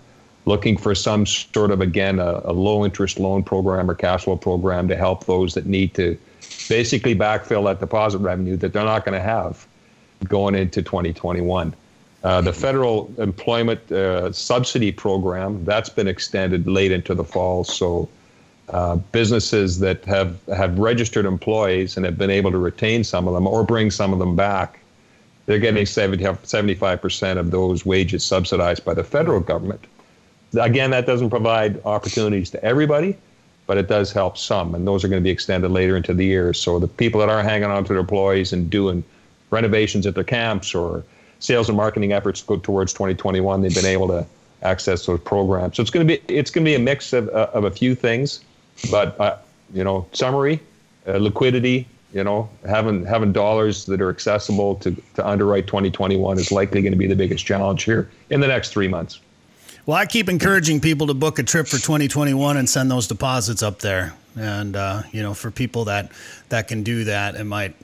looking 0.46 0.78
for 0.78 0.96
some 0.96 1.26
sort 1.26 1.72
of, 1.72 1.82
again, 1.82 2.20
a, 2.20 2.40
a, 2.46 2.54
low 2.54 2.86
interest 2.86 3.20
loan 3.20 3.44
program 3.44 3.92
or 3.92 3.96
cash 3.96 4.24
flow 4.24 4.38
program 4.38 4.88
to 4.88 4.96
help 4.96 5.26
those 5.26 5.56
that 5.56 5.66
need 5.66 5.94
to 5.96 6.18
basically 6.70 7.16
backfill 7.16 7.66
that 7.66 7.82
deposit 7.82 8.20
revenue 8.20 8.56
that 8.56 8.72
they're 8.72 8.86
not 8.86 9.04
going 9.04 9.14
to 9.14 9.22
have 9.22 9.68
going 10.30 10.56
into 10.56 10.82
2021. 10.82 11.76
Uh, 12.24 12.40
the 12.40 12.54
federal 12.54 13.14
employment 13.18 13.92
uh, 13.92 14.32
subsidy 14.32 14.94
program 14.94 15.66
that's 15.66 15.90
been 15.90 16.08
extended 16.08 16.66
late 16.66 16.94
into 16.94 17.14
the 17.14 17.26
fall, 17.26 17.66
so 17.66 18.08
uh, 18.70 18.96
businesses 19.12 19.80
that 19.80 20.06
have, 20.06 20.40
have 20.48 20.80
registered 20.80 21.26
employees 21.26 21.98
and 21.98 22.06
have 22.06 22.18
been 22.18 22.30
able 22.30 22.52
to 22.52 22.58
retain 22.58 23.04
some 23.04 23.28
of 23.28 23.34
them 23.34 23.46
or 23.46 23.66
bring 23.66 23.92
some 23.92 24.14
of 24.14 24.20
them 24.20 24.38
back, 24.38 24.80
they're 25.46 25.60
getting 25.60 25.86
70, 25.86 26.24
75% 26.24 27.38
of 27.38 27.52
those 27.52 27.86
wages 27.86 28.24
subsidized 28.24 28.86
by 28.86 28.94
the 28.94 29.04
federal 29.04 29.40
government. 29.40 29.86
Again, 30.60 30.92
that 30.92 31.06
doesn't 31.06 31.30
provide 31.30 31.84
opportunities 31.86 32.50
to 32.52 32.64
everybody, 32.64 33.18
but 33.66 33.78
it 33.78 33.88
does 33.88 34.12
help 34.12 34.38
some, 34.38 34.76
and 34.76 34.88
those 34.88 35.04
are 35.04 35.08
going 35.08 35.22
to 35.22 35.24
be 35.24 35.32
extended 35.32 35.70
later 35.70 35.98
into 35.98 36.14
the 36.14 36.26
year. 36.26 36.54
So 36.54 36.80
the 36.80 36.88
people 36.88 37.20
that 37.22 37.30
are 37.30 37.42
hanging 37.42 37.70
on 37.70 37.84
to 37.86 37.90
their 37.90 38.00
employees 38.00 38.54
and 38.54 38.70
doing 38.70 39.04
renovations 39.50 40.06
at 40.06 40.16
their 40.16 40.24
camps 40.24 40.74
or 40.76 41.04
sales 41.40 41.70
and 41.70 41.78
marketing 41.78 42.14
efforts 42.14 42.42
go 42.42 42.58
towards 42.58 42.94
2021, 42.94 43.62
they've 43.62 43.74
been 43.74 43.86
able 43.86 44.08
to 44.08 44.26
access 44.62 45.06
those 45.06 45.20
programs. 45.20 45.76
So 45.76 45.82
it's 45.82 45.92
going 45.92 46.08
to 46.08 46.18
be 46.18 46.34
it's 46.34 46.50
going 46.52 46.64
to 46.66 46.70
be 46.70 46.76
a 46.76 46.80
mix 46.80 47.14
of, 47.14 47.30
uh, 47.30 47.50
of 47.54 47.66
a 47.66 47.72
few 47.72 47.96
things. 47.96 48.42
But 48.90 49.20
uh, 49.20 49.38
you 49.74 49.84
know, 49.84 50.08
summary, 50.14 50.60
uh, 51.08 51.18
liquidity, 51.18 51.88
you 52.14 52.24
know, 52.24 52.50
having 52.68 53.06
having 53.06 53.34
dollars 53.34 53.86
that 53.86 54.02
are 54.02 54.10
accessible 54.10 54.76
to, 54.76 54.96
to 55.16 55.28
underwrite 55.28 55.68
2021 55.68 56.38
is 56.38 56.52
likely 56.52 56.82
going 56.82 56.94
to 56.94 56.98
be 56.98 57.08
the 57.08 57.16
biggest 57.16 57.46
challenge 57.46 57.84
here 57.84 58.10
in 58.30 58.40
the 58.40 58.48
next 58.48 58.70
three 58.70 58.88
months. 58.88 59.20
Well, 59.86 59.98
I 59.98 60.06
keep 60.06 60.30
encouraging 60.30 60.80
people 60.80 61.08
to 61.08 61.14
book 61.14 61.40
a 61.40 61.44
trip 61.44 61.68
for 61.68 61.78
2021 61.78 62.56
and 62.56 62.70
send 62.70 62.90
those 62.90 63.08
deposits 63.08 63.62
up 63.62 63.80
there. 63.80 64.14
And 64.38 64.76
uh, 64.76 65.04
you 65.12 65.22
know, 65.22 65.34
for 65.34 65.52
people 65.52 65.86
that 65.86 66.12
that 66.50 66.68
can 66.68 66.84
do 66.84 67.04
that, 67.06 67.36
it 67.36 67.44
might 67.44 67.76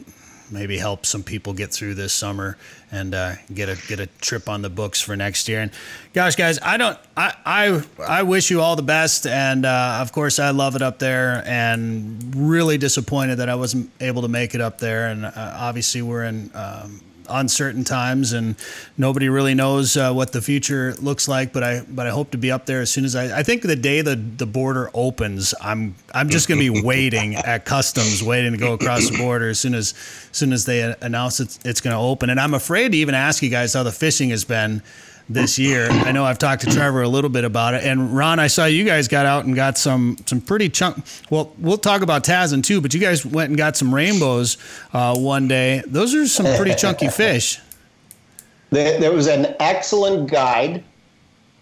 maybe 0.51 0.77
help 0.77 1.05
some 1.05 1.23
people 1.23 1.53
get 1.53 1.71
through 1.71 1.95
this 1.95 2.13
summer 2.13 2.57
and 2.91 3.13
uh, 3.13 3.35
get 3.53 3.69
a 3.69 3.77
get 3.87 3.99
a 3.99 4.07
trip 4.21 4.49
on 4.49 4.61
the 4.61 4.69
books 4.69 5.01
for 5.01 5.15
next 5.15 5.47
year. 5.47 5.61
And 5.61 5.71
gosh, 6.13 6.35
guys, 6.35 6.59
I 6.61 6.77
don't, 6.77 6.97
I 7.15 7.33
I, 7.45 7.83
I 8.07 8.23
wish 8.23 8.49
you 8.49 8.61
all 8.61 8.75
the 8.75 8.81
best, 8.81 9.27
and 9.27 9.65
uh, 9.65 9.99
of 10.01 10.11
course, 10.11 10.39
I 10.39 10.51
love 10.51 10.75
it 10.75 10.81
up 10.81 10.99
there, 10.99 11.43
and 11.45 12.35
really 12.35 12.77
disappointed 12.77 13.35
that 13.35 13.49
I 13.49 13.55
wasn't 13.55 13.91
able 13.99 14.23
to 14.23 14.27
make 14.27 14.55
it 14.55 14.61
up 14.61 14.79
there. 14.79 15.07
And 15.07 15.25
uh, 15.25 15.31
obviously, 15.35 16.01
we're 16.01 16.25
in. 16.25 16.51
Um, 16.53 17.01
uncertain 17.30 17.84
times, 17.84 18.34
and 18.34 18.55
nobody 18.97 19.30
really 19.30 19.53
knows 19.53 19.95
uh, 19.97 20.11
what 20.13 20.32
the 20.32 20.41
future 20.41 20.93
looks 20.99 21.27
like. 21.27 21.53
But 21.53 21.63
I 21.63 21.82
but 21.89 22.07
I 22.07 22.09
hope 22.11 22.32
to 22.32 22.38
be 22.38 22.51
up 22.51 22.65
there 22.65 22.82
as 22.82 22.89
soon 22.91 23.05
as 23.05 23.15
I. 23.15 23.39
I 23.39 23.43
think 23.43 23.61
the 23.61 23.75
day 23.75 24.01
the 24.01 24.15
the 24.15 24.45
border 24.45 24.89
opens, 24.93 25.53
I'm 25.61 25.95
I'm 26.13 26.30
just 26.30 26.47
going 26.47 26.59
to 26.59 26.73
be 26.73 26.82
waiting 26.86 27.36
at 27.36 27.65
customs, 27.65 28.23
waiting 28.23 28.51
to 28.51 28.57
go 28.57 28.73
across 28.73 29.09
the 29.09 29.17
border 29.17 29.49
as 29.49 29.59
soon 29.59 29.73
as 29.73 29.93
as 30.32 30.38
soon 30.38 30.53
as 30.53 30.65
they 30.65 30.95
announce 31.01 31.39
it's 31.39 31.59
it's 31.65 31.82
going 31.82 31.95
to 31.95 32.01
open. 32.01 32.30
And 32.30 32.39
I'm 32.39 32.53
afraid 32.53 32.91
to 32.91 32.97
even 32.97 33.15
ask 33.15 33.41
you 33.43 33.49
guys 33.49 33.73
how 33.73 33.84
the 33.84 33.91
fishing 33.91 34.30
has 34.30 34.43
been 34.43 34.82
this 35.30 35.59
year. 35.59 35.88
I 35.89 36.11
know 36.11 36.25
I've 36.25 36.39
talked 36.39 36.63
to 36.63 36.71
Trevor 36.71 37.03
a 37.03 37.07
little 37.07 37.30
bit 37.30 37.43
about 37.43 37.75
it, 37.75 37.84
and 37.84 38.15
Ron, 38.15 38.39
I 38.39 38.47
saw 38.47 38.65
you 38.65 38.84
guys 38.84 39.07
got 39.07 39.25
out 39.25 39.45
and 39.45 39.55
got 39.55 39.77
some 39.77 40.17
some 40.25 40.41
pretty 40.41 40.69
chunk. 40.69 41.05
Well, 41.30 41.53
we'll 41.59 41.77
talk 41.77 42.01
about 42.01 42.23
Tazin 42.23 42.63
too, 42.63 42.82
but 42.82 42.93
you 42.93 42.99
guys 42.99 43.25
went 43.25 43.49
and 43.49 43.57
got 43.57 43.77
some 43.77 43.93
rainbows 43.93 44.57
uh, 44.91 45.15
one 45.15 45.47
day. 45.47 45.84
Those 45.86 46.15
are 46.15 46.27
some 46.27 46.45
pretty 46.55 46.73
chunky 46.75 47.07
fish. 47.09 47.59
There 48.71 49.11
was 49.11 49.27
an 49.27 49.55
excellent 49.59 50.30
guide, 50.30 50.84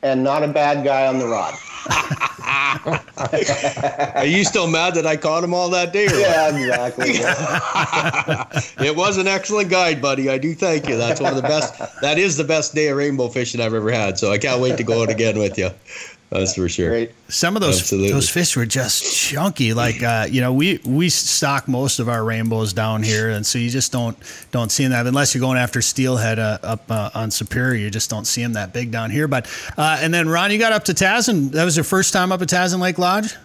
and 0.01 0.23
not 0.23 0.43
a 0.43 0.47
bad 0.47 0.83
guy 0.83 1.07
on 1.07 1.19
the 1.19 1.27
rod. 1.27 1.53
Are 2.47 4.25
you 4.25 4.43
still 4.45 4.67
mad 4.67 4.95
that 4.95 5.05
I 5.05 5.17
caught 5.17 5.43
him 5.43 5.53
all 5.53 5.69
that 5.69 5.91
day? 5.91 6.05
yeah, 6.05 6.55
exactly. 6.55 7.09
it 8.85 8.95
was 8.95 9.17
an 9.17 9.27
excellent 9.27 9.69
guide, 9.69 10.01
buddy. 10.01 10.29
I 10.29 10.37
do 10.37 10.53
thank 10.55 10.87
you. 10.87 10.97
That's 10.97 11.19
one 11.19 11.31
of 11.31 11.35
the 11.35 11.47
best. 11.47 11.73
That 12.01 12.17
is 12.17 12.37
the 12.37 12.43
best 12.43 12.73
day 12.73 12.87
of 12.87 12.97
rainbow 12.97 13.27
fishing 13.27 13.59
I've 13.59 13.73
ever 13.73 13.91
had. 13.91 14.17
So 14.17 14.31
I 14.31 14.37
can't 14.37 14.61
wait 14.61 14.77
to 14.77 14.83
go 14.83 15.03
out 15.03 15.09
again 15.09 15.37
with 15.37 15.57
you. 15.57 15.71
That's 16.29 16.55
for 16.55 16.67
sure. 16.67 16.89
Great. 16.89 17.11
Some 17.29 17.55
of 17.55 17.61
those 17.61 17.79
Absolutely. 17.79 18.11
those 18.11 18.29
fish 18.29 18.57
were 18.57 18.65
just 18.65 19.15
chunky. 19.15 19.73
Like 19.73 20.03
uh, 20.03 20.27
you 20.29 20.41
know, 20.41 20.51
we 20.51 20.79
we 20.85 21.07
stock 21.09 21.69
most 21.69 21.99
of 21.99 22.09
our 22.09 22.23
rainbows 22.23 22.73
down 22.73 23.01
here, 23.01 23.29
and 23.29 23.45
so 23.45 23.57
you 23.57 23.69
just 23.69 23.93
don't 23.93 24.17
don't 24.51 24.69
see 24.69 24.85
them 24.85 25.07
unless 25.07 25.33
you're 25.33 25.41
going 25.41 25.57
after 25.57 25.81
steelhead 25.81 26.37
uh, 26.37 26.57
up 26.63 26.91
uh, 26.91 27.11
on 27.15 27.31
Superior. 27.31 27.79
You 27.79 27.89
just 27.89 28.09
don't 28.09 28.25
see 28.25 28.43
them 28.43 28.53
that 28.53 28.73
big 28.73 28.91
down 28.91 29.09
here. 29.09 29.29
But 29.29 29.49
uh, 29.77 29.99
and 30.01 30.13
then 30.13 30.27
Ron, 30.27 30.51
you 30.51 30.57
got 30.57 30.73
up 30.73 30.83
to 30.85 30.93
Tazin. 30.93 31.51
That 31.51 31.63
was 31.63 31.77
your 31.77 31.85
first 31.85 32.11
time 32.11 32.33
up 32.33 32.41
at 32.41 32.49
Tazin 32.49 32.79
Lake 32.79 32.97
Lodge. 32.97 33.35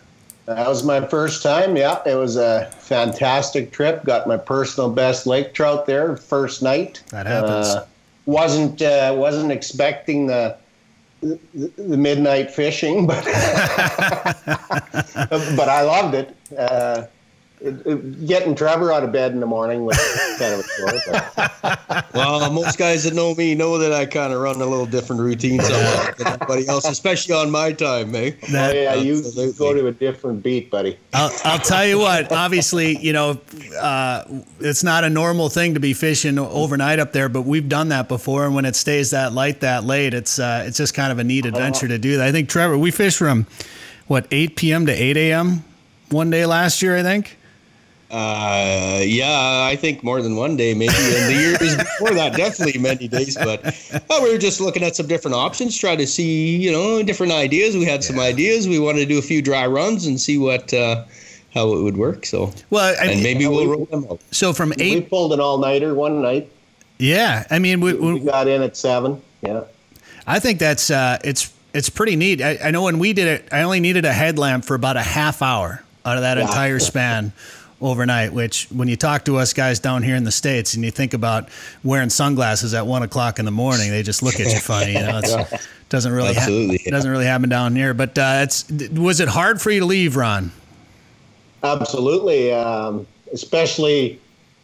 That 0.46 0.66
was 0.68 0.82
my 0.82 1.06
first 1.06 1.44
time. 1.44 1.76
Yeah, 1.76 2.02
it 2.04 2.16
was 2.16 2.36
a 2.36 2.68
fantastic 2.80 3.70
trip. 3.70 4.02
Got 4.04 4.26
my 4.26 4.36
personal 4.36 4.90
best 4.90 5.24
lake 5.24 5.54
trout 5.54 5.86
there 5.86 6.16
first 6.16 6.62
night. 6.62 7.00
That 7.10 7.26
happens. 7.26 7.68
Uh, 7.68 7.86
wasn't 8.26 8.82
uh, 8.82 9.14
wasn't 9.16 9.52
expecting 9.52 10.26
the 10.26 10.56
the, 11.22 11.38
midnight 11.96 12.50
fishing, 12.50 13.06
but 13.06 13.24
but 15.56 15.68
I 15.68 15.82
loved 15.82 16.14
it. 16.14 16.36
Uh, 16.56 17.06
getting 18.26 18.54
Trevor 18.54 18.92
out 18.92 19.04
of 19.04 19.12
bed 19.12 19.32
in 19.32 19.40
the 19.40 19.46
morning 19.46 19.84
was 19.84 19.96
kind 20.38 20.54
of 20.54 20.60
a 20.60 21.92
chore. 21.92 22.04
well, 22.14 22.50
most 22.52 22.78
guys 22.78 23.04
that 23.04 23.14
know 23.14 23.34
me 23.34 23.54
know 23.54 23.78
that 23.78 23.92
I 23.92 24.06
kind 24.06 24.32
of 24.32 24.40
run 24.40 24.56
a 24.56 24.66
little 24.66 24.86
different 24.86 25.22
routine 25.22 25.58
than 25.58 25.72
everybody 26.26 26.66
else, 26.68 26.88
especially 26.88 27.34
on 27.34 27.50
my 27.50 27.72
time, 27.72 28.14
eh? 28.14 28.32
That, 28.50 28.74
oh, 28.74 28.80
yeah, 28.80 28.94
you 28.94 29.22
go 29.52 29.72
to 29.72 29.86
a 29.86 29.92
different 29.92 30.42
beat, 30.42 30.70
buddy. 30.70 30.98
I'll, 31.12 31.30
I'll 31.44 31.58
tell 31.58 31.86
you 31.86 31.98
what. 31.98 32.32
Obviously, 32.32 32.98
you 32.98 33.12
know, 33.12 33.40
uh, 33.80 34.24
it's 34.60 34.82
not 34.82 35.04
a 35.04 35.10
normal 35.10 35.48
thing 35.48 35.74
to 35.74 35.80
be 35.80 35.92
fishing 35.92 36.38
overnight 36.38 36.98
up 36.98 37.12
there, 37.12 37.28
but 37.28 37.42
we've 37.42 37.68
done 37.68 37.90
that 37.90 38.08
before, 38.08 38.44
and 38.44 38.54
when 38.54 38.64
it 38.64 38.74
stays 38.74 39.10
that 39.10 39.32
light 39.32 39.60
that 39.60 39.84
late, 39.84 40.14
it's 40.14 40.38
uh, 40.38 40.64
it's 40.66 40.78
just 40.78 40.94
kind 40.94 41.12
of 41.12 41.18
a 41.18 41.24
neat 41.24 41.46
adventure 41.46 41.88
to 41.88 41.98
do 41.98 42.16
that. 42.16 42.26
I 42.26 42.32
think 42.32 42.48
Trevor, 42.48 42.76
we 42.76 42.90
fished 42.90 43.18
from 43.18 43.46
what 44.06 44.26
8 44.30 44.56
p.m. 44.56 44.86
to 44.86 44.92
8 44.92 45.16
a.m. 45.16 45.64
one 46.10 46.30
day 46.30 46.44
last 46.44 46.82
year, 46.82 46.96
I 46.96 47.02
think. 47.02 47.38
Uh, 48.12 49.00
yeah, 49.04 49.64
I 49.66 49.74
think 49.74 50.04
more 50.04 50.20
than 50.20 50.36
one 50.36 50.54
day, 50.54 50.74
maybe. 50.74 50.92
in 50.94 51.26
the 51.28 51.34
years 51.40 51.76
before 51.76 52.10
that, 52.12 52.36
definitely 52.36 52.78
many 52.78 53.08
days. 53.08 53.36
But 53.36 53.64
uh, 53.94 54.20
we 54.22 54.30
were 54.30 54.38
just 54.38 54.60
looking 54.60 54.82
at 54.82 54.94
some 54.94 55.06
different 55.06 55.34
options, 55.34 55.76
try 55.78 55.96
to 55.96 56.06
see, 56.06 56.56
you 56.56 56.70
know, 56.70 57.02
different 57.02 57.32
ideas. 57.32 57.74
We 57.74 57.86
had 57.86 58.04
some 58.04 58.20
ideas. 58.20 58.68
We 58.68 58.78
wanted 58.78 59.00
to 59.00 59.06
do 59.06 59.18
a 59.18 59.22
few 59.22 59.40
dry 59.40 59.66
runs 59.66 60.04
and 60.06 60.20
see 60.20 60.36
what, 60.36 60.74
uh, 60.74 61.04
how 61.54 61.72
it 61.72 61.82
would 61.82 61.96
work. 61.96 62.26
So 62.26 62.52
Well, 62.68 62.94
I 63.00 63.04
and 63.06 63.14
mean, 63.14 63.22
maybe 63.22 63.46
we'll 63.46 63.66
roll 63.68 63.86
them 63.86 64.06
out. 64.10 64.20
so 64.30 64.52
from 64.52 64.74
We 64.76 64.84
eight, 64.84 65.08
pulled 65.08 65.32
an 65.32 65.40
all 65.40 65.56
nighter 65.56 65.94
one 65.94 66.20
night. 66.20 66.50
yeah. 66.98 67.46
I 67.50 67.58
mean, 67.58 67.80
we, 67.80 67.94
We 67.94 68.14
we, 68.14 68.20
got 68.20 68.46
in 68.46 68.62
at 68.62 68.76
seven. 68.76 69.22
Yeah. 69.40 69.64
I 70.26 70.38
think 70.38 70.58
that's 70.58 70.90
uh, 70.90 71.18
it's 71.24 71.50
it's 71.72 71.88
pretty 71.88 72.16
neat. 72.16 72.42
I, 72.42 72.58
I 72.64 72.70
know 72.70 72.82
when 72.82 72.98
we 72.98 73.14
did 73.14 73.26
it, 73.26 73.48
I 73.50 73.62
only 73.62 73.80
needed 73.80 74.04
a 74.04 74.12
headlamp 74.12 74.66
for 74.66 74.74
about 74.74 74.98
a 74.98 75.02
half 75.02 75.40
hour 75.40 75.82
out 76.04 76.16
of 76.16 76.22
that 76.22 76.36
Yeah. 76.36 76.44
entire 76.44 76.78
span 76.78 77.32
overnight. 77.82 78.32
Which, 78.32 78.66
when 78.70 78.88
you 78.88 78.96
talk 78.96 79.24
to 79.26 79.36
us 79.36 79.52
guys 79.52 79.80
down 79.80 80.02
here 80.02 80.16
in 80.16 80.24
the 80.24 80.32
states, 80.32 80.74
and 80.74 80.84
you 80.84 80.90
think 80.90 81.12
about 81.12 81.48
wearing 81.84 82.10
sunglasses 82.10 82.72
at 82.74 82.86
one 82.86 83.02
o'clock 83.02 83.38
in 83.38 83.44
the 83.44 83.50
morning, 83.50 83.90
they 83.90 84.02
just 84.02 84.22
look 84.22 84.40
at 84.40 84.46
you 84.46 84.60
funny. 84.60 84.92
You 84.92 85.00
know, 85.00 85.20
it 85.22 85.60
doesn't 85.88 86.12
really 86.12 86.34
hap- 86.34 86.44
Absolutely, 86.44 86.76
it 86.86 86.90
doesn't 86.90 87.10
really 87.10 87.26
happen 87.26 87.48
down 87.48 87.76
here. 87.76 87.92
But 87.92 88.16
uh, 88.16 88.40
it's 88.42 88.70
was 88.92 89.20
it 89.20 89.28
hard 89.28 89.60
for 89.60 89.70
you 89.70 89.80
to 89.80 89.86
leave, 89.86 90.16
Ron? 90.16 90.52
Absolutely, 91.62 92.52
um, 92.52 93.06
especially 93.32 94.20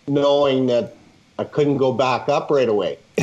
knowing 0.07 0.67
that 0.67 0.97
I 1.39 1.45
couldn't 1.45 1.77
go 1.77 1.93
back 1.93 2.29
up 2.29 2.51
right 2.51 2.69
away. 2.69 2.99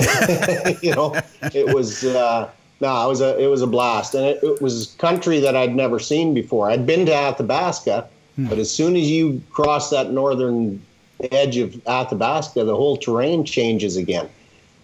you 0.82 0.96
know, 0.96 1.16
it 1.54 1.74
was 1.74 2.06
uh, 2.06 2.50
no, 2.82 3.06
it 3.06 3.08
was 3.08 3.22
a 3.22 3.38
it 3.38 3.48
was 3.48 3.62
a 3.62 3.68
blast, 3.68 4.16
and 4.16 4.26
it, 4.26 4.44
it 4.44 4.62
was 4.62 4.96
country 4.98 5.40
that 5.40 5.56
I'd 5.56 5.76
never 5.76 6.00
seen 6.00 6.34
before. 6.34 6.70
I'd 6.70 6.86
been 6.86 7.06
to 7.06 7.14
Athabasca, 7.14 8.08
but 8.38 8.58
as 8.58 8.72
soon 8.72 8.96
as 8.96 9.10
you 9.10 9.42
cross 9.50 9.90
that 9.90 10.12
northern 10.12 10.82
edge 11.32 11.58
of 11.58 11.76
Athabasca, 11.88 12.64
the 12.64 12.76
whole 12.76 12.98
terrain 12.98 13.46
changes 13.46 13.96
again. 13.96 14.30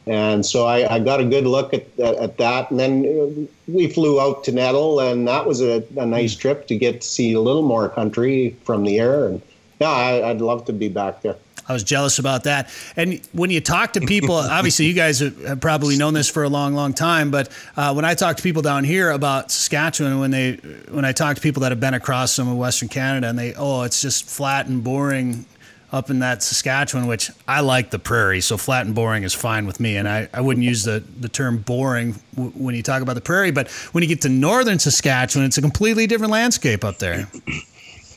And 0.08 0.46
so 0.46 0.66
I, 0.66 0.96
I 0.96 1.00
got 1.00 1.20
a 1.20 1.26
good 1.26 1.46
look 1.46 1.74
at, 1.74 1.88
at, 2.00 2.16
at 2.16 2.38
that. 2.38 2.72
And 2.72 2.80
then 2.80 3.06
uh, 3.06 3.72
we 3.72 3.88
flew 3.88 4.20
out 4.20 4.44
to 4.46 4.52
Nettle, 4.52 5.00
and 5.00 5.28
that 5.28 5.46
was 5.46 5.62
a, 5.62 5.84
a 5.98 6.06
nice 6.06 6.36
trip 6.36 6.68
to 6.68 6.78
get 6.78 7.02
to 7.02 7.08
see 7.08 7.34
a 7.34 7.40
little 7.40 7.62
more 7.62 7.88
country 7.90 8.56
from 8.64 8.84
the 8.84 9.00
air. 9.00 9.28
And 9.28 9.42
yeah, 9.80 9.90
I, 9.90 10.30
I'd 10.30 10.42
love 10.42 10.66
to 10.66 10.74
be 10.74 10.90
back 10.90 11.22
there. 11.22 11.36
I 11.72 11.74
was 11.74 11.84
jealous 11.84 12.20
about 12.20 12.44
that. 12.44 12.70
And 12.96 13.22
when 13.32 13.50
you 13.50 13.62
talk 13.62 13.94
to 13.94 14.02
people, 14.02 14.36
obviously 14.36 14.86
you 14.86 14.94
guys 14.94 15.20
have 15.20 15.42
have 15.46 15.60
probably 15.62 15.98
known 15.98 16.14
this 16.14 16.30
for 16.30 16.44
a 16.44 16.50
long, 16.50 16.74
long 16.74 16.94
time. 16.94 17.32
But 17.32 17.50
uh, 17.76 17.94
when 17.94 18.06
I 18.06 18.14
talk 18.14 18.38
to 18.38 18.44
people 18.44 18.62
down 18.62 18.84
here 18.84 19.12
about 19.12 19.52
Saskatchewan, 19.52 20.20
when 20.20 20.32
they 20.32 20.54
when 20.90 21.06
I 21.06 21.12
talk 21.12 21.36
to 21.36 21.42
people 21.42 21.62
that 21.62 21.72
have 21.72 21.80
been 21.80 21.94
across 21.94 22.32
some 22.32 22.48
of 22.48 22.58
Western 22.58 22.90
Canada, 22.90 23.28
and 23.30 23.40
they 23.40 23.54
oh, 23.56 23.84
it's 23.84 24.02
just 24.02 24.30
flat 24.30 24.68
and 24.68 24.84
boring 24.84 25.46
up 25.92 26.10
in 26.10 26.20
that 26.20 26.42
Saskatchewan, 26.42 27.08
which 27.08 27.32
I 27.48 27.60
like 27.60 27.90
the 27.92 28.00
prairie, 28.00 28.42
so 28.42 28.58
flat 28.58 28.86
and 28.86 28.96
boring 28.96 29.24
is 29.24 29.34
fine 29.34 29.66
with 29.66 29.80
me. 29.80 29.98
And 29.98 30.08
I, 30.08 30.30
I 30.34 30.40
wouldn't 30.40 30.66
use 30.66 30.84
the, 30.84 31.04
the 31.20 31.28
term 31.28 31.58
boring 31.58 32.16
w- 32.36 32.52
when 32.52 32.76
you 32.76 32.84
talk 32.84 33.02
about 33.02 33.16
the 33.16 33.22
prairie, 33.22 33.52
but 33.52 33.70
when 33.92 34.02
you 34.02 34.08
get 34.08 34.22
to 34.22 34.30
northern 34.30 34.80
Saskatchewan, 34.80 35.46
it's 35.46 35.58
a 35.58 35.62
completely 35.62 36.08
different 36.08 36.32
landscape 36.32 36.86
up 36.86 36.98
there. 37.00 37.28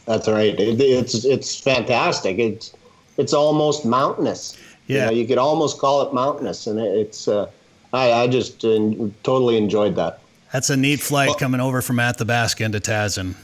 That's 0.07 0.29
right. 0.29 0.59
It, 0.59 0.81
it's 0.81 1.25
it's 1.25 1.59
fantastic. 1.59 2.39
It's 2.39 2.75
it's 3.17 3.33
almost 3.33 3.85
mountainous. 3.85 4.57
Yeah. 4.87 4.97
you, 4.97 5.07
know, 5.07 5.13
you 5.13 5.27
could 5.27 5.39
almost 5.39 5.79
call 5.79 6.03
it 6.03 6.13
mountainous, 6.13 6.67
and 6.67 6.79
it's. 6.79 7.29
Uh, 7.29 7.51
I 7.93 8.13
I 8.13 8.27
just 8.27 8.65
uh, 8.65 8.91
totally 9.23 9.57
enjoyed 9.57 9.95
that. 9.97 10.21
That's 10.53 10.71
a 10.71 10.77
neat 10.77 11.01
flight 11.01 11.37
coming 11.39 11.61
over 11.61 11.83
from 11.83 11.99
Athabasca 11.99 12.63
into 12.65 12.79
Tazin. 12.79 13.35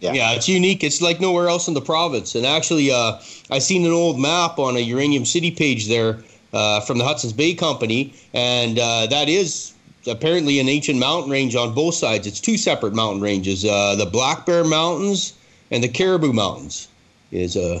Yeah. 0.00 0.12
Yeah, 0.12 0.32
it's 0.32 0.48
unique. 0.48 0.82
It's 0.82 1.00
like 1.00 1.20
nowhere 1.20 1.48
else 1.48 1.68
in 1.68 1.74
the 1.74 1.80
province. 1.80 2.34
And 2.34 2.44
actually, 2.44 2.90
uh, 2.90 3.18
I 3.50 3.60
seen 3.60 3.86
an 3.86 3.92
old 3.92 4.18
map 4.18 4.58
on 4.58 4.76
a 4.76 4.80
Uranium 4.80 5.24
City 5.24 5.52
page 5.52 5.86
there 5.86 6.18
uh, 6.52 6.80
from 6.80 6.98
the 6.98 7.04
Hudson's 7.04 7.32
Bay 7.32 7.54
Company, 7.54 8.12
and 8.34 8.78
uh, 8.78 9.06
that 9.06 9.28
is 9.28 9.72
apparently 10.06 10.58
an 10.58 10.68
ancient 10.68 10.98
mountain 10.98 11.30
range 11.30 11.54
on 11.54 11.72
both 11.72 11.94
sides. 11.94 12.26
It's 12.26 12.40
two 12.40 12.56
separate 12.56 12.94
mountain 12.94 13.22
ranges: 13.22 13.64
uh, 13.64 13.94
the 13.96 14.06
Black 14.06 14.44
Bear 14.44 14.64
Mountains 14.64 15.34
and 15.70 15.84
the 15.84 15.88
Caribou 15.88 16.32
Mountains. 16.32 16.88
Is 17.30 17.56
uh, 17.56 17.78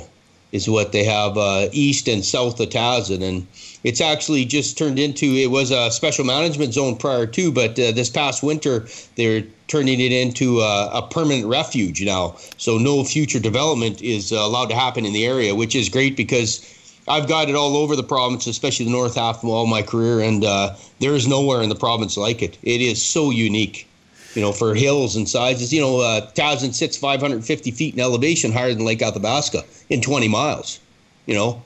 is 0.52 0.68
what 0.68 0.92
they 0.92 1.04
have 1.04 1.36
uh, 1.36 1.68
east 1.72 2.08
and 2.08 2.24
south 2.24 2.60
of 2.60 2.68
Tazin, 2.68 3.22
and 3.22 3.46
it's 3.82 4.00
actually 4.00 4.44
just 4.44 4.78
turned 4.78 4.98
into 4.98 5.26
it 5.26 5.50
was 5.50 5.70
a 5.70 5.90
special 5.90 6.24
management 6.24 6.74
zone 6.74 6.96
prior 6.96 7.26
to, 7.26 7.50
but 7.50 7.70
uh, 7.78 7.90
this 7.92 8.10
past 8.10 8.42
winter 8.42 8.86
they're 9.16 9.42
turning 9.66 9.98
it 10.00 10.12
into 10.12 10.60
a, 10.60 10.90
a 10.92 11.08
permanent 11.10 11.46
refuge 11.46 12.04
now. 12.04 12.36
So 12.58 12.78
no 12.78 13.02
future 13.02 13.40
development 13.40 14.02
is 14.02 14.32
uh, 14.32 14.36
allowed 14.36 14.68
to 14.68 14.74
happen 14.74 15.06
in 15.06 15.14
the 15.14 15.26
area, 15.26 15.54
which 15.54 15.74
is 15.74 15.88
great 15.88 16.16
because 16.16 16.60
I've 17.08 17.26
got 17.26 17.48
it 17.48 17.56
all 17.56 17.76
over 17.76 17.96
the 17.96 18.02
province, 18.04 18.46
especially 18.46 18.84
the 18.84 18.92
north 18.92 19.16
half 19.16 19.42
of 19.42 19.48
all 19.48 19.66
my 19.66 19.82
career, 19.82 20.20
and 20.20 20.44
uh, 20.44 20.76
there 21.00 21.14
is 21.14 21.26
nowhere 21.26 21.62
in 21.62 21.68
the 21.68 21.74
province 21.74 22.16
like 22.16 22.42
it. 22.42 22.58
It 22.62 22.80
is 22.80 23.02
so 23.02 23.30
unique. 23.30 23.88
You 24.34 24.42
know, 24.42 24.52
for 24.52 24.74
hills 24.74 25.16
and 25.16 25.28
sizes, 25.28 25.72
you 25.72 25.80
know, 25.80 26.00
uh, 26.00 26.30
Tazin 26.32 26.72
sits 26.74 26.96
550 26.96 27.70
feet 27.70 27.94
in 27.94 28.00
elevation 28.00 28.50
higher 28.52 28.72
than 28.74 28.84
Lake 28.84 29.02
Athabasca 29.02 29.62
in 29.90 30.00
20 30.00 30.28
miles. 30.28 30.80
You 31.26 31.34
know, 31.34 31.62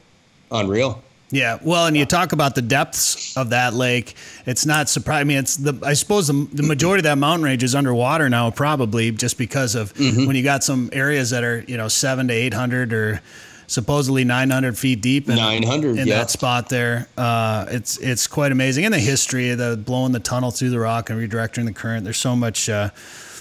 unreal. 0.50 1.02
Yeah, 1.30 1.58
well, 1.62 1.86
and 1.86 1.96
you 1.96 2.06
talk 2.06 2.30
about 2.32 2.54
the 2.54 2.62
depths 2.62 3.36
of 3.36 3.50
that 3.50 3.74
lake. 3.74 4.14
It's 4.46 4.64
not 4.64 4.88
surprising. 4.88 5.20
I 5.20 5.24
mean, 5.24 5.38
it's 5.38 5.56
the. 5.56 5.76
I 5.84 5.94
suppose 5.94 6.28
the, 6.28 6.48
the 6.52 6.62
majority 6.62 7.00
of 7.00 7.04
that 7.04 7.18
mountain 7.18 7.44
range 7.44 7.64
is 7.64 7.74
underwater 7.74 8.28
now, 8.28 8.50
probably 8.52 9.10
just 9.10 9.36
because 9.36 9.74
of 9.74 9.92
Mm-hmm. 9.94 10.26
when 10.26 10.36
you 10.36 10.44
got 10.44 10.62
some 10.62 10.88
areas 10.92 11.30
that 11.30 11.42
are 11.42 11.64
you 11.66 11.76
know 11.76 11.88
seven 11.88 12.28
to 12.28 12.34
eight 12.34 12.54
hundred 12.54 12.92
or 12.92 13.20
supposedly 13.66 14.24
nine 14.24 14.50
hundred 14.50 14.76
feet 14.78 15.00
deep. 15.00 15.28
In, 15.28 15.36
900, 15.36 15.98
in 15.98 16.06
yeah. 16.06 16.18
that 16.18 16.30
spot 16.30 16.68
there. 16.68 17.08
Uh, 17.16 17.66
it's 17.70 17.98
it's 17.98 18.26
quite 18.26 18.52
amazing, 18.52 18.84
and 18.84 18.94
the 18.94 18.98
history 18.98 19.50
of 19.50 19.58
the 19.58 19.76
blowing 19.76 20.12
the 20.12 20.20
tunnel 20.20 20.50
through 20.50 20.70
the 20.70 20.80
rock 20.80 21.10
and 21.10 21.20
redirecting 21.20 21.64
the 21.64 21.72
current. 21.72 22.04
There's 22.04 22.18
so 22.18 22.36
much. 22.36 22.68
Uh, 22.68 22.90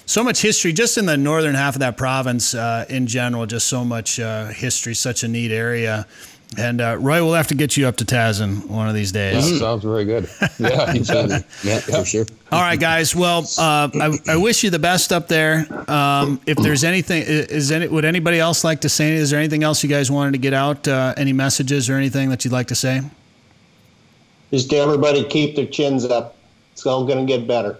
so 0.08 0.22
much 0.22 0.40
history 0.40 0.72
just 0.72 0.98
in 0.98 1.06
the 1.06 1.16
northern 1.16 1.56
half 1.56 1.74
of 1.74 1.80
that 1.80 1.96
province 1.96 2.54
uh, 2.54 2.84
in 2.88 3.08
general. 3.08 3.44
Just 3.44 3.66
so 3.66 3.84
much 3.84 4.20
uh, 4.20 4.46
history, 4.46 4.94
such 4.94 5.24
a 5.24 5.28
neat 5.28 5.50
area. 5.50 6.06
And 6.56 6.80
uh, 6.80 6.96
Roy, 6.98 7.22
we'll 7.24 7.34
have 7.34 7.48
to 7.48 7.54
get 7.54 7.76
you 7.76 7.86
up 7.86 7.96
to 7.96 8.04
Tazin 8.04 8.66
one 8.66 8.88
of 8.88 8.94
these 8.94 9.12
days. 9.12 9.50
That 9.50 9.58
sounds 9.58 9.82
very 9.82 10.04
good. 10.04 10.30
Yeah, 10.58 10.92
you. 10.92 11.04
Yeah, 11.64 11.80
for 11.80 12.04
sure. 12.04 12.24
All 12.52 12.62
right, 12.62 12.78
guys. 12.78 13.16
Well, 13.16 13.40
uh, 13.58 13.90
I, 13.92 14.18
I 14.28 14.36
wish 14.36 14.62
you 14.62 14.70
the 14.70 14.78
best 14.78 15.12
up 15.12 15.26
there. 15.28 15.66
Um, 15.90 16.40
if 16.46 16.56
there's 16.56 16.84
anything, 16.84 17.24
is 17.26 17.72
any 17.72 17.88
would 17.88 18.04
anybody 18.04 18.38
else 18.38 18.62
like 18.64 18.82
to 18.82 18.88
say? 18.88 19.12
Is 19.14 19.30
there 19.30 19.40
anything 19.40 19.64
else 19.64 19.82
you 19.82 19.88
guys 19.88 20.10
wanted 20.10 20.32
to 20.32 20.38
get 20.38 20.54
out? 20.54 20.86
Uh, 20.86 21.14
any 21.16 21.32
messages 21.32 21.90
or 21.90 21.94
anything 21.94 22.30
that 22.30 22.44
you'd 22.44 22.52
like 22.52 22.68
to 22.68 22.76
say? 22.76 23.02
Just 24.52 24.72
everybody 24.72 25.24
keep 25.24 25.56
their 25.56 25.66
chins 25.66 26.04
up. 26.04 26.36
It's 26.72 26.86
all 26.86 27.04
going 27.04 27.26
to 27.26 27.30
get 27.30 27.46
better. 27.48 27.78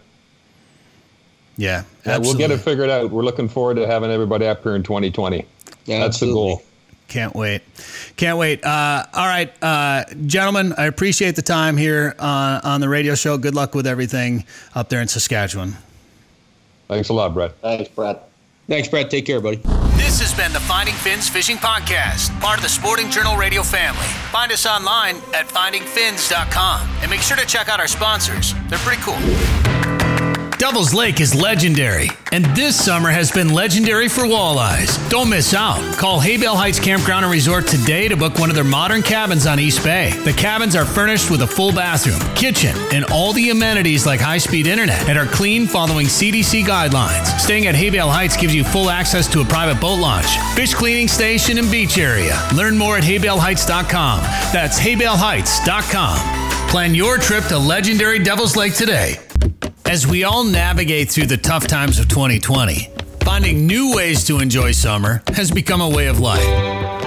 Yeah, 1.57 1.85
Yeah, 2.05 2.19
we'll 2.19 2.35
get 2.35 2.51
it 2.51 2.59
figured 2.59 2.91
out. 2.91 3.11
We're 3.11 3.23
looking 3.23 3.49
forward 3.49 3.77
to 3.77 3.87
having 3.87 4.11
everybody 4.11 4.47
up 4.47 4.63
here 4.63 4.75
in 4.75 4.83
2020. 4.83 5.47
Yeah, 5.87 6.01
That's 6.01 6.21
the 6.21 6.27
goal. 6.27 6.63
Can't 7.09 7.35
wait. 7.35 7.63
Can't 8.17 8.39
wait. 8.39 8.65
Uh, 8.65 9.07
all 9.15 9.27
right, 9.27 9.53
uh, 9.63 10.05
gentlemen, 10.27 10.75
I 10.77 10.87
appreciate 10.87 11.37
the 11.37 11.43
time 11.43 11.77
here 11.77 12.15
uh, 12.19 12.61
on 12.65 12.81
the 12.81 12.89
radio 12.89 13.15
show. 13.15 13.39
Good 13.39 13.55
luck 13.55 13.75
with 13.75 13.87
everything 13.87 14.45
up 14.75 14.89
there 14.89 15.01
in 15.01 15.09
Saskatchewan. 15.09 15.77
Thanks 16.89 17.09
a 17.09 17.13
lot, 17.13 17.35
Bret. 17.35 17.57
Thanks, 17.61 17.89
Bret. 17.89 18.29
Thanks, 18.69 18.89
Bret. 18.89 19.11
Take 19.11 19.27
care, 19.27 19.41
buddy. 19.41 19.57
This 19.97 20.21
has 20.21 20.35
been 20.35 20.53
the 20.53 20.61
Finding 20.61 20.95
Fins 20.95 21.29
Fishing 21.29 21.57
Podcast, 21.57 22.39
part 22.41 22.59
of 22.59 22.65
the 22.65 22.69
Sporting 22.69 23.11
Journal 23.11 23.37
Radio 23.37 23.63
family. 23.63 24.03
Find 24.33 24.51
us 24.51 24.67
online 24.67 25.17
at 25.35 25.47
findingfins.com 25.47 26.89
and 27.03 27.11
make 27.11 27.21
sure 27.21 27.37
to 27.37 27.47
check 27.47 27.69
out 27.69 27.79
our 27.79 27.89
sponsors. 27.89 28.55
They're 28.69 28.79
pretty 28.81 29.03
cool. 29.03 29.96
Devil's 30.59 30.95
Lake 30.95 31.21
is 31.21 31.35
legendary, 31.35 32.09
and 32.33 32.43
this 32.57 32.83
summer 32.83 33.11
has 33.11 33.31
been 33.31 33.51
legendary 33.53 34.09
for 34.09 34.23
walleyes. 34.23 34.97
Don't 35.11 35.29
miss 35.29 35.53
out. 35.53 35.81
Call 35.99 36.19
Haybale 36.19 36.57
Heights 36.57 36.81
Campground 36.81 37.27
and 37.27 37.33
Resort 37.33 37.67
today 37.67 38.09
to 38.09 38.17
book 38.17 38.39
one 38.39 38.49
of 38.49 38.55
their 38.55 38.65
modern 38.65 39.03
cabins 39.03 39.47
on 39.47 39.61
East 39.61 39.85
Bay. 39.85 40.13
The 40.25 40.33
cabins 40.33 40.75
are 40.75 40.87
furnished 40.87 41.31
with 41.31 41.43
a 41.43 41.47
full 41.47 41.73
bathroom, 41.73 42.21
kitchen, 42.35 42.75
and 42.91 43.05
all 43.07 43.35
the 43.35 43.51
amenities 43.51 44.07
like 44.07 44.19
high 44.19 44.39
speed 44.39 44.67
internet 44.67 45.07
and 45.11 45.19
are 45.19 45.27
clean 45.27 45.67
following 45.67 46.07
CDC 46.07 46.65
guidelines. 46.65 47.27
Staying 47.39 47.67
at 47.67 47.75
Haybale 47.75 48.11
Heights 48.11 48.39
gives 48.39 48.55
you 48.55 48.65
full 48.65 48.89
access 48.89 49.29
to 49.33 49.43
a 49.43 49.45
private 49.45 49.79
boat 49.79 49.99
launch, 49.99 50.39
fish 50.55 50.73
cleaning 50.73 51.09
station, 51.09 51.59
and 51.59 51.71
beach 51.71 51.99
area. 51.99 52.35
Learn 52.55 52.79
more 52.79 52.97
at 52.97 53.05
haybaleheights.com. 53.05 54.21
That's 54.55 54.81
haybaleheights.com. 54.81 56.69
Plan 56.71 56.95
your 56.95 57.19
trip 57.19 57.45
to 57.45 57.59
legendary 57.59 58.21
Devil's 58.21 58.57
Lake 58.57 58.73
today. 58.75 59.19
As 59.89 60.05
we 60.05 60.25
all 60.25 60.43
navigate 60.43 61.09
through 61.11 61.27
the 61.27 61.37
tough 61.37 61.69
times 61.69 62.01
of 62.01 62.09
2020, 62.09 62.91
finding 63.21 63.69
new 63.69 63.95
ways 63.95 64.25
to 64.25 64.41
enjoy 64.41 64.73
summer 64.73 65.23
has 65.29 65.49
become 65.51 65.81
a 65.81 65.89
way 65.89 66.09
of 66.09 66.19
life. 66.19 66.43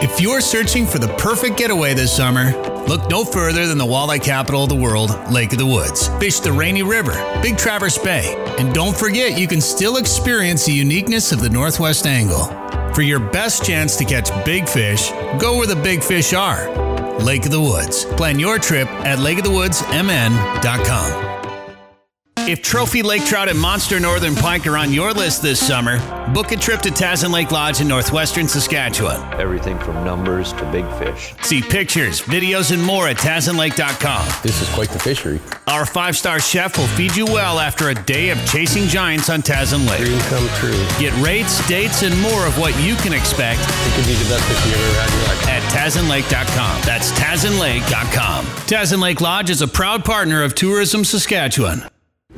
If 0.01 0.21
you're 0.21 0.39
searching 0.39 0.87
for 0.87 0.97
the 0.97 1.09
perfect 1.17 1.57
getaway 1.57 1.93
this 1.93 2.15
summer, 2.15 2.53
look 2.87 3.09
no 3.09 3.25
further 3.25 3.67
than 3.67 3.77
the 3.77 3.85
walleye 3.85 4.23
capital 4.23 4.63
of 4.63 4.69
the 4.69 4.75
world, 4.75 5.11
Lake 5.29 5.51
of 5.51 5.57
the 5.57 5.65
Woods. 5.65 6.07
Fish 6.19 6.39
the 6.39 6.53
Rainy 6.53 6.81
River, 6.81 7.11
Big 7.41 7.57
Traverse 7.57 7.97
Bay, 7.97 8.33
and 8.57 8.73
don't 8.73 8.95
forget 8.95 9.37
you 9.37 9.47
can 9.47 9.59
still 9.59 9.97
experience 9.97 10.65
the 10.65 10.71
uniqueness 10.71 11.33
of 11.33 11.41
the 11.41 11.49
Northwest 11.49 12.07
Angle. 12.07 12.45
For 12.93 13.01
your 13.01 13.19
best 13.19 13.65
chance 13.65 13.97
to 13.97 14.05
catch 14.05 14.29
big 14.45 14.69
fish, 14.69 15.11
go 15.37 15.57
where 15.57 15.67
the 15.67 15.75
big 15.75 16.01
fish 16.01 16.31
are. 16.31 16.69
Lake 17.19 17.43
of 17.43 17.51
the 17.51 17.59
Woods. 17.59 18.05
Plan 18.05 18.39
your 18.39 18.57
trip 18.57 18.87
at 19.03 19.19
lakeofthewoodsmn.com. 19.19 21.38
If 22.49 22.63
Trophy 22.63 23.03
Lake 23.03 23.23
Trout 23.25 23.47
and 23.47 23.59
Monster 23.59 23.99
Northern 23.99 24.33
Pike 24.33 24.65
are 24.65 24.75
on 24.75 24.91
your 24.91 25.13
list 25.13 25.43
this 25.43 25.63
summer, 25.63 25.99
book 26.33 26.51
a 26.51 26.55
trip 26.55 26.81
to 26.81 26.89
Tazin 26.89 27.31
Lake 27.31 27.51
Lodge 27.51 27.79
in 27.79 27.87
northwestern 27.87 28.47
Saskatchewan. 28.47 29.21
Everything 29.39 29.77
from 29.77 30.03
numbers 30.03 30.51
to 30.53 30.65
big 30.71 30.83
fish. 30.97 31.35
See 31.43 31.61
pictures, 31.61 32.21
videos, 32.21 32.71
and 32.73 32.81
more 32.83 33.07
at 33.07 33.17
TazinLake.com. 33.17 34.27
This 34.41 34.63
is 34.63 34.69
quite 34.69 34.89
the 34.89 34.97
fishery. 34.97 35.39
Our 35.67 35.85
five 35.85 36.17
star 36.17 36.39
chef 36.39 36.75
will 36.75 36.87
feed 36.87 37.15
you 37.15 37.25
well 37.25 37.59
after 37.59 37.89
a 37.89 37.93
day 37.93 38.31
of 38.31 38.43
chasing 38.47 38.87
giants 38.87 39.29
on 39.29 39.43
Tazin 39.43 39.87
Lake. 39.87 39.99
Dream 40.03 40.19
come 40.21 40.47
true. 40.55 40.87
Get 40.97 41.13
rates, 41.23 41.67
dates, 41.67 42.01
and 42.01 42.19
more 42.19 42.47
of 42.47 42.57
what 42.57 42.75
you 42.81 42.95
can 42.95 43.13
expect 43.13 43.59
It 43.61 43.93
could 43.93 44.07
be 44.07 44.15
the 44.15 44.27
best 44.27 44.43
fish 44.45 44.65
you've 44.65 44.73
ever 44.73 44.99
had 44.99 45.09
in 45.11 45.19
your 45.19 45.27
life. 45.27 45.47
at 45.49 45.61
TazinLake.com. 45.71 46.81
That's 46.81 47.11
TazinLake.com. 47.11 48.45
Tazin 48.65 48.99
Lake 48.99 49.21
Lodge 49.21 49.51
is 49.51 49.61
a 49.61 49.67
proud 49.67 50.03
partner 50.03 50.41
of 50.41 50.55
Tourism 50.55 51.05
Saskatchewan. 51.05 51.83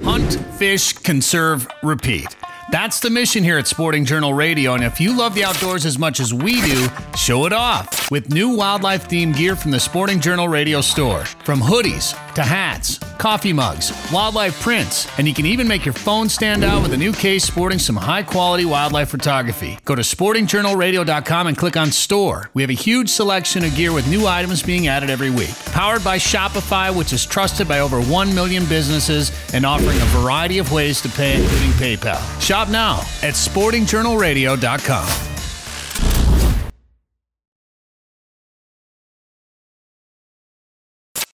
Hunt, 0.04 0.34
fish, 0.58 0.93
conserve, 0.93 1.68
repeat. 1.84 2.36
That's 2.72 2.99
the 2.99 3.10
mission 3.10 3.43
here 3.43 3.58
at 3.58 3.68
Sporting 3.68 4.06
Journal 4.06 4.34
Radio, 4.34 4.74
and 4.74 4.84
if 4.84 4.99
you 4.99 5.16
love 5.16 5.36
the 5.36 5.43
outdoors 5.43 5.86
as 5.86 5.99
much 5.99 6.20
as 6.20 6.34
we 6.34 6.62
do, 6.62 6.88
show 7.18 7.45
it 7.45 7.54
off 7.54 8.10
with 8.10 8.30
new 8.34 8.56
wildlife 8.56 9.10
themed 9.10 9.36
gear 9.36 9.56
from 9.56 9.72
the 9.72 9.80
Sporting 9.80 10.20
Journal 10.20 10.47
Radio 10.47 10.82
store. 10.82 11.26
From 11.43 11.60
hoodies 11.60 12.16
to 12.36 12.43
hats, 12.43 12.97
coffee 13.17 13.53
mugs, 13.53 13.91
wildlife 14.11 14.59
prints, 14.61 15.07
and 15.17 15.27
you 15.27 15.34
can 15.34 15.45
even 15.45 15.67
make 15.67 15.86
your 15.86 15.93
phone 15.93 16.29
stand 16.29 16.63
out 16.63 16.82
with 16.82 16.93
a 16.93 16.97
new 16.97 17.11
case 17.13 17.43
sporting 17.43 17.79
some 17.79 17.95
high 17.95 18.23
quality 18.23 18.65
wildlife 18.65 19.09
photography. 19.09 19.77
Go 19.86 19.95
to 19.95 20.01
sportingjournalradio.com 20.01 21.47
and 21.47 21.57
click 21.57 21.77
on 21.77 21.91
store. 21.91 22.49
We 22.53 22.61
have 22.63 22.69
a 22.69 22.73
huge 22.73 23.09
selection 23.09 23.63
of 23.63 23.75
gear 23.75 23.93
with 23.93 24.07
new 24.07 24.27
items 24.27 24.61
being 24.63 24.88
added 24.88 25.09
every 25.09 25.29
week. 25.29 25.55
Powered 25.67 26.03
by 26.03 26.17
Shopify, 26.17 26.95
which 26.95 27.13
is 27.13 27.25
trusted 27.25 27.67
by 27.67 27.79
over 27.79 28.01
1 28.01 28.36
million 28.36 28.65
businesses 28.65 29.32
and 29.53 29.65
offering 29.65 29.97
a 29.97 30.05
variety 30.05 30.57
of 30.57 30.71
ways 30.71 31.01
to 31.01 31.09
pay, 31.09 31.41
including 31.41 31.71
PayPal. 31.71 32.41
Shop 32.41 32.69
now 32.69 32.99
at 33.21 33.36
sportingjournalradio.com. 33.36 35.30